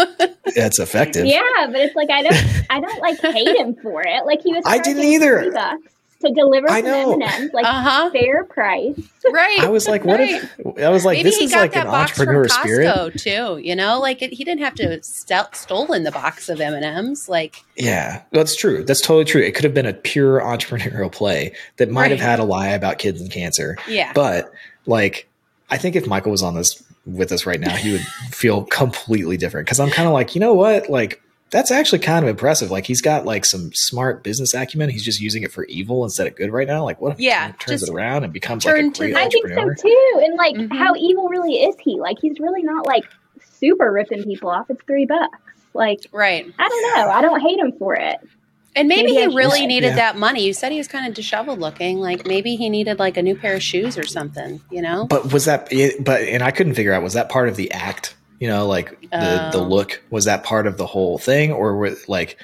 It's 0.56 0.80
effective. 0.80 1.26
Yeah, 1.26 1.42
but 1.68 1.76
it's 1.76 1.96
like 1.96 2.10
I 2.10 2.24
don't 2.24 2.66
I 2.70 2.80
don't 2.80 3.02
like 3.02 3.20
hate 3.20 3.56
him 3.56 3.76
for 3.76 4.02
it. 4.06 4.26
Like 4.26 4.42
he 4.42 4.54
was 4.54 4.64
I 4.66 4.80
didn't 4.80 5.04
either. 5.04 5.52
to 6.22 6.34
deliver 6.34 6.70
I 6.70 6.82
some 6.82 6.90
know. 6.90 7.14
M&Ms, 7.14 7.52
like 7.54 7.66
uh 7.66 7.82
huh. 7.82 8.12
fair 8.12 8.44
price. 8.44 9.00
Right. 9.32 9.60
I 9.60 9.70
was 9.70 9.88
like, 9.88 10.04
what 10.04 10.20
right. 10.20 10.44
if 10.58 10.84
I 10.84 10.90
was 10.90 11.06
like, 11.06 11.18
Maybe 11.18 11.30
this 11.30 11.38
is 11.40 11.54
like 11.54 11.76
an 11.76 11.88
entrepreneur 11.88 12.48
spirit. 12.48 12.88
Costco 12.88 13.22
too. 13.22 13.58
You 13.62 13.76
know, 13.76 14.00
like 14.00 14.22
it, 14.22 14.34
he 14.34 14.44
didn't 14.44 14.62
have 14.62 14.76
to 14.76 15.02
sell, 15.04 15.50
stolen 15.54 16.04
the 16.04 16.12
box 16.12 16.50
of 16.50 16.60
M 16.60 16.74
and 16.74 16.86
M's. 16.86 17.30
Like, 17.30 17.64
Yeah, 17.76 18.24
that's 18.32 18.56
true. 18.56 18.84
That's 18.84 19.02
totally 19.02 19.26
true. 19.26 19.42
It 19.42 19.54
could 19.54 19.64
have 19.64 19.74
been 19.74 19.86
a 19.86 19.94
pure 19.94 20.42
entrepreneurial 20.42 21.12
play 21.12 21.54
that 21.78 21.92
might 21.92 22.12
have 22.12 22.20
had 22.20 22.40
a 22.40 22.44
lie 22.44 22.70
about 22.70 22.98
kids 22.98 23.22
and 23.22 23.32
cancer. 23.32 23.78
yeah, 23.88 24.12
But 24.14 24.52
like, 24.86 25.28
I 25.70 25.78
think 25.78 25.96
if 25.96 26.08
Michael 26.08 26.32
was 26.32 26.42
on 26.42 26.56
this 26.56 26.82
with 27.08 27.32
us 27.32 27.46
right 27.46 27.60
now, 27.60 27.76
he 27.76 27.93
would 27.93 28.02
feel 28.32 28.63
completely 28.65 29.38
different. 29.38 29.65
Because 29.65 29.80
I'm 29.80 29.89
kind 29.89 30.08
of 30.08 30.13
like, 30.13 30.36
you 30.36 30.41
know 30.41 30.54
what? 30.54 30.89
Like, 30.89 31.22
that's 31.50 31.72
actually 31.72 32.00
kind 32.00 32.26
of 32.26 32.30
impressive. 32.30 32.70
Like, 32.70 32.86
he's 32.86 33.02
got 33.02 33.24
like 33.26 33.46
some 33.46 33.72
smart 33.74 34.22
business 34.24 34.54
acumen. 34.54 34.89
He's 34.89 35.06
just 35.06 35.22
using 35.22 35.43
it 35.43 35.52
for 35.52 35.63
evil 35.65 36.04
instead 36.04 36.28
of 36.28 36.36
good 36.36 36.52
right 36.52 36.67
now. 36.67 36.84
Like, 36.84 37.00
what 37.00 37.13
if 37.13 37.20
Yeah, 37.22 37.48
he 37.48 37.54
turns 37.54 37.84
it 37.84 37.89
around 37.89 38.26
and 38.26 38.34
becomes 38.34 38.65
like 38.65 38.76
a 38.76 38.78
turn 38.82 38.91
to 38.93 39.00
great 39.00 39.13
the- 39.13 39.20
I 39.22 39.30
think 39.30 39.48
so 39.48 39.70
too. 39.82 40.22
And 40.26 40.36
like 40.36 40.56
Mhm. 40.56 40.78
how 40.78 40.93
evil 40.96 41.30
really 41.30 41.54
is 41.56 41.76
he? 41.80 41.98
Like 42.00 42.17
he's 42.22 42.39
really 42.41 42.63
not 42.63 42.86
like 42.86 43.06
super 43.60 43.91
ripping 43.91 44.24
people 44.26 44.50
off. 44.50 44.70
It's 44.70 44.82
three 44.86 45.06
bucks. 45.06 45.38
Like 45.74 46.00
right. 46.12 46.46
I 46.60 46.67
don't 46.70 46.82
know. 46.96 47.10
I 47.12 47.22
don't 47.22 47.39
hate 47.39 47.60
him 47.60 47.72
for 47.80 47.96
it. 47.96 48.17
And 48.78 48.88
maybe, 48.88 49.04
Maybe 49.04 49.18
I 49.18 49.22
he 49.22 49.26
should. 49.28 49.36
really 49.36 49.68
needed 49.68 49.88
Yeah. 49.90 49.96
that 49.96 50.18
money. 50.18 50.44
You 50.46 50.54
said 50.54 50.72
he 50.72 50.78
was 50.78 50.88
kind 50.88 51.08
of 51.08 51.13
disheveled 51.13 51.60
looking. 51.60 52.00
Like 52.00 52.26
maybe 52.28 52.56
he 52.56 52.70
needed 52.70 53.00
like 53.00 53.18
a 53.18 53.22
new 53.22 53.36
pair 53.36 53.56
of 53.56 53.63
shoes 53.63 53.98
or 53.98 54.06
something. 54.06 54.62
You 54.72 54.82
know? 54.82 55.06
But 55.06 55.34
was 55.34 55.46
that? 55.46 55.70
But 56.00 56.22
and 56.22 56.44
I 56.44 56.52
couldn't 56.52 56.76
figure 56.76 56.94
out 56.94 57.04
was 57.04 57.13
that 57.13 57.30
part 57.30 57.50
of 57.50 57.56
the 57.56 57.72
act? 57.72 58.16
You 58.40 58.48
know, 58.48 58.68
like 58.68 59.00
the 59.02 59.50
the 59.52 59.58
Oh. 59.60 59.63
look 59.63 60.02
was 60.10 60.26
that 60.26 60.44
part 60.44 60.68
of 60.68 60.78
the 60.78 60.86
whole 60.86 61.18
thing, 61.18 61.52
or 61.52 61.76
were 61.76 61.96
like 62.08 62.38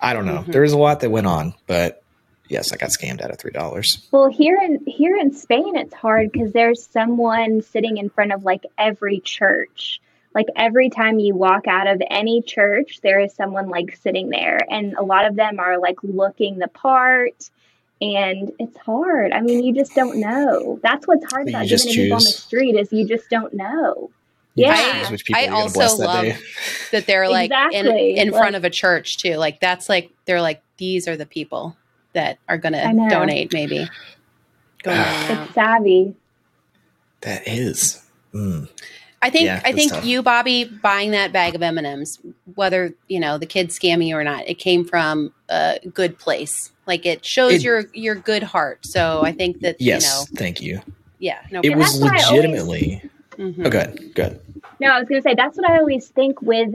I 0.00 0.12
don't 0.12 0.26
know. 0.26 0.44
Mhm. 0.46 0.52
There 0.52 0.62
was 0.62 0.72
a 0.72 0.78
lot 0.78 1.00
that 1.00 1.10
went 1.10 1.26
on, 1.26 1.54
but 1.66 2.02
yes, 2.48 2.72
I 2.72 2.76
got 2.76 2.90
scammed 2.90 3.22
out 3.22 3.30
of 3.30 3.38
three 3.38 3.52
dollars. 3.52 4.06
Well, 4.10 4.28
here 4.28 4.58
in 4.62 4.84
here 4.86 5.16
in 5.16 5.32
Spain, 5.32 5.76
it's 5.76 5.94
hard 5.94 6.32
because 6.32 6.52
there's 6.52 6.84
someone 6.86 7.62
sitting 7.62 7.96
in 7.96 8.10
front 8.10 8.32
of 8.32 8.44
like 8.44 8.64
every 8.76 9.20
church. 9.20 10.00
Like 10.36 10.46
every 10.54 10.90
time 10.90 11.18
you 11.18 11.34
walk 11.34 11.66
out 11.66 11.86
of 11.86 12.02
any 12.10 12.42
church, 12.42 13.00
there 13.02 13.18
is 13.20 13.32
someone 13.34 13.70
like 13.70 13.96
sitting 13.96 14.28
there, 14.28 14.58
and 14.70 14.92
a 14.94 15.02
lot 15.02 15.24
of 15.26 15.34
them 15.34 15.58
are 15.58 15.78
like 15.78 15.96
looking 16.02 16.58
the 16.58 16.68
part. 16.68 17.50
And 18.02 18.52
it's 18.58 18.76
hard. 18.76 19.32
I 19.32 19.40
mean, 19.40 19.64
you 19.64 19.72
just 19.74 19.94
don't 19.94 20.20
know. 20.20 20.78
That's 20.82 21.06
what's 21.08 21.24
hard 21.32 21.46
You 21.48 21.54
about 21.56 21.64
just 21.66 21.86
giving 21.86 22.00
a 22.00 22.04
people 22.04 22.16
on 22.18 22.24
the 22.24 22.28
street 22.28 22.74
is 22.76 22.92
you 22.92 23.08
just 23.08 23.30
don't 23.30 23.54
know. 23.54 24.10
You 24.54 24.66
Yeah. 24.66 25.08
choose 25.08 25.22
I 25.34 25.46
also 25.46 25.72
bless 25.78 25.96
that 25.96 26.04
love- 26.06 26.42
that 26.92 27.06
they're 27.06 27.26
like 27.30 27.46
Exactly. 27.50 28.10
in 28.18 28.26
in 28.28 28.30
Like- 28.32 28.38
front 28.42 28.54
of 28.56 28.64
a 28.66 28.70
church 28.70 29.16
too. 29.16 29.36
Like 29.36 29.60
that's 29.60 29.88
like 29.88 30.10
they're 30.26 30.42
like 30.42 30.60
these 30.76 31.08
are 31.08 31.16
the 31.16 31.24
people 31.24 31.74
that 32.12 32.36
are 32.46 32.58
going 32.58 32.74
to 32.74 33.06
donate. 33.08 33.54
Maybe. 33.54 33.88
Going 34.82 34.98
in. 34.98 35.38
It's 35.38 35.54
savvy. 35.54 36.14
That 37.22 37.48
is. 37.48 38.02
Mm. 38.34 38.68
I 39.22 39.30
think 39.30 39.46
Yeah, 39.46 39.60
I 39.64 39.72
think 39.72 39.92
tough. 39.92 40.04
you, 40.04 40.22
Bobby, 40.22 40.64
buying 40.64 41.10
that 41.12 41.32
bag 41.32 41.54
of 41.54 41.62
M 41.62 41.78
and 41.78 41.86
M's, 41.86 42.18
whether 42.54 42.92
you 43.08 43.18
know 43.18 43.38
the 43.38 43.46
kids 43.46 43.78
scam 43.78 44.04
you 44.06 44.16
or 44.16 44.22
not, 44.24 44.46
it 44.48 44.54
came 44.58 44.84
from 44.84 45.32
a 45.48 45.78
good 45.94 46.18
place. 46.18 46.70
Like 46.86 47.06
it 47.06 47.24
shows 47.24 47.54
It- 47.54 47.62
your 47.62 47.84
your 47.94 48.14
good 48.14 48.42
heart. 48.42 48.84
So 48.86 49.22
I 49.24 49.32
think 49.32 49.60
that 49.60 49.80
Yes, 49.80 50.04
you 50.04 50.08
know, 50.10 50.38
thank 50.38 50.60
you. 50.60 50.80
yeah, 51.18 51.38
no, 51.50 51.60
It 51.64 51.74
was 51.76 51.98
that's 51.98 52.02
why 52.12 52.18
I 52.20 52.22
always- 52.26 52.42
legitimately. 52.44 53.02
mhm. 53.38 53.66
Oh, 53.66 53.70
good, 53.70 54.14
good. 54.14 54.40
No, 54.80 54.88
I 54.90 54.98
was 55.00 55.08
going 55.08 55.20
to 55.22 55.28
say 55.28 55.34
that's 55.34 55.56
what 55.56 55.68
I 55.68 55.78
always 55.78 56.08
think 56.08 56.40
with 56.42 56.74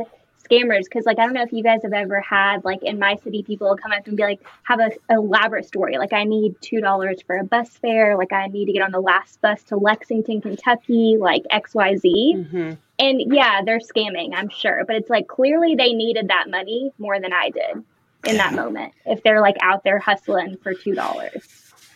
scammers 0.52 0.84
because, 0.86 1.06
like, 1.06 1.20
I 1.20 1.26
don't 1.26 1.34
know 1.34 1.44
if 1.44 1.54
you 1.54 1.64
guys 1.64 1.80
have 1.84 1.94
ever 1.94 2.20
had, 2.22 2.64
like, 2.66 2.84
in 2.84 3.00
my 3.00 3.16
city, 3.24 3.44
people 3.44 3.70
will 3.70 3.78
come 3.78 3.92
up 3.92 4.06
and 4.08 4.18
be 4.18 4.24
like, 4.24 4.40
have 4.64 4.80
a 4.80 4.92
elaborate 5.10 5.66
story. 5.66 5.98
Like, 5.98 6.14
I 6.14 6.24
need 6.24 6.56
$2 6.62 7.26
for 7.26 7.38
a 7.38 7.44
bus 7.44 7.70
fare. 7.70 8.18
Like, 8.18 8.34
I 8.34 8.48
need 8.48 8.66
to 8.66 8.74
get 8.74 8.82
on 8.82 8.92
the 8.92 9.00
last 9.00 9.42
bus 9.42 9.64
to 9.64 9.78
Lexington, 9.78 10.42
Kentucky, 10.42 11.18
like 11.20 11.44
XYZ. 11.52 12.36
Mhm. 12.52 12.78
And 13.00 13.34
yeah, 13.34 13.62
they're 13.66 13.80
scamming, 13.80 14.34
I'm 14.36 14.50
sure. 14.50 14.84
But 14.86 14.96
it's 14.98 15.10
like 15.10 15.28
clearly 15.28 15.74
they 15.76 15.94
needed 15.94 16.28
that 16.28 16.50
money 16.50 16.92
more 17.00 17.20
than 17.20 17.34
I 17.34 17.50
did 17.50 17.84
in 18.28 18.38
that 18.38 18.54
moment 18.54 18.94
if 19.08 19.24
they're 19.24 19.42
like 19.42 19.56
out 19.64 19.84
there 19.84 19.98
hustling 19.98 20.58
for 20.62 20.76
$2. 20.76 20.86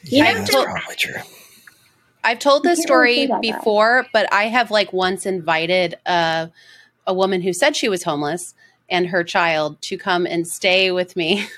You 0.04 0.24
Yeah, 0.24 0.32
know, 0.32 0.40
that's 0.40 0.52
so- 0.52 0.64
probably 0.64 0.96
true. 0.96 1.22
I've 2.24 2.40
told 2.40 2.64
this 2.64 2.80
can't 2.80 2.90
really 2.90 3.26
story 3.26 3.28
that, 3.28 3.42
before, 3.44 4.08
but 4.12 4.28
I 4.34 4.46
have 4.48 4.72
like 4.72 4.92
once 4.92 5.28
invited 5.28 5.96
a 6.08 6.50
a 7.08 7.14
woman 7.14 7.42
who 7.42 7.54
said 7.54 7.76
she 7.76 7.90
was 7.90 8.04
homeless 8.04 8.54
and 8.90 9.08
her 9.08 9.24
child 9.24 9.82
to 9.84 9.98
come 9.98 10.26
and 10.26 10.48
stay 10.48 10.92
with 10.92 11.16
me. 11.16 11.48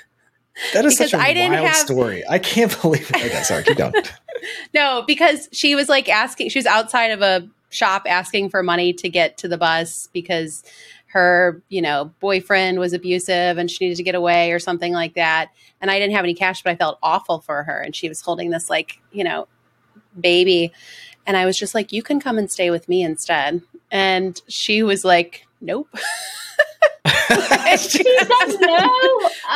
That 0.72 0.84
is 0.84 0.96
such 0.98 1.14
a 1.14 1.18
I 1.18 1.32
didn't 1.34 1.52
wild 1.52 1.66
have- 1.68 1.76
story. 1.76 2.24
I 2.28 2.40
can't 2.40 2.80
believe 2.82 3.08
it. 3.10 3.14
Okay, 3.16 3.42
sorry, 3.44 3.62
keep 3.62 3.76
going. 3.76 3.92
no, 4.74 5.04
because 5.06 5.48
she 5.52 5.76
was 5.76 5.88
like 5.88 6.08
asking, 6.08 6.48
she 6.48 6.58
was 6.58 6.66
outside 6.66 7.12
of 7.12 7.22
a 7.22 7.48
shop 7.70 8.06
asking 8.08 8.48
for 8.50 8.64
money 8.64 8.92
to 8.94 9.08
get 9.08 9.38
to 9.38 9.46
the 9.46 9.56
bus 9.56 10.08
because 10.12 10.64
her, 11.12 11.62
you 11.68 11.80
know, 11.80 12.12
boyfriend 12.18 12.80
was 12.80 12.92
abusive 12.92 13.56
and 13.56 13.70
she 13.70 13.84
needed 13.84 13.98
to 13.98 14.02
get 14.02 14.16
away 14.16 14.50
or 14.50 14.58
something 14.58 14.92
like 14.92 15.14
that. 15.14 15.50
And 15.80 15.92
I 15.92 16.00
didn't 16.00 16.16
have 16.16 16.24
any 16.24 16.34
cash, 16.34 16.64
but 16.64 16.70
I 16.72 16.74
felt 16.74 16.98
awful 17.04 17.38
for 17.40 17.62
her. 17.62 17.80
And 17.80 17.94
she 17.94 18.08
was 18.08 18.20
holding 18.20 18.50
this, 18.50 18.68
like, 18.68 19.00
you 19.12 19.22
know, 19.22 19.46
baby. 20.18 20.72
And 21.24 21.36
I 21.36 21.46
was 21.46 21.56
just 21.56 21.72
like, 21.72 21.92
you 21.92 22.02
can 22.02 22.18
come 22.18 22.36
and 22.36 22.50
stay 22.50 22.70
with 22.70 22.88
me 22.88 23.04
instead. 23.04 23.62
And 23.90 24.40
she 24.48 24.82
was 24.82 25.04
like, 25.04 25.46
nope. 25.60 25.88
She 27.78 28.02
said 28.02 28.28
no. 28.60 28.90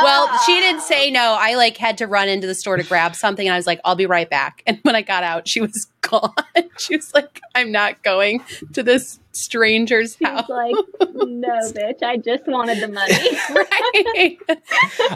Well, 0.03 0.39
she 0.45 0.53
didn't 0.61 0.81
Ah. 0.81 0.85
say 0.87 1.11
no. 1.11 1.37
I 1.39 1.55
like 1.55 1.77
had 1.79 1.99
to 1.99 2.07
run 2.07 2.29
into 2.29 2.47
the 2.47 2.55
store 2.55 2.77
to 2.77 2.83
grab 2.83 3.17
something 3.17 3.47
and 3.47 3.55
I 3.55 3.57
was 3.57 3.67
like, 3.67 3.81
I'll 3.85 3.95
be 3.97 4.05
right 4.07 4.29
back. 4.29 4.63
And 4.67 4.79
when 4.83 4.95
I 4.95 5.01
got 5.03 5.23
out, 5.25 5.49
she 5.49 5.61
was 5.61 5.87
gone. 6.03 6.33
She 6.79 6.97
was 6.97 7.13
like, 7.15 7.41
I'm 7.55 7.73
not 7.73 8.03
going 8.03 8.45
to 8.75 8.83
this 8.83 9.19
stranger's 9.33 10.17
She's 10.17 10.29
house. 10.29 10.49
like, 10.49 10.75
no, 11.15 11.49
bitch, 11.73 12.03
I 12.03 12.19
just 12.19 12.47
wanted 12.47 12.81
the 12.81 12.89
money. 12.89 13.15
right. 13.51 14.39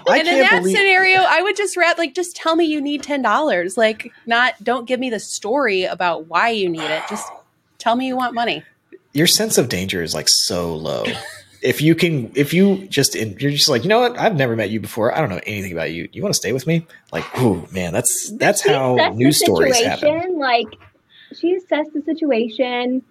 I 0.09 0.19
and 0.19 0.29
in 0.29 0.39
that 0.41 0.61
believe 0.63 0.77
scenario, 0.77 1.21
I 1.21 1.43
would 1.43 1.57
just 1.57 1.77
rather 1.77 1.99
like 2.03 2.15
just 2.15 2.35
tell 2.37 2.57
me 2.57 2.65
you 2.65 2.81
need 2.81 3.03
ten 3.03 3.21
dollars. 3.23 3.77
Like 3.77 4.13
not 4.25 4.55
don't 4.65 4.87
give 4.87 4.99
me 5.01 5.11
the 5.11 5.21
story 5.21 5.85
about 5.85 6.27
why 6.29 6.49
you 6.51 6.69
need 6.71 6.81
it. 6.91 7.03
Just 7.11 7.31
tell 7.79 7.95
me 7.97 8.07
you 8.07 8.17
want 8.17 8.35
money. 8.35 8.63
Your 9.17 9.27
sense 9.27 9.57
of 9.57 9.69
danger 9.69 10.03
is 10.03 10.15
like 10.15 10.29
so 10.29 10.77
low. 10.77 11.05
if 11.63 11.81
you 11.81 11.95
can, 11.95 12.31
if 12.35 12.53
you 12.53 12.87
just, 12.89 13.15
you're 13.15 13.51
just 13.51 13.69
like, 13.69 13.83
you 13.83 13.89
know 13.89 14.01
what? 14.01 14.19
I've 14.19 14.37
never 14.37 14.55
met 14.55 14.69
you 14.69 14.79
before. 14.79 15.17
I 15.17 15.21
don't 15.21 15.31
know 15.31 15.41
anything 15.47 15.73
about 15.73 15.91
you. 15.91 16.09
You 16.13 16.23
want 16.23 16.35
to 16.35 16.37
stay 16.37 16.53
with 16.53 16.67
me? 16.67 16.87
Like, 17.13 17.25
ooh, 17.39 17.67
man, 17.73 17.93
that's 17.93 18.31
that's 18.37 18.63
She 18.63 18.69
how 18.71 18.95
news 19.15 19.41
stories 19.41 19.81
happen. 19.81 20.39
Like, 20.39 20.67
she 21.35 21.55
assessed 21.55 21.93
the 21.95 22.03
situation. 22.03 23.03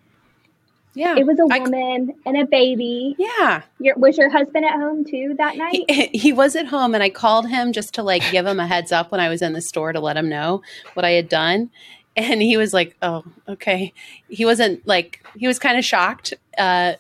Yeah. 0.94 1.18
It 1.18 1.26
was 1.26 1.40
a 1.40 1.46
woman 1.46 2.14
and 2.26 2.38
a 2.38 2.46
baby. 2.46 3.16
yeah. 3.18 3.64
Your, 3.80 3.98
was 3.98 4.18
your 4.18 4.30
husband 4.30 4.64
at 4.64 4.76
home 4.76 5.04
too 5.04 5.36
that 5.38 5.58
night? 5.58 5.84
He, 5.90 6.08
he 6.14 6.32
was 6.32 6.56
at 6.56 6.68
home 6.68 6.94
and 6.94 7.04
I 7.04 7.10
called 7.10 7.50
him 7.50 7.74
just 7.74 7.94
to 7.96 8.04
like 8.04 8.24
give 8.32 8.46
him 8.46 8.62
a 8.62 8.68
heads 8.68 8.94
up 8.94 9.12
when 9.12 9.20
I 9.20 9.28
was 9.28 9.42
in 9.42 9.52
the 9.52 9.62
store 9.62 9.92
to 9.92 10.00
let 10.00 10.16
him 10.16 10.30
know 10.30 10.62
what 10.94 11.04
I 11.04 11.12
had 11.12 11.28
done. 11.28 11.70
And 12.16 12.42
he 12.42 12.58
was 12.58 12.74
like, 12.74 12.96
"Oh, 13.02 13.24
okay." 13.48 13.94
He 14.30 14.46
wasn't 14.46 14.86
like 14.88 15.26
he 15.36 15.48
was 15.48 15.60
kind 15.60 15.78
of 15.78 15.84
shocked, 15.84 16.34
uh, 16.58 16.94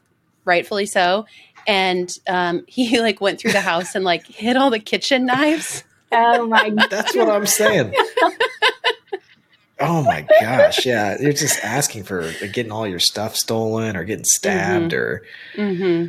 rightfully 0.44 0.86
so. 0.86 1.26
And 1.68 2.12
um, 2.28 2.64
he 2.68 3.00
like 3.00 3.22
went 3.22 3.40
through 3.40 3.54
the 3.54 3.62
house 3.62 3.96
and 3.96 4.04
like 4.04 4.26
hid 4.26 4.58
all 4.58 4.70
the 4.70 4.80
kitchen 4.80 5.26
knives. 5.26 5.84
oh 6.12 6.48
my 6.48 6.70
god. 6.70 6.88
That's 6.90 7.16
what 7.16 7.30
I'm 7.30 7.46
saying. 7.46 7.94
Oh 9.80 10.04
my 10.04 10.26
gosh, 10.40 10.86
yeah. 10.86 11.18
You're 11.20 11.34
just 11.34 11.64
asking 11.64 12.04
for 12.04 12.24
like, 12.24 12.54
getting 12.54 12.72
all 12.72 12.88
your 12.88 13.00
stuff 13.00 13.36
stolen 13.36 13.98
or 13.98 14.04
getting 14.06 14.26
stabbed 14.26 14.94
or 14.94 15.24
hmm 15.56 16.08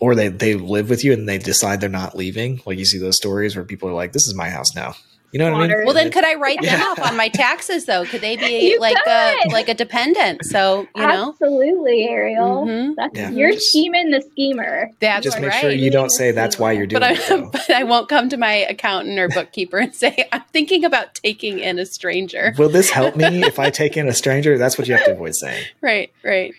or 0.00 0.14
they 0.14 0.28
they 0.28 0.54
live 0.54 0.90
with 0.90 1.04
you 1.04 1.12
and 1.12 1.28
they 1.28 1.38
decide 1.38 1.80
they're 1.80 1.88
not 1.88 2.16
leaving. 2.16 2.60
Like 2.66 2.78
you 2.78 2.84
see 2.84 2.98
those 2.98 3.16
stories 3.16 3.56
where 3.56 3.64
people 3.64 3.88
are 3.88 3.94
like, 3.94 4.12
"This 4.12 4.26
is 4.26 4.34
my 4.34 4.50
house 4.50 4.74
now." 4.74 4.94
You 5.34 5.40
know 5.40 5.50
what 5.50 5.62
I 5.62 5.66
mean? 5.66 5.84
Well, 5.84 5.94
then 5.94 6.12
could 6.12 6.24
I 6.24 6.34
write 6.36 6.62
them 6.62 6.78
Yeah. 6.78 6.84
off 6.86 7.00
on 7.00 7.16
my 7.16 7.28
taxes 7.28 7.86
though? 7.86 8.04
Could 8.04 8.20
they 8.20 8.36
be 8.36 8.68
You 8.70 8.78
like 8.78 8.96
a 9.04 9.34
like 9.50 9.68
a 9.68 9.74
dependent? 9.74 10.44
So 10.44 10.86
you 10.94 11.04
know, 11.04 11.30
Absolutely, 11.30 12.08
Ariel. 12.08 12.64
Mhm. 12.64 12.94
That's 12.94 13.18
Yeah. 13.18 13.30
you're 13.30 13.50
Just- 13.50 13.66
scheming 13.70 14.10
the 14.12 14.22
schemer. 14.30 14.90
that's 15.00 15.24
just 15.24 15.40
make 15.40 15.50
right. 15.50 15.60
sure 15.60 15.70
you 15.72 15.90
don't 15.90 16.10
say 16.10 16.30
that's 16.30 16.56
why 16.56 16.70
you're 16.70 16.86
doing 16.86 17.00
but 17.00 17.10
I, 17.10 17.34
it. 17.34 17.48
but 17.52 17.68
I 17.68 17.82
won't 17.82 18.08
come 18.08 18.28
to 18.28 18.36
my 18.36 18.54
accountant 18.54 19.18
or 19.18 19.28
bookkeeper 19.28 19.78
and 19.78 19.92
say 19.92 20.28
I'm 20.30 20.42
thinking 20.52 20.84
about 20.84 21.16
taking 21.16 21.58
in 21.58 21.80
a 21.80 21.86
stranger. 21.86 22.54
Will 22.56 22.68
this 22.68 22.90
help 22.90 23.16
me 23.16 23.42
if 23.42 23.58
I 23.58 23.70
take 23.70 23.96
in 23.96 24.06
a 24.06 24.14
stranger? 24.22 24.56
That's 24.56 24.78
what 24.78 24.86
you 24.86 24.94
have 24.94 25.04
to 25.06 25.12
avoid 25.14 25.34
saying. 25.34 25.64
Right, 25.80 26.12
right. 26.22 26.54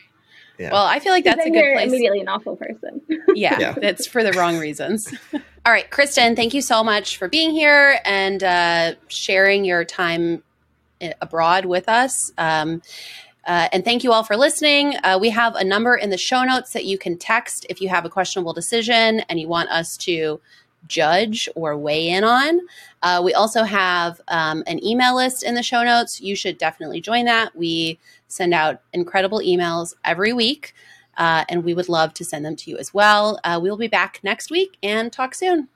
Yeah. 0.57 0.71
Well, 0.71 0.85
I 0.85 0.99
feel 0.99 1.11
like 1.11 1.23
that's 1.23 1.41
a 1.41 1.43
then 1.43 1.53
good 1.53 1.59
you're 1.59 1.73
place. 1.73 1.87
immediately 1.87 2.21
an 2.21 2.27
awful 2.27 2.55
person. 2.55 3.01
Yeah, 3.35 3.59
Yeah. 3.59 3.73
that's 3.73 4.07
for 4.07 4.23
the 4.23 4.31
wrong 4.33 4.57
reasons. 4.57 5.13
All 5.33 5.71
right, 5.73 5.89
Kristin, 5.91 6.35
thank 6.37 6.53
you 6.53 6.61
so 6.61 6.83
much 6.83 7.17
for 7.17 7.27
being 7.27 7.51
here 7.51 7.99
and 8.05 8.41
uh, 8.41 8.93
sharing 9.07 9.65
your 9.65 9.83
time 9.83 10.41
abroad 11.21 11.65
with 11.65 11.89
us. 11.89 12.31
Um, 12.37 12.81
uh, 13.45 13.67
and 13.73 13.83
thank 13.83 14.03
you 14.03 14.11
all 14.11 14.23
for 14.23 14.37
listening. 14.37 14.95
Uh, 15.03 15.17
we 15.21 15.29
have 15.31 15.55
a 15.55 15.63
number 15.63 15.95
in 15.95 16.09
the 16.09 16.17
show 16.17 16.43
notes 16.43 16.71
that 16.73 16.85
you 16.85 16.97
can 16.97 17.17
text 17.17 17.65
if 17.69 17.79
you 17.81 17.89
have 17.89 18.05
a 18.05 18.09
questionable 18.09 18.53
decision 18.53 19.19
and 19.21 19.39
you 19.39 19.47
want 19.47 19.69
us 19.69 19.97
to 19.97 20.39
judge 20.87 21.49
or 21.55 21.77
weigh 21.77 22.09
in 22.09 22.23
on. 22.23 22.61
Uh, 23.01 23.21
we 23.23 23.33
also 23.33 23.63
have 23.63 24.21
um, 24.27 24.63
an 24.67 24.83
email 24.83 25.15
list 25.15 25.43
in 25.43 25.55
the 25.55 25.63
show 25.63 25.83
notes. 25.83 26.21
You 26.21 26.35
should 26.35 26.57
definitely 26.57 27.01
join 27.01 27.25
that. 27.25 27.55
We 27.55 27.99
send 28.27 28.53
out 28.53 28.81
incredible 28.93 29.39
emails 29.39 29.93
every 30.03 30.33
week, 30.33 30.73
uh, 31.17 31.45
and 31.49 31.63
we 31.63 31.73
would 31.73 31.89
love 31.89 32.13
to 32.15 32.25
send 32.25 32.45
them 32.45 32.55
to 32.57 32.71
you 32.71 32.77
as 32.77 32.93
well. 32.93 33.39
Uh, 33.43 33.59
we'll 33.61 33.77
be 33.77 33.87
back 33.87 34.19
next 34.23 34.49
week 34.51 34.77
and 34.81 35.11
talk 35.11 35.35
soon. 35.35 35.67